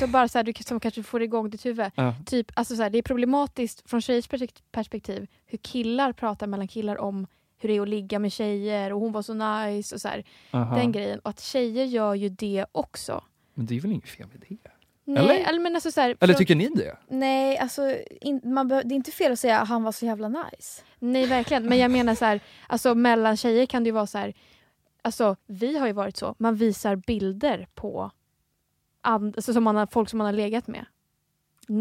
[0.00, 1.86] så bara så här, du som kanske får igång ditt huvud.
[1.94, 2.14] Ja.
[2.26, 6.68] Typ, alltså så här, det är problematiskt från tjejers perspekt- perspektiv hur killar pratar mellan
[6.68, 7.26] killar om
[7.58, 10.24] hur det är att ligga med tjejer och hon var så nice och så här,
[10.50, 11.18] den grejen.
[11.18, 13.24] Och att tjejer gör ju det också.
[13.54, 14.70] Men det är väl inget fel med det?
[15.04, 15.48] Nej, Eller?
[15.48, 16.96] eller men alltså så här, Eller tycker ni det?
[17.08, 20.28] Nej, alltså in, man det är inte fel att säga att han var så jävla
[20.28, 20.82] nice.
[20.98, 24.18] Nej verkligen, men jag menar så här, alltså mellan tjejer kan det ju vara så
[24.18, 24.34] här,
[25.02, 28.10] alltså vi har ju varit så, man visar bilder på
[29.00, 30.86] and, alltså, som man har, folk som man har legat med.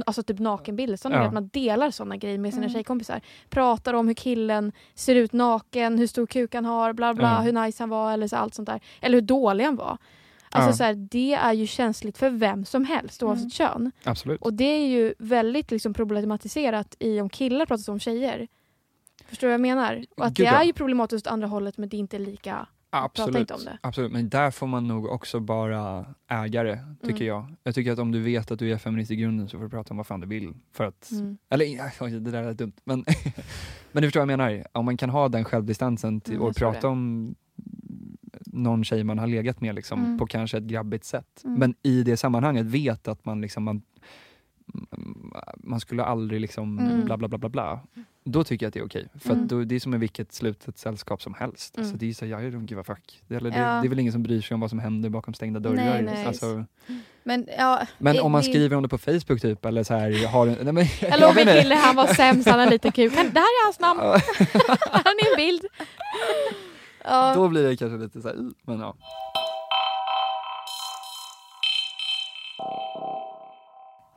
[0.05, 1.27] Alltså typ nakenbilder, sådana Ja.
[1.27, 2.73] att man delar sådana grejer med sina Mm.
[2.73, 3.21] tjejkompisar.
[3.49, 7.39] Pratar om hur killen ser ut naken, hur stor kuk han har, bla bla, Ja.
[7.41, 8.79] hur nice han var eller så, allt sånt där.
[9.01, 9.97] Eller hur dålig han var.
[10.49, 10.73] Alltså Ja.
[10.75, 13.49] så här, det är ju känsligt för vem som helst oavsett Mm.
[13.49, 13.91] kön.
[14.03, 14.41] Absolut.
[14.41, 18.47] Och det är ju väldigt liksom problematiserat i om killar pratar om tjejer.
[19.25, 20.05] Förstår du vad jag menar?
[20.17, 20.59] Och att Gud, det ja.
[20.61, 22.67] är ju problematiskt åt andra hållet men det är inte lika...
[23.03, 23.35] Absolut.
[23.35, 23.77] inte om det.
[23.81, 24.11] Absolut.
[24.11, 27.27] Men där får man nog också bara ägare, tycker Mm.
[27.27, 27.55] jag.
[27.63, 29.69] Jag tycker att om du vet att du är feminist i grunden så får du
[29.69, 30.53] prata om vad fan du vill.
[30.73, 31.37] För att, Mm.
[31.49, 32.73] Eller det där är dumt.
[32.83, 33.05] Men,
[33.91, 34.63] men du förstår vad jag menar.
[34.71, 36.87] Om man kan ha den självdistansen till, Mm, och prata det.
[36.87, 37.35] om
[38.45, 40.17] någon tjej man har legat med liksom, Mm.
[40.17, 41.41] på kanske ett grabbigt sätt.
[41.43, 41.59] Mm.
[41.59, 43.81] Men i det sammanhanget vet att man liksom man,
[45.57, 47.05] man skulle aldrig liksom Mm.
[47.05, 47.80] bla bla bla bla bla.
[48.23, 49.07] Då tycker jag att det är okej.
[49.19, 49.47] För Mm.
[49.47, 51.78] då, det är som i vilket slutet sällskap som helst.
[51.78, 51.84] Mm.
[51.86, 53.21] Alltså, det är så, jag don't give a fuck.
[53.28, 53.82] Det, eller, det, Ja.
[53.82, 55.76] det är väl ingen som bryr sig om vad som händer bakom stängda dörrar.
[55.76, 56.26] Nej, nej.
[56.26, 56.65] Alltså,
[57.23, 59.93] Men, ja, men det- om man det- skriver om det på Facebook typ, eller så
[59.93, 62.88] här, har nej, men, Eller om en kille han var sämst, han har lite.
[62.88, 63.99] Han, det här är hans namn,
[64.91, 65.65] har ni en bild.
[67.03, 68.95] Ja, Då blir det kanske lite så här, "Uh", men ja.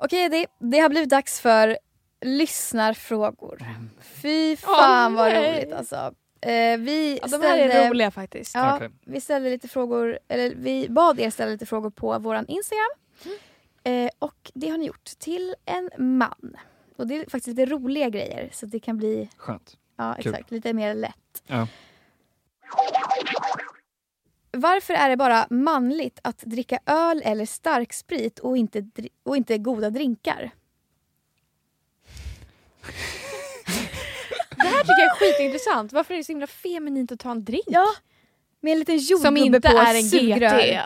[0.03, 1.79] Okej, det, det har blivit dags för
[2.21, 3.63] lyssnarfrågor.
[4.03, 5.57] Fy fan vad nej.
[5.65, 6.15] roligt alltså.
[6.41, 8.55] Eh, vi, Ja, de ställde, här är roliga faktiskt.
[8.55, 8.91] Ja, Okej.
[9.07, 12.89] vi ställde lite frågor, eller vi bad er ställa lite frågor på våran Instagram.
[13.85, 16.57] Eh, och det har ni gjort till en man.
[16.97, 19.77] Och det är faktiskt lite roliga grejer så det kan bli Skönt.
[19.97, 20.33] ja, Kul.
[20.35, 21.43] exakt, lite mer lätt.
[21.47, 21.67] Ja.
[24.51, 28.85] Varför är det bara manligt att dricka öl eller starksprit och inte,
[29.23, 30.51] och inte goda drinkar?
[34.57, 35.93] Det här tycker jag är skitintressant.
[35.93, 37.65] Varför är det så himla feminint att ta en drink?
[37.67, 37.87] Ja,
[38.61, 40.59] med en liten Som jordgubbe inte på är en sugrör.
[40.59, 40.81] GT.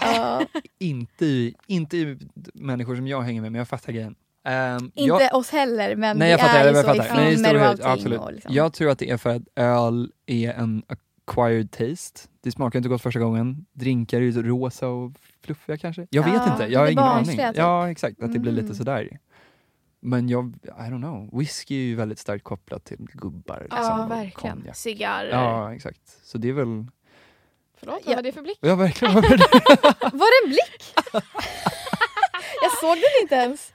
[0.00, 0.46] Ja,
[0.78, 2.18] Inte, i, inte i
[2.54, 4.14] människor som jag hänger med, men jag fattar grejen.
[4.44, 7.26] Ehm, inte jag, oss heller men nej, jag fattar, är ju jag så fattar.
[7.26, 7.86] i filmer och allting.
[7.86, 8.20] absolut.
[8.20, 8.54] Och liksom.
[8.54, 10.82] Jag tror att det är för att öl är en
[11.30, 12.20] acquired taste.
[12.42, 13.66] Det smakar inte gott första gången.
[13.72, 15.12] Drinkar är ju rosa och
[15.44, 16.06] fluffiga kanske.
[16.10, 17.36] Jag vet Ja, inte, jag har ingen aning.
[17.38, 17.56] typ.
[17.56, 18.22] Ja, exakt.
[18.22, 18.74] Att det blir lite Mm.
[18.76, 19.18] sådär.
[20.00, 21.38] Men jag, I don't know.
[21.38, 23.66] Whisky är ju väldigt starkt kopplat till gubbar.
[23.70, 24.56] Ja, liksom, och verkligen.
[24.56, 24.76] konjak.
[24.76, 25.30] Cigarrer.
[25.30, 26.00] Ja, exakt.
[26.22, 26.86] Så det är väl...
[27.78, 28.06] Förlåt, Ja.
[28.06, 28.58] vad var det för blick?
[28.60, 29.14] Ja, verkligen.
[29.20, 29.36] Var det?
[30.12, 30.94] Var det en blick?
[32.62, 33.72] jag såg den inte ens.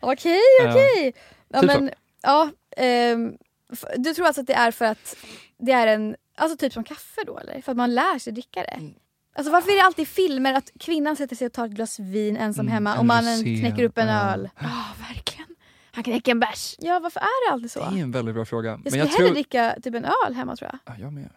[0.00, 0.70] Okej, Ja.
[0.70, 1.12] okej.
[1.48, 1.90] Ja, Typ men,
[2.22, 3.36] ja, ehm,
[3.72, 5.16] f- du tror alltså att det är för att
[5.58, 7.60] det är en, alltså typ som kaffe då eller?
[7.60, 8.68] För att man lär sig dricka det?
[8.78, 8.94] Mm.
[9.34, 12.36] Alltså varför är det alltid filmer att kvinnan sätter sig och tar ett glas vin
[12.36, 14.32] ensam Mm, hemma och en mannen rosé, knäcker upp en ja.
[14.32, 14.50] öl?
[14.60, 15.46] Ja, verkligen.
[15.92, 16.76] Han dricka en bärs.
[16.78, 17.90] Ja varför är det alltid så?
[17.90, 18.70] Det är en väldigt bra fråga.
[18.70, 19.34] Jag skulle jag hellre tror...
[19.34, 20.94] dricka typ en öl hemma tror jag.
[20.96, 21.30] Ja, jag med.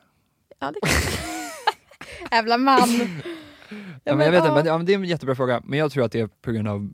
[0.59, 0.89] Ja, det kan
[2.31, 2.89] Jävla man.
[4.03, 5.61] Ja, men jag vet inte, men, ja, men det är en jättebra fråga.
[5.65, 6.91] Men jag tror att det är på grund av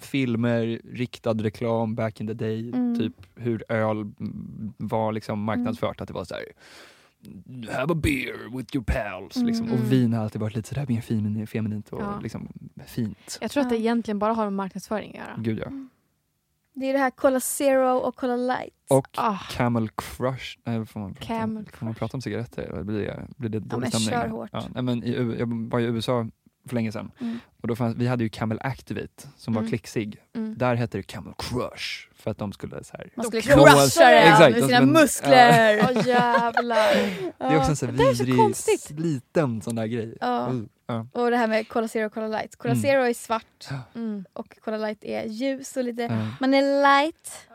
[0.00, 2.98] filmer, riktad reklam back in the day, Mm.
[2.98, 6.00] typ hur öl mm, var liksom marknadsfört.
[6.00, 6.44] Att det var så här.
[7.70, 9.36] Have a beer with your pals.
[9.36, 9.66] Liksom.
[9.66, 9.78] Mm.
[9.80, 12.20] Och vin har alltid varit lite sådär mer feminin, feminint och Ja.
[12.22, 12.48] liksom
[12.86, 13.38] fint.
[13.40, 13.80] Jag tror att det Ja.
[13.80, 15.34] egentligen bara har med marknadsföring att göra.
[15.38, 15.70] Gud ja.
[16.74, 18.74] Det är det här Cola Zero och Cola Light.
[18.88, 20.58] Och Ah, Camel Crush.
[20.64, 22.82] Nej, får, man prata Camel om, får man prata om cigaretter?
[22.82, 24.10] Blir det, blir det dålig men stämning?
[24.22, 24.50] kör hårt.
[24.52, 26.26] Ja, nej, men i, jag var i USA
[26.68, 27.10] för länge sedan.
[27.20, 27.38] Mm.
[27.62, 29.68] Och då fanns, vi hade ju Camel Activate som var Mm.
[29.70, 30.20] klicksig.
[30.34, 30.54] Mm.
[30.58, 33.10] Där hette det Camel Crush för att de skulle så här.
[33.14, 35.88] Man skulle crusha den Exakt, med sina skulle- muskler.
[35.96, 36.94] Åh jävlar.
[37.38, 38.90] Det är också en sån här det är så vidrig, konstigt.
[38.90, 40.16] liten sån där grej.
[40.20, 40.48] Ja.
[40.52, 41.06] Uh, ja.
[41.12, 42.56] Och det här med Cola Zero och Cola Light.
[42.56, 42.82] Cola Mm.
[42.82, 44.24] Zero är svart Mm.
[44.32, 46.02] och Cola Light är ljus och lite...
[46.02, 46.26] Ja.
[46.40, 46.62] Man är
[47.02, 47.48] light.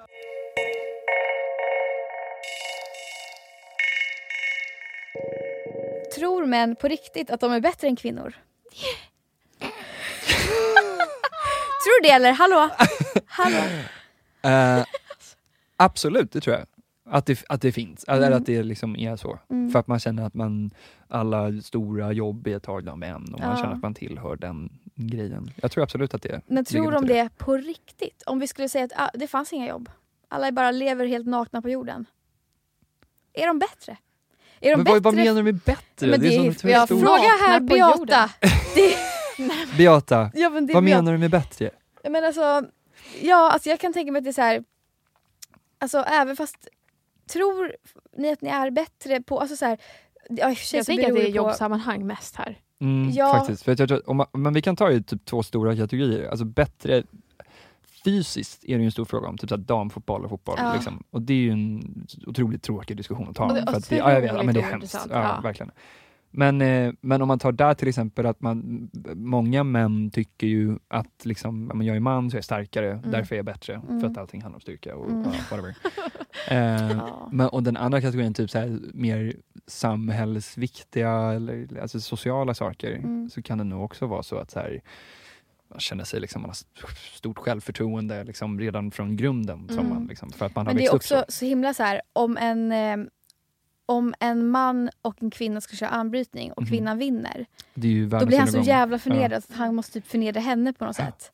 [6.16, 8.34] Tror män på riktigt att de är bättre än kvinnor?
[11.84, 12.32] Tror du det eller?
[12.32, 12.70] Hallå?
[13.28, 13.58] Hallå?
[14.42, 14.84] Eh,
[15.78, 16.66] absolut, det tror jag.
[17.10, 18.38] Att det, att det finns, eller Mm.
[18.40, 19.40] att det liksom är så.
[19.50, 19.72] Mm.
[19.72, 20.72] För att man känner att man,
[21.08, 23.58] alla stora jobb är tagna av män och man Ja.
[23.58, 25.52] känner att man tillhör den grejen.
[25.56, 28.24] Jag tror absolut att det Men tror de i det på riktigt?
[28.26, 29.90] Om vi skulle säga att ah, det fanns inga jobb.
[30.28, 32.06] Alla bara lever helt nakna på jorden.
[33.34, 33.98] Är de bättre?
[34.62, 35.00] Är de Men bättre?
[35.00, 36.08] vad, menar du med bättre?
[36.08, 37.00] Men det är det är, jag stor...
[37.00, 38.30] fråga här Beata.
[39.78, 41.70] Beata, ja, men det vad menar du med bättre?
[42.10, 42.64] Men alltså,
[43.22, 44.64] ja, alltså jag kan tänka mig att det är så här.
[45.80, 46.68] Alltså även fast,
[47.34, 47.76] tror
[48.18, 49.78] ni att ni är bättre på, alltså så här,
[50.30, 52.60] ja, i Jag så tänker att det är på- jobbsammanhang mest här.
[52.82, 53.34] Mm, Ja.
[53.34, 53.64] Faktiskt.
[53.64, 56.30] För att jag tror, om man, men vi kan ta ju typ två stora kategorier.
[56.30, 57.04] Alltså bättre
[58.12, 60.56] fysiskt är det ju en stor fråga om, typ så här damfotboll och fotboll.
[60.60, 60.74] Ja.
[60.74, 61.04] Liksom.
[61.12, 63.46] Och det är ju en otroligt tråkig diskussion att ta.
[63.46, 64.94] Och det för att det, ja, jag vet, ja, men det är hemskt.
[65.10, 65.40] Ja, Ja.
[65.44, 65.72] Verkligen.
[66.32, 70.78] Men, eh, men om man tar där till exempel att man, många män tycker ju
[70.88, 73.74] att liksom, jag är man så jag är starkare, därför är jag bättre.
[73.90, 74.00] Mm.
[74.00, 75.24] För att allting handlar om styrka och Mm.
[75.50, 75.76] whatever.
[76.50, 77.30] eh, Ja.
[77.32, 79.36] men, och den andra kategorin, typ så här, mer
[79.68, 83.30] samhällsviktiga eller alltså sociala saker, Mm.
[83.30, 84.82] så kan det nog också vara så att så här,
[85.70, 86.58] man känner sig liksom, man har
[87.18, 89.68] stort självförtroende liksom, redan från grunden.
[89.70, 89.90] Som Mm.
[89.90, 91.20] man, liksom, för att man har Men det växt är upp så.
[91.22, 92.98] också så himla så här, om en, eh,
[93.86, 96.70] om en man och en kvinna ska köra armbrytning och Mhm.
[96.70, 98.68] kvinnan vinner, Det är ju då blir han så undergång.
[98.68, 101.32] jävla förnedrad att han måste typ förnedra henne på något sätt.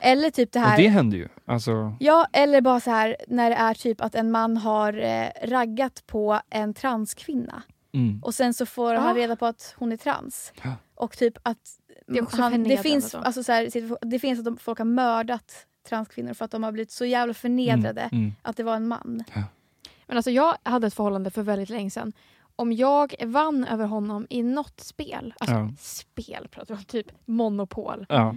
[0.00, 0.72] Eller typ det här...
[0.76, 1.28] Och det händer ju.
[1.44, 5.26] Alltså, Ja, eller bara så här när det är typ att en man har eh,
[5.48, 7.62] raggat på en transkvinna
[7.92, 8.20] mm.
[8.22, 9.14] och sen så får han Ah.
[9.14, 10.52] reda på att hon är trans.
[10.62, 10.72] Ja.
[10.94, 11.58] Och typ att
[12.06, 13.70] Det också han, det finns, alltså så här,
[14.06, 17.34] det finns att de, folk har mördat transkvinnor för att de har blivit så jävla
[17.34, 18.32] förnedrade Mm, mm.
[18.42, 19.24] att det var en man.
[20.06, 22.12] Men alltså jag hade ett förhållande för väldigt länge sedan.
[22.56, 25.70] Om jag vann över honom i något spel, alltså Ja.
[25.78, 28.06] spel pratar vi om, typ Monopol.
[28.08, 28.36] Ja,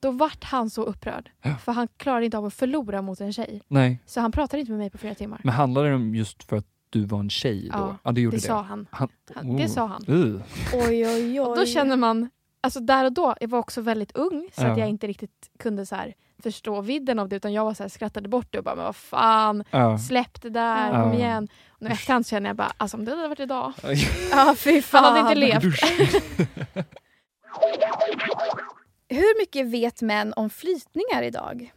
[0.00, 1.30] Då vart han så upprörd.
[1.42, 1.54] Ja.
[1.56, 3.62] För han klarade inte av att förlora mot en tjej.
[3.68, 3.98] nej.
[4.06, 5.40] Så han pratade inte med mig på flera timmar.
[5.44, 7.78] Men handlade det om just för att du var en tjej då?
[7.78, 8.46] Ja, Ja, det gjorde det det.
[8.46, 8.86] sa han.
[8.90, 9.68] Han, Han- det oh.
[9.68, 10.04] sa han.
[10.08, 10.40] Uh.
[10.74, 11.40] Oj oj oj.
[11.40, 12.30] Och då känner man,
[12.66, 14.68] alltså där och då, jag var också väldigt ung så Ja.
[14.72, 17.82] att jag inte riktigt kunde så här förstå vidden av det utan jag var så
[17.82, 19.98] här, skrattade bort det och bara men vad fan, Ja.
[19.98, 21.02] släpp det där, Ja.
[21.02, 21.48] kom igen.
[21.68, 23.72] Och nu efterhand känner jag bara, alltså om det hade varit idag,
[24.30, 25.04] Ja fy fan.
[25.04, 25.82] han hade inte levt.
[29.08, 31.72] Hur mycket vet män om flytningar idag?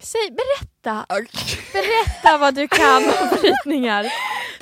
[0.00, 1.06] Säg, berätta!
[1.72, 4.02] Berätta vad du kan om brytningar.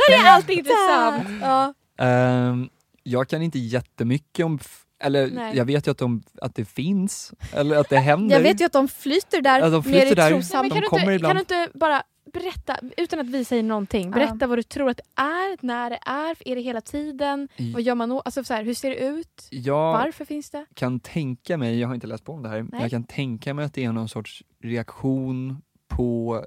[0.09, 1.29] Det här är alltid intressant.
[1.43, 1.75] Ja.
[2.05, 2.69] Ehm,
[3.03, 4.59] jag kan inte jättemycket om,
[4.99, 5.57] eller Nej.
[5.57, 8.37] jag vet ju att, de, att det finns, eller att det händer.
[8.37, 10.61] Jag vet ju att de flyter där Ja, de flyter i trosan.
[10.61, 14.47] Men de kan, du kan du inte bara berätta, utan att vi säger någonting, berätta
[14.47, 17.49] vad du tror att det är, när det är, är det hela tiden?
[17.57, 18.21] I- Vad gör man då?
[18.21, 19.49] Alltså så här, hur ser det ut?
[19.51, 20.67] Jag Varför finns det?
[20.75, 22.81] kan tänka mig, jag har inte läst på om det här, men Nej.
[22.83, 26.45] jag kan tänka mig att det är någon sorts reaktion på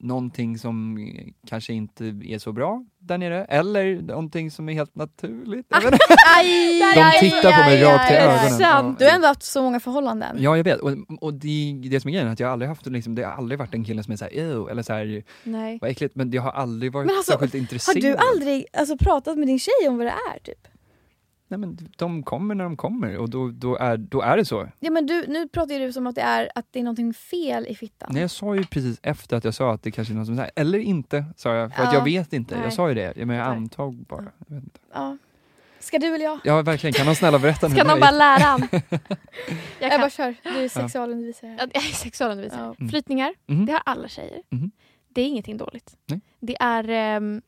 [0.00, 0.98] någonting som
[1.46, 5.66] kanske inte är så bra där nere, eller någonting som är helt naturligt.
[5.70, 8.96] Aj, De aj, tittar på mig rakt i ögonen.
[8.98, 10.36] Du har ändå haft så många förhållanden.
[10.42, 10.80] Ja, jag vet.
[10.80, 13.32] Och, och det, det som är grejen är att jag aldrig haft, liksom, det har
[13.32, 15.78] aldrig varit en kille som är såhär, Ew, eller såhär, Nej.
[15.80, 18.02] vad äckligt, men jag har aldrig varit Men alltså, särskilt Har intresserad.
[18.02, 20.38] du aldrig alltså, pratat med din tjej om vad det är?
[20.44, 20.66] Typ?
[21.50, 24.68] Nej men de kommer när de kommer och då, då, är, då är det så.
[24.80, 27.14] Ja, men du, nu pratar ju du som att det är, att det är någonting
[27.14, 28.10] fel i fittan.
[28.12, 30.36] Nej, jag sa ju precis efter att jag sa att det kanske är någon som
[30.36, 31.98] säger, eller inte, sa jag, för att Ja.
[31.98, 32.54] jag vet inte.
[32.54, 32.64] Nej.
[32.64, 34.24] Jag sa ju det, men jag antog bara.
[34.48, 34.80] Jag vet inte.
[34.94, 35.16] Ja.
[35.80, 36.38] Ska du eller jag?
[36.44, 36.92] Ja, verkligen.
[36.94, 37.74] Kan någon snälla berätta nu?
[37.74, 38.68] Ska någon bara lära han?
[39.80, 41.56] Jag Jag bara kör, du är sexualundervisare.
[41.60, 42.60] Ja, Jag är sexualundervisare.
[42.66, 42.74] Ja.
[42.78, 42.90] Mm.
[42.90, 43.66] Flytningar, Mhm.
[43.66, 44.42] det har alla tjejer.
[44.50, 44.70] Mhm.
[45.08, 45.96] Det är ingenting dåligt.
[46.06, 46.20] Nej.
[46.40, 47.42] Det är ehm,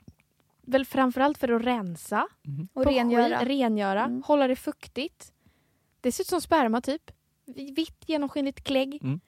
[0.62, 2.68] väl framförallt för att rensa, Mhm.
[2.72, 3.38] Och rengöra.
[3.38, 4.22] skit, rengöra Mm.
[4.22, 5.32] hålla det fuktigt.
[6.00, 7.10] Det ser ut som sperma typ.
[7.76, 8.98] Vitt genomskinligt klägg.
[9.02, 9.20] Mm.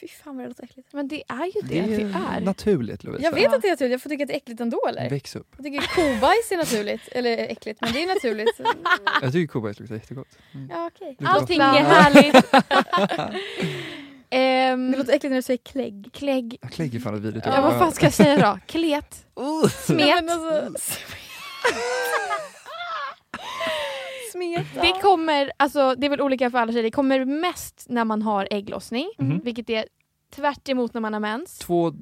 [0.00, 0.92] Fy fan vad det låter äckligt.
[0.92, 2.40] Men det är ju det, Det det är är.
[2.40, 3.24] naturligt Lovisa.
[3.24, 5.10] Jag vet att det är naturligt, jag får tycka att det är äckligt ändå eller?
[5.10, 5.54] Väx upp.
[5.56, 8.60] Jag tycker kobajs är naturligt, eller äckligt, men det är naturligt.
[9.22, 10.38] Jag tycker kobajs luktar jättegott.
[10.54, 10.70] Mm.
[10.70, 11.16] Ja okej.
[11.20, 12.46] Är Allting är härligt.
[14.38, 16.08] Ehm, Det låter äckligt när du säger klägg.
[16.12, 16.58] klägg.
[16.60, 17.46] Jag klägger fan vidrigt.
[17.46, 18.58] Ja, vad fan ska jag säga då?
[18.66, 19.26] Klet.
[19.36, 20.30] Nej, Smet.
[20.30, 20.72] alltså,
[24.32, 24.80] smeta.
[24.80, 28.22] Det kommer, alltså det är väl olika för alla tjejer, det kommer mest när man
[28.22, 29.10] har ägglossning.
[29.18, 29.40] Mhm.
[29.44, 29.84] Vilket är
[30.34, 31.58] tvärt emot när man har mens.
[31.58, 31.92] Två,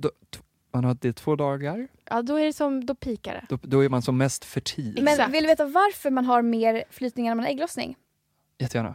[0.73, 3.47] man har det två dagar, Ja, då är det som, då pikar det.
[3.49, 4.95] då, då är man som mest fertil.
[4.97, 5.35] Men Exakt.
[5.35, 7.97] vill du veta varför man har mer flytningar när man har ägglossning?
[8.59, 8.95] Jättegärna.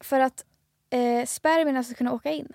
[0.00, 0.44] För att
[0.92, 2.48] eh, spermierna ska kunna åka in.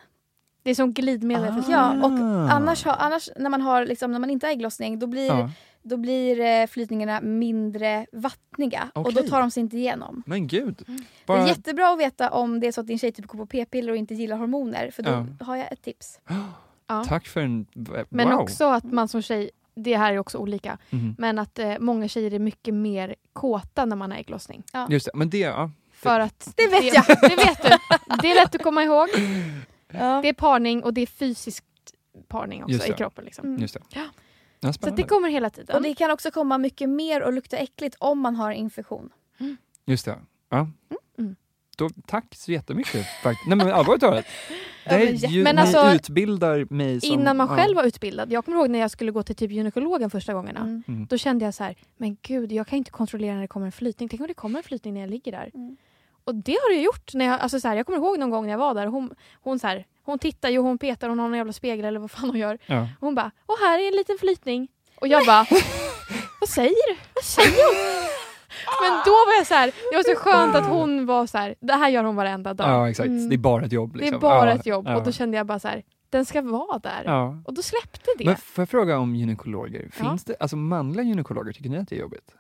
[0.64, 2.50] Det är som glidmedel för Ja, och Ah.
[2.52, 5.50] annars, har, annars när, man har, liksom, när man inte har ägglossning då blir, Ja.
[5.84, 10.24] då blir eh, flytningarna mindre vattniga och då tar de sig inte igenom.
[10.26, 10.84] Men gud.
[10.88, 13.38] Det är Bara, jättebra att veta om det är så att din tjej typ går
[13.40, 15.10] på p-piller och inte gillar hormoner för då
[15.40, 15.46] Ja.
[15.46, 16.20] har jag ett tips.
[16.90, 17.04] Ja.
[17.08, 17.66] Tack för en...
[17.74, 18.06] Wow.
[18.10, 21.16] Men också att man som tjej, det här är också olika, Mhm.
[21.18, 24.64] men att eh, många tjejer är mycket mer kåta när man har ägglossning.
[24.90, 25.72] Just det, men det, ja.
[25.98, 27.06] För att Det vet det, jag.
[27.22, 27.70] Det vet du.
[28.22, 29.08] Det är lätt att komma ihåg.
[29.92, 30.20] Ja.
[30.22, 31.64] Det är parning och det är fysisk
[32.28, 33.26] parning också Just i kroppen.
[33.26, 33.46] Liksom.
[33.46, 33.62] Mm.
[33.62, 33.82] Just det.
[33.90, 34.06] Ja.
[34.60, 35.76] Ja, Så det kommer hela tiden.
[35.76, 39.10] Och det kan också komma mycket mer och lukta äckligt om man har infektion.
[39.86, 40.20] Just det.
[40.50, 40.70] Ja.
[41.18, 41.36] Mm.
[41.78, 43.06] Då, tack så jättemycket.
[43.24, 44.26] Nej men allvarligt talat.
[44.90, 47.14] Det är ju, Men ni alltså, utbildar mig som...
[47.14, 47.56] Innan man ja.
[47.56, 48.32] själv var utbildad.
[48.32, 50.60] Jag kommer ihåg när jag skulle gå till typ gynekologen första gångerna.
[50.60, 50.84] Mm.
[50.88, 51.06] Mm.
[51.10, 53.72] Då kände jag så här, men gud jag kan inte kontrollera när det kommer en
[53.72, 54.10] flytning.
[54.10, 55.52] Tänk om det kommer en flytning när jag ligger där.
[56.28, 57.14] Och det har jag gjort.
[57.14, 58.88] När jag, alltså så här, jag kommer ihåg någon gång när jag var där.
[58.88, 62.00] Hon, hon, så här, hon tittar ju, hon petar, hon har en jävla spegel eller
[62.00, 62.58] vad fan hon gör.
[62.66, 62.88] Ja.
[63.00, 64.68] Hon bara, och här är en liten flytning.
[65.02, 65.46] Och jag bara,
[66.40, 66.98] vad säger du?
[67.16, 68.08] Vad säger hon?
[68.82, 71.56] Men då var jag så här, det var så skönt att hon var så här,
[71.60, 72.70] det här gör hon varenda dag.
[72.70, 73.08] ja, exakt.
[73.08, 73.30] Mm.
[73.30, 73.94] Det är bara ett jobb.
[73.94, 74.16] det Liksom.
[74.16, 74.56] är bara ja.
[74.56, 74.88] ett jobb.
[74.88, 74.96] Ja.
[74.98, 77.02] Och då kände jag bara så här, den ska vara där.
[77.06, 77.38] Ja.
[77.46, 78.26] Och då släppte det.
[78.26, 79.92] Men får jag fråga om gynekologer?
[79.98, 80.04] Ja.
[80.10, 82.36] Finns det, alltså manliga gynekologer, tycker ni att det är jobbigt?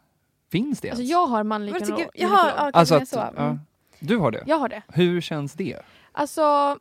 [0.51, 1.11] Finns det Alltså ens?
[1.11, 2.09] jag har manlig Jag gynekolog.
[2.13, 3.41] jaha, ja, Alltså kanske att, så.
[3.41, 3.59] Mm.
[3.99, 4.43] Du har det?
[4.47, 4.81] Jag har det.
[4.87, 5.79] Hur känns det?
[6.11, 6.77] Alltså,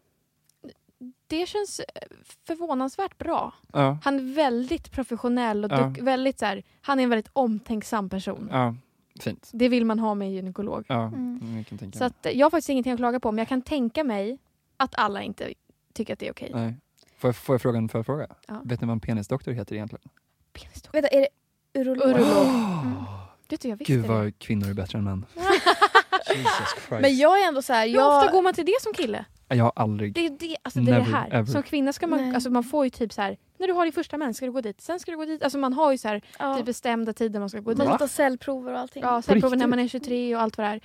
[1.27, 1.81] det känns
[2.47, 3.53] förvånansvärt bra.
[3.73, 5.77] Ja, Han är väldigt professionell och Ja.
[5.77, 8.49] duk- väldigt så här, han är en väldigt omtänksam person.
[8.53, 8.75] ja.
[9.21, 9.51] fint.
[9.53, 10.85] Det vill man ha med en gynekolog.
[10.89, 11.57] Ja, Mm.
[11.57, 13.49] jag kan tänka Så att, eh, jag har faktiskt ingenting att klaga på men jag
[13.49, 14.39] kan tänka mig
[14.77, 15.55] att alla inte
[15.95, 16.51] tycker att det är okej.
[16.55, 16.75] Nej.
[17.19, 18.27] Får, jag, får jag fråga en följdfråga?
[18.49, 18.61] Ja.
[18.65, 20.09] Vet ni vad en penisdoktor heter egentligen?
[20.53, 20.93] Penisdoktor.
[20.93, 22.09] Vänta, är det urolog?
[22.09, 22.47] Urolog.
[23.49, 24.09] Det tycker jag visste Gud det.
[24.09, 25.27] vad kvinnor är bättre än män.
[26.91, 29.25] Men jag är ändå så här, Hur ofta jag, går man till det som kille?
[29.49, 30.15] Jag har aldrig...
[30.15, 31.29] Det är det, alltså det, är det här.
[31.31, 31.53] ever.
[31.53, 32.35] Som kvinna ska man, Nej.
[32.35, 34.53] alltså man får ju typ så här, när du har din första mens ska du
[34.53, 35.43] gå dit, sen ska du gå dit.
[35.43, 37.79] Alltså man har ju så här, ja, typ bestämda tider man ska gå dit.
[37.79, 39.03] man får ta cellprover och allting.
[39.03, 40.81] Ja, cellproven när man är 23 och allt vad det är.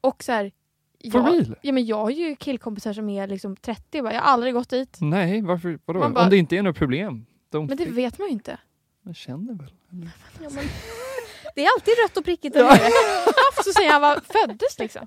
[0.00, 0.52] Och så här,
[0.98, 4.32] jag, ja, men jag har ju killkompisar som är liksom 30 och bara, jag har
[4.32, 4.96] aldrig gått dit.
[5.00, 5.78] Nej, varför?
[5.84, 6.00] Vadå?
[6.00, 7.26] Bara- Om det inte är något problem.
[7.50, 8.58] De Men det vet man ju inte.
[9.02, 9.72] Man känner väl?
[10.42, 10.64] Ja, men,
[11.54, 12.90] det är alltid rött och prickigt där nere.
[13.64, 15.06] Så säger han var föddes liksom.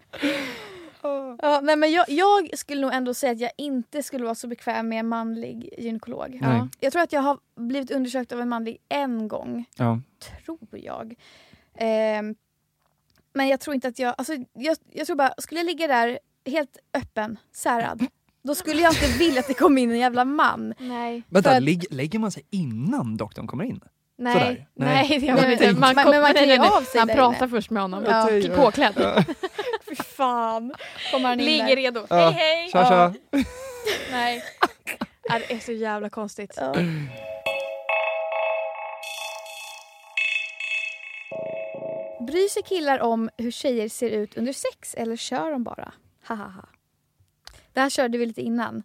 [1.41, 4.47] Ja, nej, men jag, jag skulle nog ändå säga att jag inte skulle vara så
[4.47, 6.39] bekväm med en manlig gynekolog.
[6.41, 6.61] Nej.
[6.79, 9.99] Jag tror att jag har blivit undersökt av en manlig en gång, Ja.
[10.45, 11.15] tror jag.
[11.77, 12.35] Ehm,
[13.33, 14.15] men jag tror inte att jag...
[14.17, 18.05] Alltså, jag, jag tror bara, skulle jag ligga där helt öppen, särad,
[18.43, 20.73] då skulle jag inte vilja att det kom in en jävla man.
[20.79, 21.23] Nej.
[21.29, 23.81] Vänta, att- lägg, lägger man sig innan doktorn kommer in?
[24.17, 24.65] Nej, Sådär.
[24.75, 25.07] nej.
[25.09, 25.19] Nej.
[25.19, 25.73] det gör man Men- inte.
[25.73, 27.47] Man, men- klär av sig Man där pratar inne.
[27.49, 28.03] först med honom.
[28.07, 28.31] Ja.
[28.31, 28.55] Ja.
[28.63, 29.25] Påklädd.
[29.89, 30.73] Fy fan.
[31.11, 31.75] Kommer han in Ligger där.
[31.75, 32.05] redo.
[32.09, 32.15] Ja.
[32.15, 32.69] Hej hej!
[32.71, 33.13] Tja, tja.
[34.11, 34.43] Nej.
[35.29, 36.53] Ja, det är så jävla konstigt.
[36.57, 36.73] Ja.
[42.27, 45.93] Bryr sig killar om hur tjejer ser ut under sex eller kör de bara?
[46.23, 46.65] Hahaha.
[47.73, 48.83] Det här körde vi lite innan.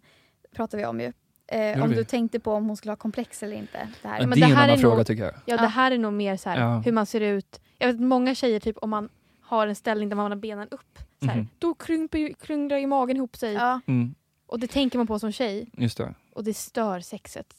[0.55, 1.13] pratade vi om ju.
[1.51, 1.95] Eh, om vi?
[1.95, 3.87] du tänkte på om hon skulle ha komplex eller inte.
[4.01, 4.19] Det här.
[4.19, 5.33] men det det är en här annan är fråga nog- tycker jag.
[5.45, 6.79] Ja, det här är nog mer så här, Ja.
[6.85, 7.61] hur man ser ut.
[7.77, 9.09] Jag vet många tjejer, typ om man
[9.41, 11.47] har en ställning där man har benen upp, så här, Mhm.
[11.59, 13.53] då krymper krånglar ju magen ihop sig.
[13.53, 13.79] Ja.
[13.87, 14.15] Mm,
[14.47, 15.69] Och det tänker man på som tjej.
[15.73, 16.13] just det.
[16.33, 17.53] Och det stör sexet.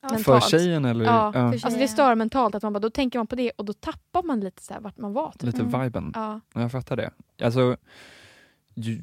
[0.00, 0.08] Ja.
[0.12, 0.44] Mentalt.
[0.44, 1.04] För tjejen eller?
[1.04, 3.64] Ja, ja, Alltså det stör mentalt, att man bara, då tänker man på det och
[3.64, 5.32] då tappar man lite så här vart man var.
[5.32, 5.42] Typ.
[5.42, 5.82] lite Mm.
[5.82, 6.12] viben.
[6.14, 6.40] Ja.
[6.54, 7.10] Jag fattar det.
[7.42, 7.76] Alltså,
[8.74, 8.98] ju,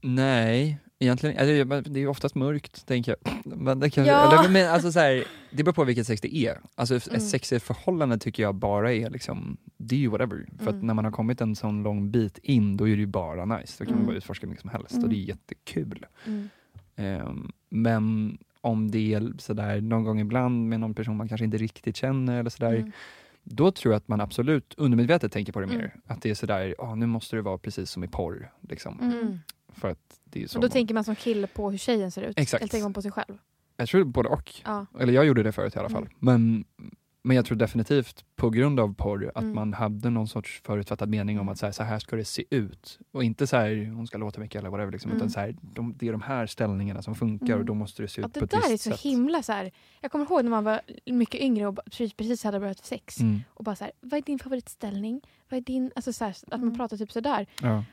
[0.00, 3.32] nej, egentligen, alltså, det är ju oftast mörkt, tänker jag.
[3.58, 4.40] Men det, kanske, Ja.
[4.40, 6.58] eller, men, alltså, så här, det beror på vilket sex det är.
[6.74, 7.16] Alltså, Mm.
[7.16, 10.46] Ett sexigt förhållande tycker jag bara är liksom, det är ju whatever.
[10.58, 10.86] För att Mm.
[10.86, 13.74] när man har kommit en sån lång bit in, då är det ju bara nice.
[13.78, 14.06] Då kan man Mm.
[14.06, 16.06] bara utforska mycket som helst och det är jättekul.
[16.26, 16.48] Mm.
[16.96, 21.56] Ehm, men om det är sådär någon gång ibland med någon person man kanske inte
[21.58, 22.92] riktigt känner eller sådär, Mm.
[23.44, 25.94] då tror jag att man absolut undermedvetet tänker på det mer.
[26.06, 28.52] Att det är sådär, oh, nu måste det vara precis som i porr.
[28.60, 28.98] Liksom.
[29.72, 32.10] För att det är så Och då man- tänker man som kille på hur tjejen
[32.10, 32.38] ser ut.
[32.38, 32.62] Exakt.
[32.62, 33.38] Eller tänker man på sig själv.
[33.76, 34.54] Jag tror både och.
[34.64, 34.86] Ja.
[35.00, 36.02] Eller jag gjorde det förut i alla fall.
[36.02, 36.14] Mm.
[36.18, 36.64] Men,
[37.22, 39.54] men jag tror definitivt på grund av porr att Mm.
[39.54, 42.44] man hade någon sorts förutfattad mening om att så här, så här ska det se
[42.50, 42.98] ut.
[43.12, 44.92] Och inte så här, hon ska låta mycket eller whatever.
[44.92, 45.16] Liksom, Mm.
[45.16, 47.58] Utan så här, de, det är de här ställningarna som funkar Mm.
[47.58, 49.00] och då måste det se ut Ja, på det ett där är visst så sätt.
[49.00, 49.70] himla så här.
[50.00, 53.20] Jag kommer ihåg när man var mycket yngre och precis, precis hade börjat sex.
[53.20, 53.40] Mm.
[53.54, 55.20] Och bara så här, vad är din favoritställning?
[55.50, 56.76] vad är din, alltså så här, att man Mm.
[56.76, 57.46] pratar typ sådär.
[57.62, 57.84] Ja.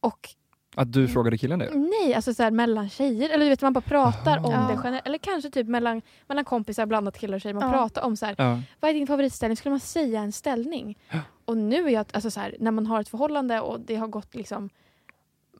[0.00, 0.28] Och
[0.74, 1.70] Att du frågade killen det?
[1.74, 3.28] nej, alltså så här, mellan tjejer.
[3.30, 4.58] Eller du vet man bara pratar om Ja.
[4.68, 5.06] det generellt.
[5.06, 7.54] Eller kanske typ mellan, mellan kompisar, blandat killar och tjejer.
[7.54, 7.72] Man Ja.
[7.72, 8.60] pratar om så här, Ja.
[8.80, 9.56] vad är din favoritställning?
[9.56, 10.98] Skulle man säga en ställning?
[11.44, 14.06] Och nu är jag, alltså så här, när man har ett förhållande och det har
[14.08, 14.70] gått liksom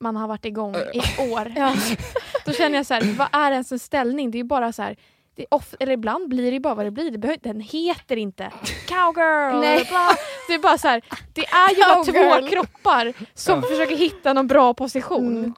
[0.00, 1.52] man har varit igång i år.
[1.56, 1.74] Ja.
[2.44, 4.30] Då känner jag så här, vad är ens en ställning?
[4.30, 4.96] Det är ju bara så här,
[5.34, 7.10] det är off, eller ibland blir det bara vad det blir.
[7.10, 8.50] Det behöver, den heter inte
[8.88, 9.60] cowgirl.
[9.60, 9.84] Nej.
[9.88, 10.08] Bla.
[10.48, 11.02] Det är bara så här,
[11.32, 12.04] det är ju bara
[12.40, 13.68] två kroppar som Ja.
[13.68, 15.36] försöker hitta någon bra position.
[15.38, 15.54] Mm.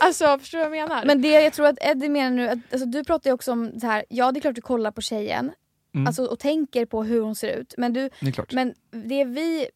[0.00, 1.04] Alltså förstår du vad jag menar?
[1.04, 3.80] Men det jag tror att Eddie menar nu, att, alltså, du pratar ju också om
[3.80, 5.52] så här, ja det är klart du kollar på tjejen
[5.94, 6.06] Mm.
[6.06, 7.74] alltså, och tänker på hur hon ser ut.
[7.78, 8.52] Men, du, det är klart.
[8.52, 9.66] men det vi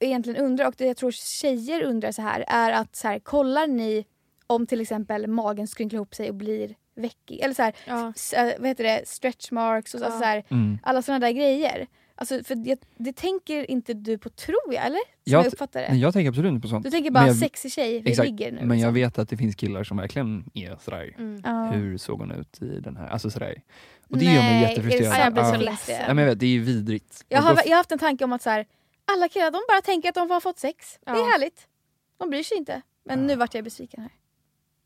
[0.00, 3.66] egentligen undrar och det jag tror tjejer undrar så här är att så här, kollar
[3.66, 4.04] ni
[4.46, 7.40] om till exempel magen skrynklar ihop sig och blir veckig?
[7.40, 8.12] Eller så här, ja.
[8.16, 10.04] s- äh, vad heter det, stretch marks och Ja.
[10.04, 10.78] alltså, så här, Mm.
[10.82, 11.86] alla såna där grejer.
[12.20, 14.98] Alltså, för det, det tänker inte du på tror jag, eller?
[14.98, 15.88] Som Jag jag, uppfattar det.
[15.90, 16.84] Nej, jag tänker absolut inte på sånt.
[16.84, 18.58] Du tänker bara jag- sexig tjej, vi Exakt, ligger nu.
[18.60, 18.94] Men jag liksom.
[18.94, 21.42] vet att det finns killar som verkligen är sådär, Mm.
[21.44, 21.64] Ja.
[21.70, 23.62] hur såg hon ut i den här, alltså sådär.
[24.10, 25.04] Och det gör mig Nej, jättefrustrerad.
[25.06, 25.24] är det sant?
[25.24, 25.70] Jag blir så Ja.
[25.70, 26.04] ledsen.
[26.08, 27.24] Ja, men jag vet, det är ju vidrigt.
[27.28, 28.66] Jag har, jag har haft en tanke om att så här,
[29.12, 30.98] alla killar de bara tänker att de har fått sex.
[31.06, 31.26] Det Ja.
[31.26, 31.66] är härligt.
[32.18, 32.82] De bryr sig inte.
[33.04, 33.26] Men Ja.
[33.26, 34.10] nu vart jag besviken här.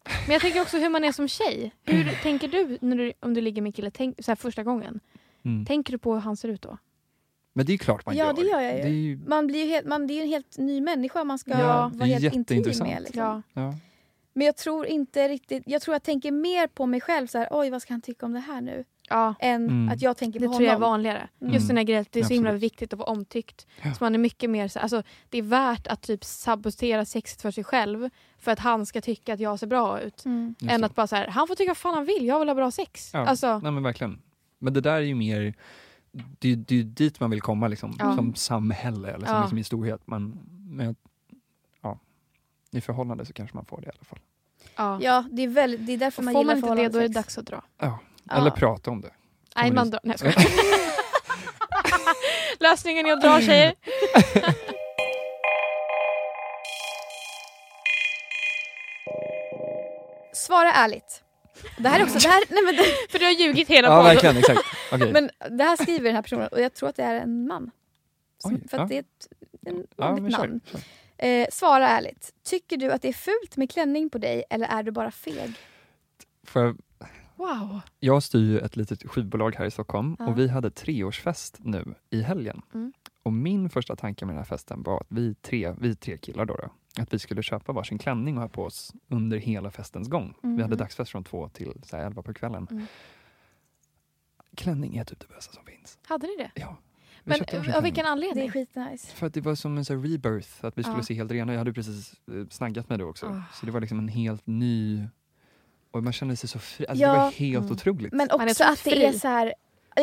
[0.05, 1.73] Men jag tänker också hur man är som tjej.
[1.83, 4.63] Hur tänker du, när du om du ligger med en kille tänk, så här, första
[4.63, 5.01] gången?
[5.45, 5.67] mm.
[5.67, 6.79] Tänker du på hur han ser ut då?
[7.53, 8.33] Men det är ju klart man Ja, gör.
[8.33, 8.83] det gör jag ju.
[8.83, 11.39] Det är ju Man blir ju helt, man, det är en helt ny människa man
[11.39, 13.03] ska Ja, vara helt intim med.
[13.03, 13.23] Liksom.
[13.23, 13.43] Ja.
[13.53, 13.75] ja.
[14.33, 17.49] Men jag tror inte riktigt, jag tror jag tänker mer på mig själv så här,
[17.51, 18.85] oj vad ska han tycka om det här nu?
[19.13, 19.35] Ja.
[19.41, 19.89] Än Mm.
[19.89, 20.91] att jag tänker Det på tror jag är honom.
[20.91, 21.29] vanligare.
[21.41, 21.55] Mm.
[21.55, 22.63] Just den här grejen att det är så himla Absolut.
[22.63, 23.67] viktigt att vara omtyckt.
[23.83, 23.95] Ja.
[23.95, 27.51] Så man är mycket mer så, alltså, det är värt att typ sabotera sexet för
[27.51, 30.25] sig själv för att han ska tycka att jag ser bra ut.
[30.25, 30.55] Mm.
[30.69, 30.87] Än det.
[30.87, 32.71] att bara så här, han får tycka vad fan han vill, jag vill ha bra
[32.71, 33.11] sex.
[33.15, 33.27] Ja.
[33.27, 34.19] Alltså, Nej men verkligen.
[34.59, 35.55] Men det där är ju mer,
[36.13, 38.17] det är det är ju dit man vill komma liksom, Ja.
[38.17, 39.41] som samhälle eller som Ja.
[39.43, 40.07] liksom i storhet.
[40.07, 40.39] Man,
[40.69, 40.97] men,
[41.83, 41.99] ja,
[42.71, 44.19] I förhållande så kanske man får det i alla fall.
[44.77, 44.99] ja.
[45.03, 46.99] Ja, det är, väldigt, det är därför Och man får gillar man inte det då
[46.99, 47.63] är det dags att dra.
[47.79, 47.99] Ja.
[48.25, 48.37] Ja.
[48.37, 49.11] Eller prata om det.
[49.57, 50.01] Nej, man drar.
[50.03, 50.35] Nej, jag.
[52.61, 53.75] Lösningen är att dra tjejer.
[60.35, 61.23] Svara ärligt.
[61.79, 63.97] Det här är också, det här, nej men, det, För du har ljugit hela Ja
[63.97, 64.05] podden.
[64.15, 64.61] verkligen, exakt.
[64.93, 65.13] Okej.
[65.13, 67.71] men det här skriver den här personen och jag tror att det är en man.
[68.39, 68.87] Som, Oj, för att ja.
[68.89, 69.29] det är ett
[69.67, 70.61] en ja, vanligt men kör, namn.
[70.73, 70.81] kör.
[71.27, 72.31] Eh, svara ärligt.
[72.45, 75.53] Tycker du att det är fult med klänning på dig eller är du bara feg?
[76.47, 76.77] Får jag,
[77.43, 77.81] Wow.
[78.01, 80.27] jag styr ju ett litet skivbolag här i Stockholm Ja.
[80.27, 82.63] och vi hade treårsfest nu i helgen.
[82.75, 82.93] Mm.
[83.23, 86.45] Och min första tanke med den här festen var att vi tre, vi tre killar
[86.45, 86.69] då, då
[87.03, 90.35] att vi skulle köpa varsin klänning och ha på oss under hela festens gång.
[90.43, 90.77] Vi hade Mhm.
[90.77, 92.67] dagsfest från två till så här, elva på kvällen.
[92.71, 92.87] Mm.
[94.57, 95.99] Klänning är typ det bästa som finns.
[96.07, 96.51] Hade ni det?
[96.61, 96.77] Ja.
[97.25, 97.95] Vi Men varsin av vilken klänning.
[97.95, 98.51] Det är anledning?
[98.51, 99.15] skitnice.
[99.15, 101.03] För att det var som en så här rebirth, att vi skulle Ja.
[101.03, 101.53] se helt rena.
[101.53, 103.27] Jag hade precis eh, snaggat mig då också.
[103.27, 103.43] Ah.
[103.55, 105.07] Så det var liksom en helt ny...
[105.93, 106.87] Och man kände sig så fri.
[106.89, 107.13] Alltså Ja.
[107.13, 107.73] Det var helt Mm.
[107.73, 108.13] otroligt.
[108.13, 109.05] Men Man är också så att det fri.
[109.05, 109.55] är så här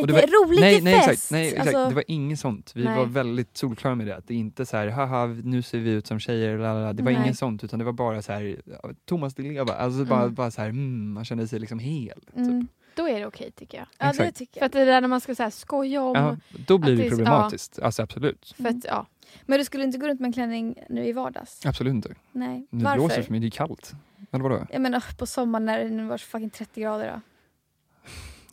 [0.02, 1.10] Och det var- roligt nej, nej, fest.
[1.10, 1.62] exakt, nej, exakt.
[1.68, 2.72] Alltså, det var inget sånt.
[2.76, 2.98] Vi Nej.
[2.98, 4.16] var väldigt solklara med det.
[4.16, 6.58] Att det är inte så här, haha, nu ser vi ut som tjejer.
[6.58, 6.94] Lalala.
[6.94, 7.22] Det var Nej.
[7.22, 9.74] inget sånt, utan det var bara så här, ja, Thomas Di Leva.
[9.74, 10.34] Alltså bara, Mm.
[10.34, 12.20] bara så här, mm, man kände sig liksom hel.
[12.36, 12.62] mm.
[12.62, 12.72] Typ.
[12.96, 13.88] Då är det okej tycker jag.
[13.98, 14.88] Ja det tycker För att jag.
[14.88, 16.16] det där när man ska så här, skoja om.
[16.16, 16.38] Ja,
[16.68, 17.80] då blir det det problematiskt.
[17.80, 18.54] Alltså absolut.
[18.58, 19.06] För att, ja.
[19.46, 21.66] Men du skulle inte gå runt med en klänning nu i vardags?
[21.66, 22.16] Absolut inte.
[22.32, 22.68] Nej.
[22.70, 22.98] Nu Varför?
[23.00, 23.94] blåser det för mig, det är kallt.
[24.32, 24.66] Eller vadå?
[24.72, 27.22] Jag menar på sommaren när det var fucking 30 grader då.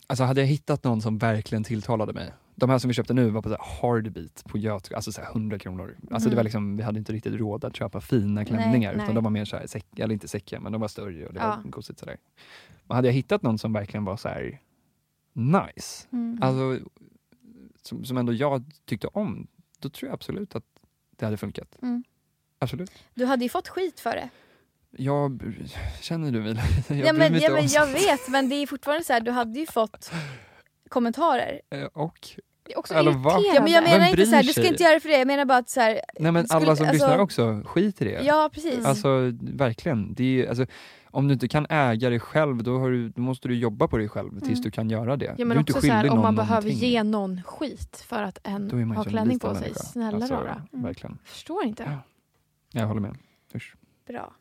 [0.07, 2.33] Alltså hade jag hittat någon som verkligen tilltalade mig.
[2.55, 5.21] De här som vi köpte nu var på så här hardbeat på Göt, alltså så
[5.21, 5.97] här 100 kronor.
[6.11, 6.35] Alltså det Mm.
[6.35, 9.03] var liksom, vi hade inte riktigt råd att köpa fina klänningar nej.
[9.03, 11.33] utan de var mer så här, säck, eller inte säckiga men de var större och
[11.33, 11.47] det Ja.
[11.63, 12.17] var gosigt sådär.
[12.83, 14.59] Men hade jag hittat någon som verkligen var så här
[15.33, 16.39] nice, Mm.
[16.43, 16.79] alltså
[17.81, 19.47] som, som ändå jag tyckte om,
[19.79, 20.63] då tror jag absolut att
[21.17, 21.77] det hade funkat.
[21.81, 22.03] Mm.
[22.59, 22.91] Absolut.
[23.13, 24.29] Du hade ju fått skit för det.
[24.91, 25.53] Jag,
[26.01, 26.55] känner du mig?
[26.87, 29.59] Jag ja, men, ja, men jag vet men det är fortfarande så här, du hade
[29.59, 30.11] ju fått
[30.89, 31.61] kommentarer.
[31.69, 32.29] Eh, Och,
[32.75, 33.03] också vad?
[33.05, 33.47] irriterande.
[33.55, 35.27] Ja, men jag menar inte så här, du ska inte göra det för det, jag
[35.27, 38.05] menar bara att så här, nej men Skulle- alla som alltså- lyssnar också, skit i
[38.05, 38.21] det.
[38.23, 38.85] ja precis.
[38.85, 40.13] Alltså verkligen.
[40.13, 40.65] Det är, alltså,
[41.11, 43.97] om du inte kan äga dig själv, då, har du, då måste du jobba på
[43.97, 44.61] dig själv tills Mm.
[44.61, 45.25] du kan göra det.
[45.25, 46.89] Ja, du är men inte också så här, om någon man behöver någonting.
[46.89, 49.61] ge någon skit för att en har klänning på sig.
[49.61, 49.79] människa.
[49.83, 50.61] Snälla alltså, rara.
[50.73, 50.85] Mm.
[50.85, 51.17] Verkligen.
[51.23, 51.83] Förstår inte.
[51.83, 52.79] Ja.
[52.81, 53.17] Jag håller med.
[53.55, 53.75] Usch.
[54.07, 54.33] Bra.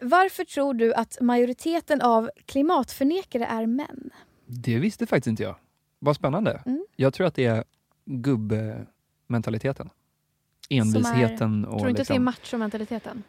[0.00, 4.10] Varför tror du att majoriteten av klimatförnekare är män?
[4.46, 5.56] Det visste faktiskt inte jag.
[5.98, 6.62] Vad spännande.
[6.66, 6.86] Mm.
[6.96, 7.64] Jag tror att det är
[8.04, 9.90] gubbmentaliteten.
[10.70, 13.22] Envisheten och Tror du inte att det är liksom, machomentaliteten?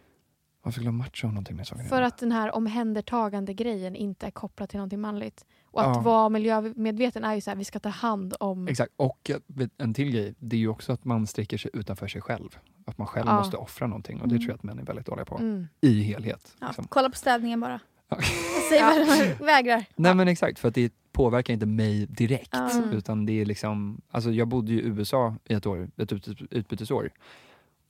[0.61, 4.32] Varför skulle macho ha någonting med saken För att den här omhändertagande grejen inte är
[4.32, 5.45] kopplad till någonting manligt.
[5.74, 6.01] Och att Ja.
[6.01, 8.67] vara miljömedveten är ju så här, vi ska ta hand om...
[8.67, 9.32] Exakt, och
[9.78, 12.57] en till grej, det är ju också att man sträcker sig utanför sig själv.
[12.86, 13.36] Att man själv Ja.
[13.38, 14.41] måste offra någonting och det Mm.
[14.41, 15.38] tror jag att män är väldigt dåliga på.
[15.38, 15.67] Mm.
[15.82, 16.55] I helhet.
[16.59, 16.86] Ja, Liksom.
[16.89, 17.80] kolla på städningen bara.
[18.09, 18.24] Jag
[18.69, 19.05] säger Ja.
[19.07, 19.86] vad man vägrar.
[19.95, 22.53] Nej men exakt, för att det påverkar inte mig direkt.
[22.55, 22.91] Mm.
[22.91, 26.41] Utan det är liksom, alltså jag bodde ju i USA i ett år, ett ut-
[26.51, 27.09] utbytesår.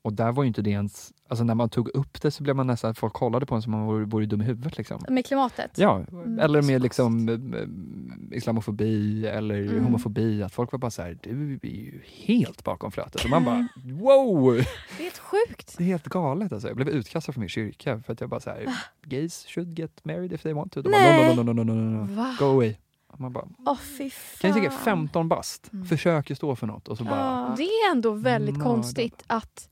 [0.06, 2.56] Och där var ju inte det ens, alltså när man tog upp det så blev
[2.56, 5.01] man nästan, folk kollade på en som man vore, vore dum i huvudet liksom.
[5.10, 5.72] Med klimatet.
[5.78, 9.84] Ja, Mm, eller med liksom eh, islamofobi eller Mm.
[9.84, 10.43] homofobi.
[10.43, 13.24] Att folk var bara så här, du är ju helt bakom flötet.
[13.24, 14.54] Och man bara, wow!
[14.54, 15.76] Det är helt sjukt.
[15.78, 16.68] Det är helt galet alltså.
[16.68, 18.66] Jag blev utkastad från min kyrka för att jag bara så här,
[19.06, 20.82] gays should get married if they want to.
[20.82, 21.36] De bara, Nej.
[21.36, 22.16] no, no, no, no, no, no, no.
[22.16, 22.36] Va?
[22.39, 22.76] Go away.
[23.08, 23.78] Och man bara, fan.
[24.41, 25.86] kan jag tycka 15 bast, Mm.
[25.86, 27.54] försöker stå för något och så bara, Ja.
[27.58, 28.74] Det är ändå väldigt Mördad.
[28.74, 29.70] konstigt att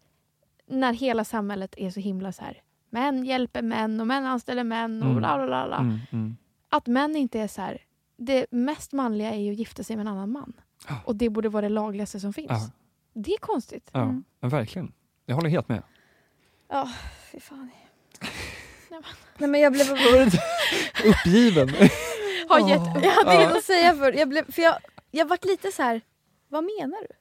[0.71, 5.01] när hela samhället är så himla så här män hjälper män och män anställer män
[5.03, 5.17] och Mm.
[5.19, 5.67] bla bla bla.
[5.67, 5.77] bla.
[5.77, 6.37] mm, mm.
[6.69, 7.81] Att män inte är så här.
[8.17, 10.53] Det mest manliga är ju att gifta sig med en annan man.
[10.87, 10.95] Ja.
[11.05, 12.47] Och det borde vara det lagligaste som finns.
[12.49, 12.69] Ja.
[13.13, 13.89] Det är konstigt.
[13.93, 14.23] Ja, Mm.
[14.39, 14.91] men verkligen.
[15.25, 15.83] Jag håller helt med.
[16.69, 16.89] Ja,
[17.31, 17.69] fy fan.
[18.89, 19.03] men-
[19.37, 19.87] Nej men jag blev...
[21.05, 21.69] Uppgiven.
[22.49, 24.75] Har gett Jag hade inget att säga för, jag, blev, för jag,
[25.11, 26.01] jag vart lite så här.
[26.47, 27.15] vad menar du?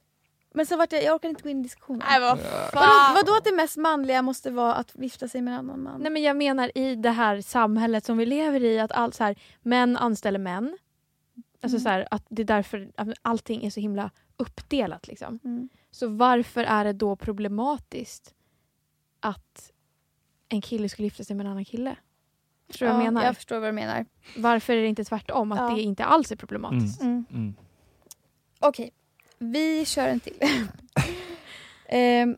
[0.53, 2.01] Men så vart jag, jag orkar inte gå in i diskussionen.
[2.09, 2.37] Nej, vad
[2.73, 6.01] Vadå, vadå att det mest manliga måste vara att gifta sig med en annan man?
[6.01, 9.23] Nej men jag menar i det här samhället som vi lever i att allt så
[9.23, 10.77] här, män anställer män.
[11.63, 11.83] Alltså Mm.
[11.83, 15.39] så här, att det är därför att allting är så himla uppdelat liksom.
[15.43, 15.69] Mm.
[15.91, 18.33] Så varför är det då problematiskt
[19.19, 19.71] att
[20.49, 21.95] en kille skulle gifta sig med en annan kille?
[22.67, 23.25] Förstår du vad jag Ja, menar?
[23.25, 24.05] Jag förstår vad du menar.
[24.37, 25.51] Varför är det inte tvärtom?
[25.51, 25.75] Att Ja.
[25.75, 27.01] det inte alls är problematiskt?
[27.01, 27.25] Mm.
[27.31, 27.53] Mm.
[28.59, 28.91] Okej,
[29.41, 30.37] vi kör en till.
[31.93, 32.37] Ehm,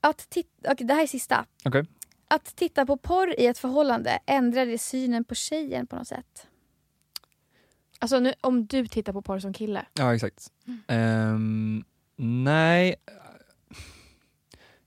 [0.00, 1.46] att titta, okej, det här är sista.
[1.64, 1.84] Okej.
[2.28, 6.46] Att titta på porr i ett förhållande, ändrar det synen på tjejen på något sätt?
[7.98, 9.86] Alltså nu, om du tittar på porr som kille.
[9.94, 10.52] Ja, exakt.
[10.86, 11.84] Ehm,
[12.16, 12.94] nej,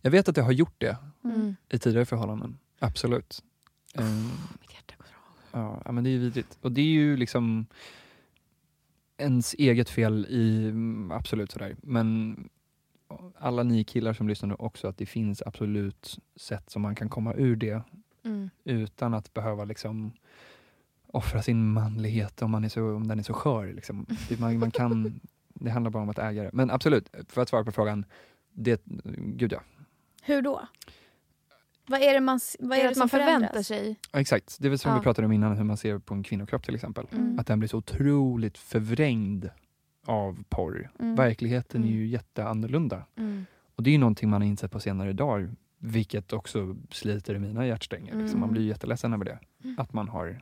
[0.02, 1.56] jag vet att jag har gjort det Mm.
[1.70, 2.60] i tidigare förhållanden.
[2.80, 3.44] Absolut.
[3.96, 4.30] Ehm,
[4.62, 5.82] Mitt hjärta går av.
[5.86, 6.58] ja, men det är ju vidrigt.
[6.62, 7.66] Och det är ju liksom
[9.18, 11.76] ens eget fel i, mm, absolut sådär.
[11.82, 12.38] Men
[13.38, 17.10] alla ni killar som lyssnar nu också, att det finns absolut sätt som man kan
[17.10, 17.82] komma ur det
[18.26, 18.50] Mm.
[18.64, 20.12] utan att behöva liksom
[21.08, 23.74] offra sin manlighet om, man är så, om den är så skör.
[23.74, 24.06] Liksom.
[24.40, 25.20] Man, man kan,
[25.54, 26.50] det handlar bara om att äga det.
[26.54, 28.06] Men absolut, för att svara på frågan,
[28.54, 28.82] det,
[29.18, 29.62] gud ja.
[30.22, 30.68] Hur då?
[31.88, 33.96] Vad är det, man, vad Är är det det man förväntar sig?
[34.12, 34.98] Ja, Exakt, det är väl som Ja.
[34.98, 37.08] vi pratade om innan, hur man ser på en kvinnokropp till exempel.
[37.12, 37.40] Mm.
[37.40, 39.50] Att den blir så otroligt förvrängd
[40.06, 40.92] av porr.
[41.00, 41.16] Mm.
[41.16, 42.00] Verkligheten är Mm.
[42.00, 43.06] ju jätteannorlunda.
[43.16, 43.46] Mm.
[43.76, 47.40] Och det är ju någonting man har insett på senare dagar, vilket också sliter i
[47.40, 48.16] mina hjärtsträngar.
[48.16, 48.40] Liksom.
[48.40, 48.54] Man Mm.
[48.54, 49.40] blir ju jätteledsen över det.
[49.64, 49.80] Mm.
[49.80, 50.42] Att man har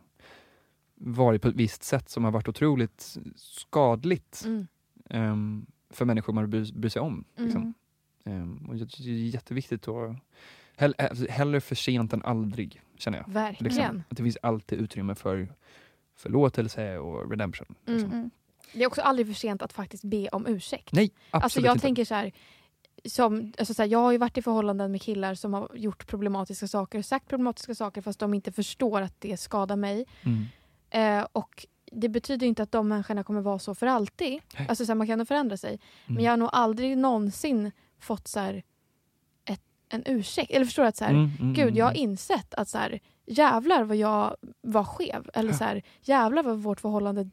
[0.95, 4.67] varit på ett visst sätt som har varit otroligt skadligt Mm.
[5.09, 7.23] ehm, för människor man bryr, bryr sig om.
[7.37, 7.73] Liksom.
[8.25, 8.41] Mm.
[8.41, 10.15] Ehm, och jag tycker det är jätteviktigt att
[10.77, 13.33] hell, alltså, hellre för sent än aldrig, känner jag.
[13.33, 13.73] Verkligen.
[13.75, 14.03] Liksom.
[14.09, 15.47] Att det finns alltid utrymme för
[16.15, 17.75] förlåtelse och redemption.
[17.85, 17.95] Liksom.
[18.09, 18.11] Mm.
[18.19, 18.31] Mm.
[18.73, 20.91] Det är också aldrig för sent att faktiskt be om ursäkt.
[20.91, 21.81] Nej, absolut Alltså jag inte.
[21.81, 22.31] tänker så här,
[23.05, 26.07] som, alltså så här, jag har ju varit i förhållanden med killar som har gjort
[26.07, 30.05] problematiska saker, sagt problematiska saker fast de inte förstår att det skadar mig.
[30.21, 30.45] Mm.
[31.19, 34.39] Eh, och det betyder inte att de människorna kommer vara så för alltid.
[34.69, 35.79] Alltså så här, man kan nog förändra sig.
[36.05, 36.23] Men Mm.
[36.25, 38.61] jag har nog aldrig någonsin fått så
[39.93, 40.51] en ursäkt.
[40.51, 42.03] Eller förstår du att så här, Mm, mm, gud jag har mm.
[42.09, 45.29] insett att så här, jävlar vad jag var skev.
[45.33, 45.57] Eller Ja.
[45.57, 47.29] så här, jävlar vad vårt förhållande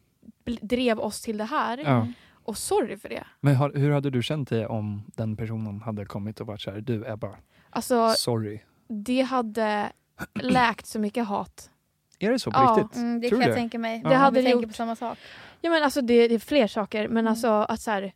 [0.61, 1.79] drev oss till det här.
[1.79, 2.07] Ja.
[2.45, 3.25] Och sorry för det.
[3.41, 6.71] Men har, hur hade du känt dig om den personen hade kommit och varit så
[6.71, 7.37] här, du Ebba,
[7.71, 8.61] Alltså sorry.
[8.89, 9.93] det hade
[10.35, 11.71] läkt så mycket hat.
[12.19, 12.77] Är det så på Ja.
[12.81, 12.97] riktigt?
[12.97, 13.61] Mm, det Tror kan du jag det?
[13.61, 14.01] tänka mig.
[14.01, 14.71] Det Om hade vi tänker gjort.
[14.71, 15.19] på samma sak.
[15.61, 17.31] Ja, men alltså det, det är fler saker, men Mm.
[17.31, 18.13] alltså att, så här,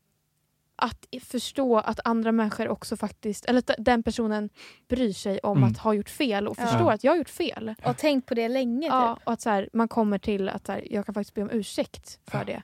[0.77, 4.51] att förstå att andra människor också faktiskt, eller att den personen
[4.89, 5.71] bryr sig om Mm.
[5.71, 6.67] att ha gjort fel och Ja.
[6.67, 7.75] förstår att jag har gjort fel.
[7.85, 9.27] Och tänkt på det länge Ja, typ.
[9.27, 11.51] och att så här, man kommer till att så här, jag kan faktiskt be om
[11.51, 12.45] ursäkt för Ja.
[12.45, 12.63] det.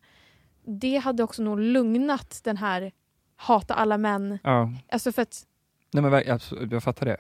[0.64, 2.92] Det hade också nog lugnat den här
[3.36, 4.38] hata alla män.
[4.42, 4.72] Ja.
[4.92, 5.46] Alltså för att,
[5.92, 7.16] Nej, men, absolut, jag fattar det.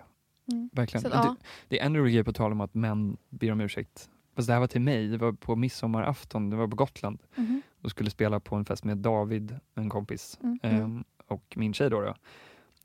[0.52, 0.70] Mm.
[0.72, 1.02] Verkligen.
[1.02, 1.22] så ja.
[1.38, 4.08] det, det är ännu roligare på tal om att män ber om ursäkt.
[4.34, 7.18] Fast det här var till mig, det var på midsommarafton, det var på Gotland.
[7.36, 7.62] Mhm.
[7.82, 10.58] och skulle spela på en fest med David, en kompis, Mm.
[10.62, 11.90] ehm, och min tjej.
[11.90, 12.14] Då, då.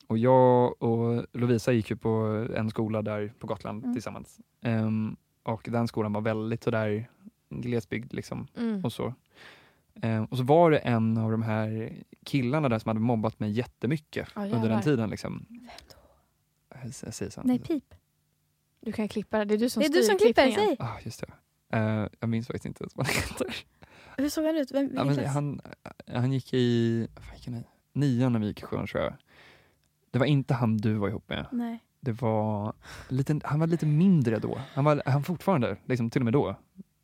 [0.08, 2.10] Och jag och Lovisa gick ju på
[2.56, 3.94] en skola där på Gotland Mm.
[3.96, 4.40] tillsammans.
[4.62, 7.10] Ehm, och den skolan var väldigt sådär
[7.50, 8.48] glesbygd liksom.
[8.58, 8.86] Mm.
[8.86, 9.14] Och så.
[10.02, 11.94] Ehm, och så var det en av de här
[12.24, 15.10] killarna där som hade mobbat mig jättemycket Ja, under den tiden.
[15.10, 15.46] Liksom.
[16.84, 17.42] Jag säger så.
[17.44, 17.94] Nej, pip.
[18.86, 20.76] Du kan klippa det, det är du som Det är du styr som klipper, klippningen.
[20.78, 20.88] säg.
[20.88, 21.78] Ah, just det.
[21.78, 23.56] Eh, jag minns faktiskt inte ens vad han heter.
[24.18, 24.72] Hur såg han ut?
[24.72, 25.62] Vem, Ja, men han,
[26.08, 27.64] han gick i vad gick han i?
[27.94, 29.14] nian när vi gick i sjuan tror jag.
[30.12, 31.46] Det var inte han du var ihop med.
[31.52, 31.80] Nej.
[32.00, 32.74] Det var
[33.10, 34.62] lite, han var lite mindre då.
[34.74, 36.56] Han var han fortfarande, liksom, till och med då.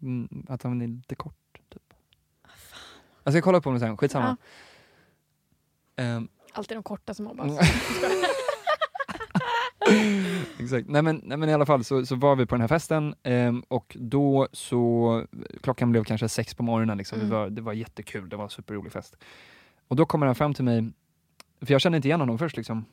[0.01, 1.59] Mm, att han är lite kort.
[1.69, 1.93] Typ.
[3.23, 4.37] Jag ska kolla på honom sen, skitsamma.
[5.95, 7.47] Ehm, Alltid de korta som mobbas.
[10.59, 10.87] Exakt.
[10.89, 13.15] Nej men, nej men i alla fall så, så var vi på den här festen
[13.23, 15.25] ehm, och då så,
[15.61, 17.19] klockan blev kanske sex på morgonen liksom.
[17.19, 17.29] Mm.
[17.29, 19.17] Det, var, det var jättekul, det var en superrolig fest.
[19.87, 20.91] Och då kommer han fram till mig,
[21.61, 22.85] för jag kände inte igen honom först liksom.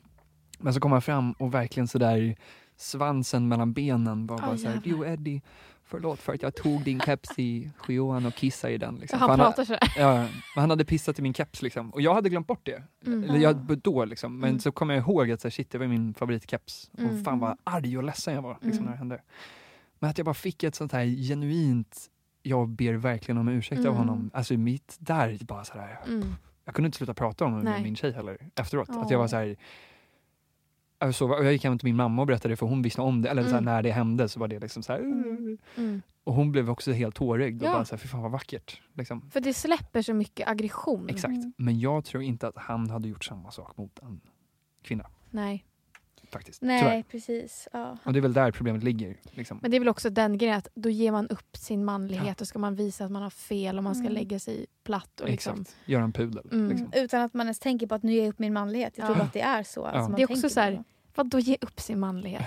[0.59, 2.35] Men så kommer han fram och verkligen sådär
[2.77, 5.05] svansen mellan benen var bara Aj, såhär, jävlar.
[5.05, 5.41] du Eddie,
[5.89, 8.95] förlåt för att jag tog din keps i sjuan och kissade i den.
[8.95, 9.19] Liksom.
[9.19, 9.93] han har- pratar sådär.
[9.97, 10.15] Ja,
[10.55, 11.89] men han hade pissat i min keps liksom.
[11.89, 12.83] Och jag hade glömt bort det.
[13.05, 13.23] Mm.
[13.23, 14.39] Eller jag, då liksom.
[14.39, 14.59] Men Mm.
[14.59, 16.89] så kom jag ihåg att så här, shit, det var min favoritkeps.
[16.93, 17.23] Och Mm.
[17.23, 18.83] fan vad arg och ledsen jag var liksom, Mm.
[18.85, 19.21] när det hände.
[19.99, 21.97] Men att jag bara fick ett sånt här genuint,
[22.43, 23.97] jag ber verkligen om ursäkt av Mm.
[23.97, 24.31] honom.
[24.33, 26.35] Alltså mitt där, bara så här, Mm.
[26.65, 28.89] jag kunde inte sluta prata om det med min tjej heller efteråt.
[28.89, 29.07] Att Åh.
[29.09, 29.55] jag var så här,
[31.01, 33.29] och jag gick hem till min mamma och berättade det för hon visste om det.
[33.29, 33.63] Eller Mm.
[33.63, 35.57] när det hände så var det liksom så Mm.
[35.77, 36.01] Mm.
[36.23, 37.73] Och hon blev också helt tårögd och Ja.
[37.73, 38.81] bara så här, fy fan vad vackert.
[38.93, 39.29] Liksom.
[39.31, 41.09] För det släpper så mycket aggression.
[41.09, 41.27] Exakt.
[41.33, 41.53] Mm.
[41.57, 44.21] Men jag tror inte att han hade gjort samma sak mot en
[44.83, 45.05] kvinna.
[45.29, 45.65] Nej.
[46.31, 46.61] Faktiskt.
[46.61, 47.03] Nej, Tyvärr.
[47.03, 47.67] precis.
[47.73, 47.97] Ja.
[48.03, 49.17] Och det är väl där problemet ligger.
[49.31, 49.59] Liksom.
[49.61, 52.47] Men det är väl också den grejen att då ger man upp sin manlighet och
[52.47, 54.13] ska man visa att man har fel och man ska Mm.
[54.13, 55.21] lägga sig platt.
[55.21, 55.61] Och liksom.
[55.61, 55.77] Exakt.
[55.85, 56.49] Göra en pudel.
[56.51, 56.69] Mm.
[56.69, 56.91] Liksom.
[56.95, 58.93] Utan att man ens tänker på att nu ger jag upp min manlighet.
[58.97, 59.19] Jag tror Ja.
[59.19, 59.85] bara att det är så.
[59.85, 60.83] Alltså, man Det är också så här-
[61.15, 62.41] Vadå ge upp sin manlighet?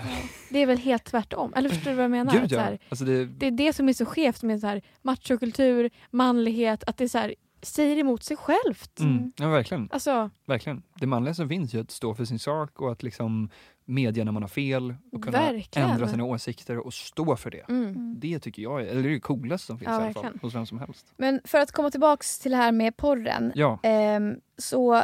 [0.49, 1.53] Det är väl helt tvärtom?
[1.55, 2.33] Eller förstår du vad jag menar?
[2.41, 2.59] Gud ja.
[2.59, 6.83] här, Alltså det, det är det som är så skevt med så här, machokultur, manlighet,
[6.83, 8.99] att det är så här, säger emot sig självt.
[8.99, 9.31] mm.
[9.37, 10.83] ja, verkligen, Alltså, verkligen.
[10.99, 13.49] Det manliga som finns är att stå för sin sak och att liksom
[13.85, 15.89] medge när man har fel och kunna Verkligen.
[15.89, 17.65] ändra sina åsikter och stå för det.
[17.69, 17.83] mm.
[17.87, 18.15] Mm.
[18.19, 20.23] Det tycker jag är, eller det är det coolaste som finns Ja, i alla fall,
[20.23, 20.39] verkligen.
[20.41, 21.13] hos vem som helst.
[21.17, 23.51] Men för att komma tillbaks till det här med porren.
[23.55, 25.03] Ja, Ehm, så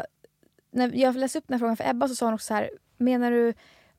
[0.72, 2.70] när jag läste upp den här frågan för Ebba så sa hon också så här.
[2.98, 3.54] Menar du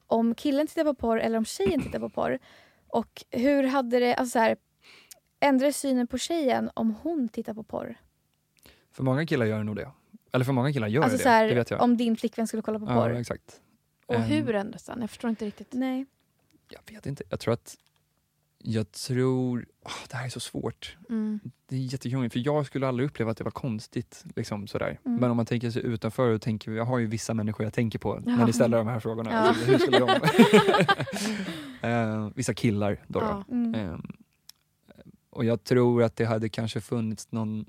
[0.06, 2.38] om killen tittar på porr eller om tjejen tittar på porr?
[2.88, 4.56] Och hur hade det, alltså så här,
[5.40, 7.94] ändrade synen på tjejen om hon tittar på porr?
[8.92, 9.90] För många killar gör nog det.
[10.32, 11.82] Eller för många killar gör alltså det, så här, det vet jag.
[11.82, 13.10] om din flickvän skulle kolla på ja, porr?
[13.10, 13.60] exakt.
[14.06, 15.00] Och Ehm, hur ändras den?
[15.00, 15.68] Jag förstår inte riktigt.
[15.72, 16.06] Nej.
[16.68, 17.24] Jag vet inte.
[17.28, 17.76] Jag tror att...
[18.62, 19.66] Jag tror...
[19.84, 20.96] åh, det här är så svårt.
[21.08, 21.40] Mm.
[21.66, 24.24] Det är jättekrångligt, för jag skulle aldrig uppleva att det var konstigt.
[24.36, 24.98] Liksom, sådär.
[25.06, 25.20] Mm.
[25.20, 27.98] Men om man tänker sig utanför och tänker, jag har ju vissa människor jag tänker
[27.98, 28.46] på när Ja.
[28.46, 29.30] ni ställer de här frågorna.
[29.32, 29.36] Ja.
[29.38, 30.10] Alltså, hur skulle de...
[31.88, 33.20] Eh, vissa killar då.
[33.20, 33.26] då.
[33.26, 33.44] Ja.
[33.50, 33.74] Mm.
[33.74, 34.02] Ehm,
[35.30, 37.66] och jag tror att det hade kanske funnits någon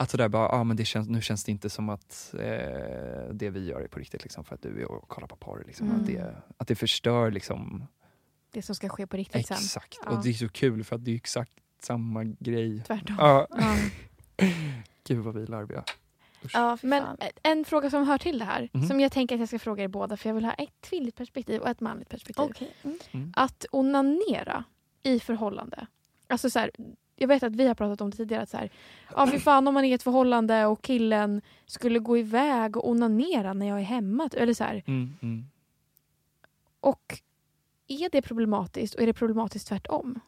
[0.00, 3.50] att sådär bara, ah, men det känns, nu känns det inte som att eh, det
[3.50, 5.64] vi gör är på riktigt liksom, för att du är och kollar på porr.
[5.66, 5.86] Liksom.
[5.88, 6.00] Mm.
[6.00, 7.86] Att, det, att det förstör liksom,
[8.50, 9.56] Det som ska ske på riktigt sen.
[9.56, 9.98] exakt.
[10.04, 10.10] Ja.
[10.10, 11.52] Och det är så kul för att det är exakt
[11.82, 12.82] samma grej.
[12.86, 13.16] Tvärtom.
[13.18, 13.76] Ja, Ja.
[15.06, 15.84] gud vad vi är larviga.
[16.52, 17.16] Ja, Men fan.
[17.42, 18.86] en fråga som hör till det här, Mhm.
[18.88, 21.16] som jag tänker att jag ska fråga er båda för jag vill ha ett kvinnligt
[21.16, 22.44] perspektiv och ett manligt perspektiv.
[22.50, 22.72] Okej.
[23.12, 23.32] Mm.
[23.36, 24.64] Att onanera
[25.02, 25.86] i förhållande.
[26.26, 26.70] Alltså så här,
[27.20, 28.42] jag vet att vi har pratat om det tidigare.
[28.42, 28.70] Att så här,
[29.16, 32.88] ja, fy fan om man är i ett förhållande och killen skulle gå iväg och
[32.90, 34.28] onanera när jag är hemma.
[34.36, 34.64] Eller så.
[34.64, 35.44] Mm, mm.
[36.80, 37.20] Och
[37.88, 40.20] är det problematiskt och är det problematiskt tvärtom?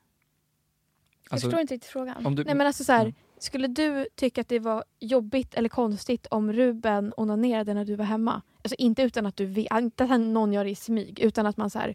[1.25, 2.27] Jag Alltså, förstår inte riktigt frågan.
[2.27, 3.15] om du, Nej, men alltså så här, Mm.
[3.39, 8.05] Skulle du tycka att det var jobbigt eller konstigt om Ruben onanerade när du var
[8.05, 8.43] hemma?
[8.63, 11.57] Alltså inte utan att du vet, inte att någon gör det i smyg utan att
[11.57, 11.95] man så här,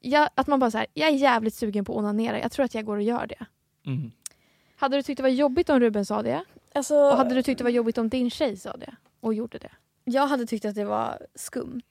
[0.00, 2.64] ja, att man bara så här, jag är jävligt sugen på att onanera, jag tror
[2.64, 3.46] att jag går och gör det.
[3.86, 4.12] Mm.
[4.76, 6.44] Hade du tyckt det var jobbigt om Ruben sa det?
[6.74, 8.94] Alltså, Och hade du tyckt det var jobbigt om din tjej sa det?
[9.20, 9.70] Och gjorde det?
[10.04, 11.82] Jag hade tyckt att det var skumt.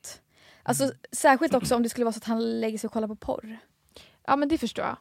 [0.63, 3.15] Alltså, Särskilt också om det skulle vara så att han lägger sig och kollar på
[3.15, 3.57] porr.
[4.25, 4.97] Ja men det förstår jag.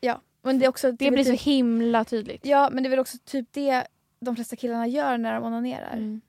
[0.00, 2.46] Ja, men det, är också, Det är blir väl så typ, himla tydligt.
[2.46, 3.86] Ja, men det är väl också typ det
[4.20, 5.92] de flesta killarna gör när de onanerar.
[5.92, 6.20] Mm.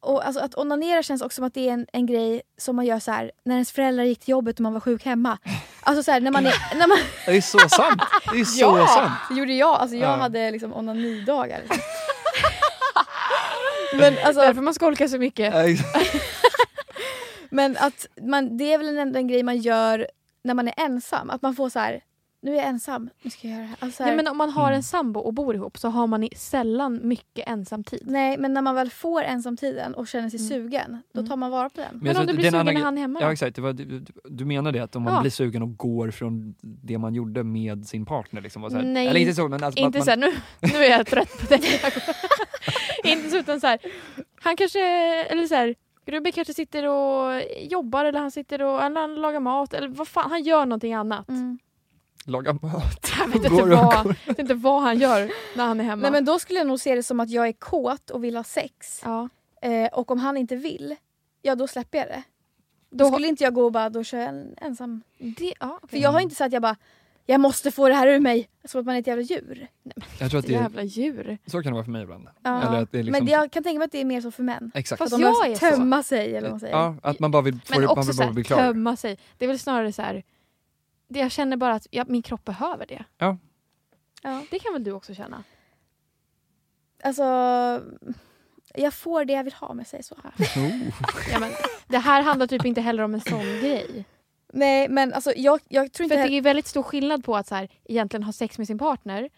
[0.00, 2.86] Och alltså, att onanera känns också som att det är en, en grej som man
[2.86, 5.38] gör så här när ens föräldrar gick till jobbet och man var sjuk hemma.
[5.80, 6.54] Alltså så här, när man är...
[6.78, 8.02] När man, Det är så sant!
[8.32, 9.12] Det är så sant!
[9.30, 9.68] det gjorde jag.
[9.80, 10.16] Alltså, jag Ja.
[10.16, 11.58] hade liksom onanidagar.
[11.60, 11.78] Liksom.
[13.98, 15.54] men, alltså, Därför man skolkar så mycket.
[17.50, 20.08] Men att man, det är väl en, en grej man gör
[20.44, 21.30] när man är ensam.
[21.30, 22.00] Att man får så här,
[22.40, 23.76] nu är jag ensam, nu ska jag göra det här.
[23.80, 24.76] Alltså, så här Nej, men om man har Mm.
[24.76, 28.02] en sambo och bor ihop så har man i sällan mycket ensamtid.
[28.06, 30.48] Nej, men när man väl får ensamtiden och känner sig Mm.
[30.48, 31.28] sugen, då Mm.
[31.30, 31.88] tar man vara på den.
[31.92, 34.04] Men Men, om du blir sugen när han är hemma Ja exakt, det var, du,
[34.24, 35.20] du menar det att om man Ja.
[35.20, 38.84] blir sugen och går från det man gjorde med sin partner liksom, och så här,
[38.84, 41.38] Nej, eller inte så men alltså, Inte att såhär, man, nu, nu är jag trött
[41.40, 41.60] på det.
[43.04, 43.78] inte så utan såhär,
[44.40, 44.80] han kanske,
[45.24, 45.74] eller såhär,
[46.06, 50.08] Grubbe kanske sitter och jobbar eller han sitter och eller han lagar mat eller vad
[50.08, 51.28] fan, han gör någonting annat.
[51.28, 51.58] Mm.
[52.28, 53.10] Laga mat.
[53.18, 56.02] Jag vet inte, vad, vet inte vad han gör när han är hemma.
[56.02, 58.36] Nej men då skulle jag nog se det som att jag är kåt och vill
[58.36, 59.00] ha sex.
[59.04, 59.28] ja.
[59.62, 60.96] Eh, och om han inte vill,
[61.42, 62.22] ja då släpper jag det.
[62.90, 65.02] Då Då, skulle inte jag gå och bara, då kör jag en ensam.
[65.18, 66.00] det, ja, För okej.
[66.00, 66.76] jag har inte sagt att jag bara,
[67.26, 68.48] jag måste få det här ur mig.
[68.64, 69.68] Som att man är ett jävla djur.
[70.20, 71.38] Jag tror att det är, Jävla djur.
[71.46, 72.28] så kan det vara för mig ibland.
[72.42, 72.62] Ja.
[72.62, 74.20] Eller att det är liksom, Men det, jag kan tänka mig att det är mer
[74.20, 74.70] så för män.
[74.74, 74.98] Exakt.
[74.98, 75.60] Fast Att de jag är så.
[75.60, 76.74] tömma sig eller vad man säger.
[76.76, 78.58] Ja, att man bara vill, få Men det, man också vill så bara bli klar.
[78.58, 79.18] tömma sig.
[79.38, 80.22] Det är väl snarare så här.
[81.08, 83.04] Det jag känner bara att ja, min kropp behöver det.
[83.18, 83.38] Ja.
[84.22, 84.42] Ja.
[84.50, 85.44] Det kan väl du också känna?
[87.02, 87.22] Alltså,
[88.74, 90.14] jag får det jag vill ha om jag säger så.
[90.14, 90.30] Oh.
[91.32, 91.50] Ja, men,
[91.86, 94.04] det här handlar typ inte heller om en sån grej.
[94.52, 96.22] Nej men alltså jag, jag tror För inte...
[96.24, 98.78] att det är väldigt stor skillnad på att så här, egentligen ha sex med sin
[98.78, 99.30] partner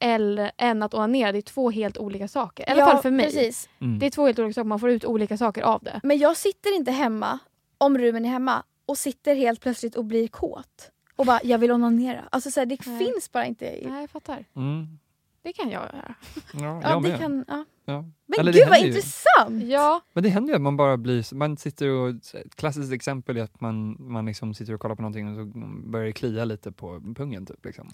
[0.00, 1.32] eller än att onanera.
[1.32, 2.68] Det är två helt olika saker.
[2.68, 3.26] I alla Ja, fall för mig.
[3.26, 3.68] Precis.
[3.80, 3.98] Mm.
[3.98, 4.68] Det är två helt olika saker.
[4.68, 6.00] Man får ut olika saker av det.
[6.02, 7.38] Men jag sitter inte hemma,
[7.78, 10.90] om Ruben är hemma, och sitter helt plötsligt och blir kåt.
[11.16, 12.24] Och bara, jag vill onanera.
[12.30, 12.98] Alltså så här, det Nej.
[12.98, 13.64] finns bara inte.
[13.66, 14.44] i- Nej, jag fattar.
[14.56, 14.98] Mm.
[15.42, 16.14] Det kan jag göra.
[16.52, 17.18] Ja, Ja, jag det med.
[17.20, 17.64] kan, ja.
[17.88, 18.04] Ja.
[18.26, 18.86] Men Eller det gud vad ju.
[18.86, 19.64] intressant!
[19.64, 23.36] Ja, Men det händer ju att man bara blir, man sitter och, ett klassiskt exempel
[23.36, 25.52] är att man, man liksom sitter och kollar på någonting och så
[25.90, 27.64] börjar det klia lite på pungen typ.
[27.64, 27.90] Liksom.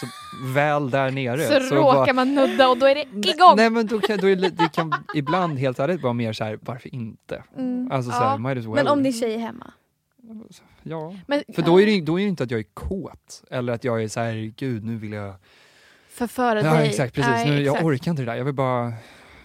[0.00, 0.06] Så
[0.54, 1.60] väl där nere.
[1.62, 3.56] så, råkar man nudda och då är det igång.
[3.56, 6.44] Nej men då kan, då är det, det kan ibland helt ärligt vara mer så
[6.44, 7.44] här, varför inte?
[7.56, 7.92] Mm.
[7.92, 8.28] Alltså så Ja.
[8.28, 8.68] här, well.
[8.74, 9.72] Men om din tjej är hemma?
[10.82, 11.14] Ja.
[11.26, 13.84] Men, För då är, det, då är det inte att jag är kåt eller att
[13.84, 15.34] jag är så här, gud nu vill jag...
[16.08, 16.88] Förföra Ja dig.
[16.88, 17.30] exakt, precis.
[17.30, 17.84] Nej, nu, jag exakt.
[17.84, 18.92] orkar inte det där, jag vill bara...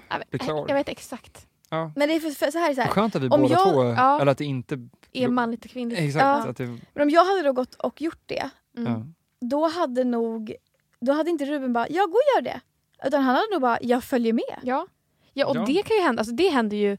[0.09, 0.65] Jag vet- bli klar.
[0.67, 1.47] Jag vet exakt.
[1.69, 1.91] Ja.
[1.95, 2.89] Men det är för, för så här, så här.
[2.89, 4.21] Skönt att vi Om båda jag- två, ja.
[4.21, 4.89] eller att det inte...
[5.13, 5.99] Är manligt och kvinnligt.
[6.01, 6.47] Exakt, Ja.
[6.49, 8.91] att det, Men om jag hade då gått och gjort det, Mm.
[8.93, 9.05] ja.
[9.47, 10.55] då hade nog...
[10.99, 12.61] Då hade inte Ruben bara, ja gå och gör det.
[13.07, 14.59] Utan han hade nog bara, jag följer med.
[14.63, 14.87] Ja.
[15.33, 15.63] ja, och Ja.
[15.67, 16.19] det kan ju hända.
[16.19, 16.97] Alltså, det händer ju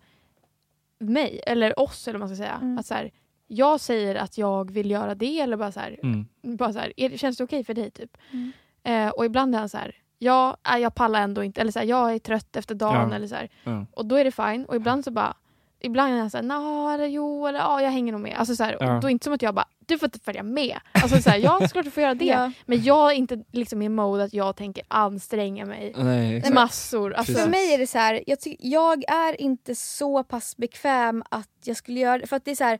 [0.99, 2.59] mig, eller oss eller vad man ska säga.
[2.63, 2.79] Mm.
[2.79, 3.11] Att så här,
[3.49, 6.27] jag säger att jag vill göra det eller bara så här, Mm.
[6.43, 7.91] bara så här är, känns det okej för dig?
[7.91, 8.17] typ?
[8.33, 8.53] Mm.
[8.85, 11.61] Eh, och ibland är han så här, ja, jag pallar ändå inte.
[11.61, 13.11] Eller så här, jag är trött efter dagen.
[13.11, 13.17] Ja.
[13.17, 13.49] Eller så här.
[13.65, 13.87] Ja.
[13.93, 14.65] Och då är det fine.
[14.65, 15.37] Och ibland så bara,
[15.81, 18.37] ibland är han såhär, nja eller jo eller ja, jag hänger nog med.
[18.37, 18.95] Alltså så här, Ja.
[18.95, 20.79] och då är det inte som att jag bara, du får inte följa med.
[20.93, 22.25] Alltså så här, ja såklart du får göra det.
[22.25, 22.53] Ja.
[22.67, 27.13] Men jag är inte liksom i mode att jag tänker anstränga mig Nej, massor.
[27.15, 31.49] Alltså, För mig är det så här, jag, jag är inte så pass bekväm att
[31.65, 32.27] jag skulle göra det.
[32.27, 32.79] För att det är så här,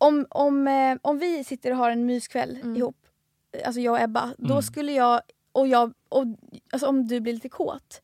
[0.00, 2.76] om, om, eh, om vi sitter och har en myskväll Mm.
[2.76, 2.96] ihop,
[3.56, 4.62] eh, alltså jag och Ebba, då Mm.
[4.62, 5.20] skulle jag,
[5.52, 6.24] och jag, och,
[6.72, 8.00] alltså om du blir lite kåt.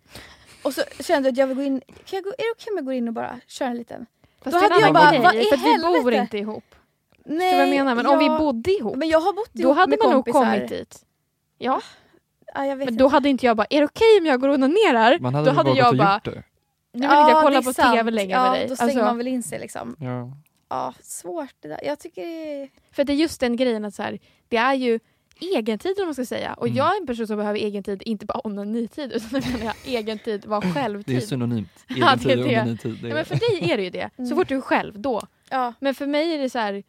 [0.65, 2.71] Och så kände jag att jag vill gå in, kan jag gå, är det okej
[2.71, 4.07] om jag går in och bara kör en liten?
[4.43, 5.83] Fast Då det är en hade jag annan bara, grej, vad i för att vi
[5.83, 6.17] bor helvete?
[6.23, 6.65] inte ihop.
[7.25, 7.95] Nej, Förstår du vad jag menar?
[7.95, 10.13] Men om vi jag- bodde ihop, Men jag har bott då ihop hade med man
[10.13, 10.41] nog kompisar.
[10.55, 11.05] kommit dit.
[11.59, 11.81] Ja,
[12.55, 13.05] Ja, jag vet men inte.
[13.05, 15.19] då hade inte jag bara, är det okej om jag går och onanerar?
[15.19, 16.31] Man hade då väl hade bara jag och bara, gjort det.
[16.31, 16.43] nu
[16.93, 17.97] vill inte jag Ja, kolla det är på sant.
[17.97, 18.69] TV längre ja, med dig.
[18.69, 19.97] Då stänger Alltså, man väl in sig liksom.
[20.01, 20.33] Ja.
[20.69, 21.81] Ja, svårt det där.
[21.85, 22.69] Jag tycker det.
[22.93, 24.19] För det är just den grejen att så här,
[24.49, 24.99] det är ju
[25.41, 26.55] egentid om man ska säga.
[26.55, 26.77] Och Mm.
[26.77, 30.61] jag är en person som behöver egentid, inte bara onanitid utan jag menar egentid, vara
[30.75, 31.15] självtid.
[31.17, 31.69] Det är synonymt.
[31.89, 32.99] Ja, Egen det är tid och onanitid.
[33.03, 34.11] Det Ja, men för dig är det ju det.
[34.17, 34.37] Så Mm.
[34.37, 35.23] fort du är själv, då.
[35.51, 35.73] Ja.
[35.81, 36.83] Men för mig är det så här,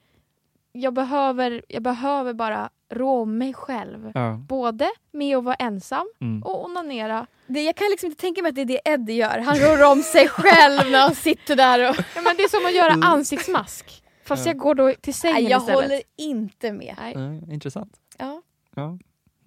[0.71, 4.11] jag behöver, jag behöver bara rå om mig själv.
[4.13, 4.33] Ja.
[4.47, 6.43] Både med att vara ensam Mm.
[6.43, 7.27] och onanera.
[7.47, 9.39] Det, jag kan liksom inte tänka mig att det är det Eddie gör.
[9.39, 11.95] Han rår om sig själv när han sitter där och...
[12.15, 14.03] Ja, men det är som att göra ansiktsmask.
[14.25, 14.49] Fast Ja.
[14.51, 15.81] jag går då till sängen Nej, jag istället.
[15.83, 16.95] håller inte med.
[16.97, 17.41] Nej.
[17.53, 17.93] Intressant.
[18.17, 18.41] Ja.
[18.75, 18.97] Ja.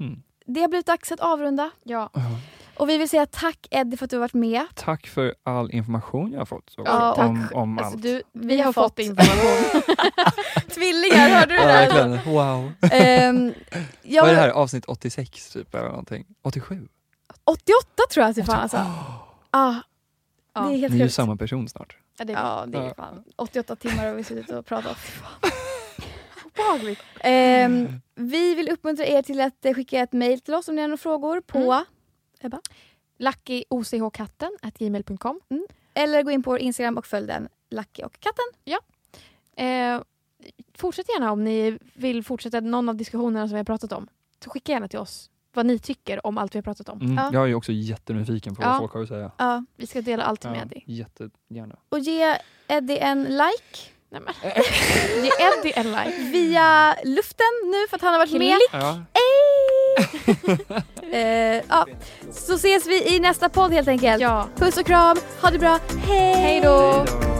[0.00, 0.22] Mm.
[0.46, 1.70] Det har blivit dags att avrunda.
[1.82, 2.10] Ja.
[2.80, 4.62] Och vi vill säga tack Eddie för att du har varit med.
[4.74, 8.02] Tack för all information jag har fått också, Ja, om, om Alltså, allt.
[8.02, 8.98] du, vi, Vi har har fått fått.
[8.98, 9.82] information.
[10.74, 11.88] Tvillingar, hörde du Ja, det där?
[12.08, 12.34] verkligen.
[12.34, 12.72] Wow.
[12.92, 13.54] Ehm,
[14.02, 14.48] jag, Vad är det här?
[14.50, 16.24] Avsnitt 86 typ eller någonting?
[16.42, 16.88] 87?
[17.44, 18.76] 88 tror jag till fan alltså.
[19.50, 19.74] Ah,
[20.54, 20.60] Ja.
[20.60, 21.96] Det är helt Ni är ju samma person snart.
[22.18, 22.94] Ja, det är Ja, det är Ja.
[22.96, 24.96] fan 88 timmar har vi suttit och pratat.
[26.44, 27.00] obehagligt.
[27.20, 30.88] Ehm, vi vill uppmuntra er till att skicka ett mejl till oss om ni har
[30.88, 31.84] några frågor på Mm.
[33.18, 35.40] LuckyOCHkatten gmail.com.
[35.94, 38.44] eller gå in på vår Instagram och följ den, Lucky och katten.
[39.56, 40.00] Eh,
[40.74, 44.08] fortsätt gärna om ni vill fortsätta någon av diskussionerna som vi har pratat om.
[44.44, 47.00] Så skicka gärna till oss vad ni tycker om allt vi har pratat om.
[47.00, 47.14] Mm.
[47.16, 47.30] Ja.
[47.32, 48.68] Jag är ju också jättenyfiken på Ja.
[48.68, 49.30] vad folk har att säga.
[49.36, 49.64] Ja.
[49.76, 50.82] Vi ska dela allt med Ja, Eddie.
[50.86, 51.76] jättegärna.
[51.88, 52.36] Och ge
[52.68, 53.78] Eddie en like
[54.12, 54.34] Nej, men.
[55.24, 56.22] Ge Eddie en like.
[56.32, 58.58] via luften nu för att han har varit med.
[58.72, 59.02] Ja.
[61.12, 61.86] Eh, ja.
[62.32, 64.20] Så ses vi i nästa podd helt enkelt.
[64.22, 64.46] Ja.
[64.56, 66.34] Puss och kram, ha det bra, hej!
[66.34, 66.92] Hej då!
[66.92, 67.39] Hej då.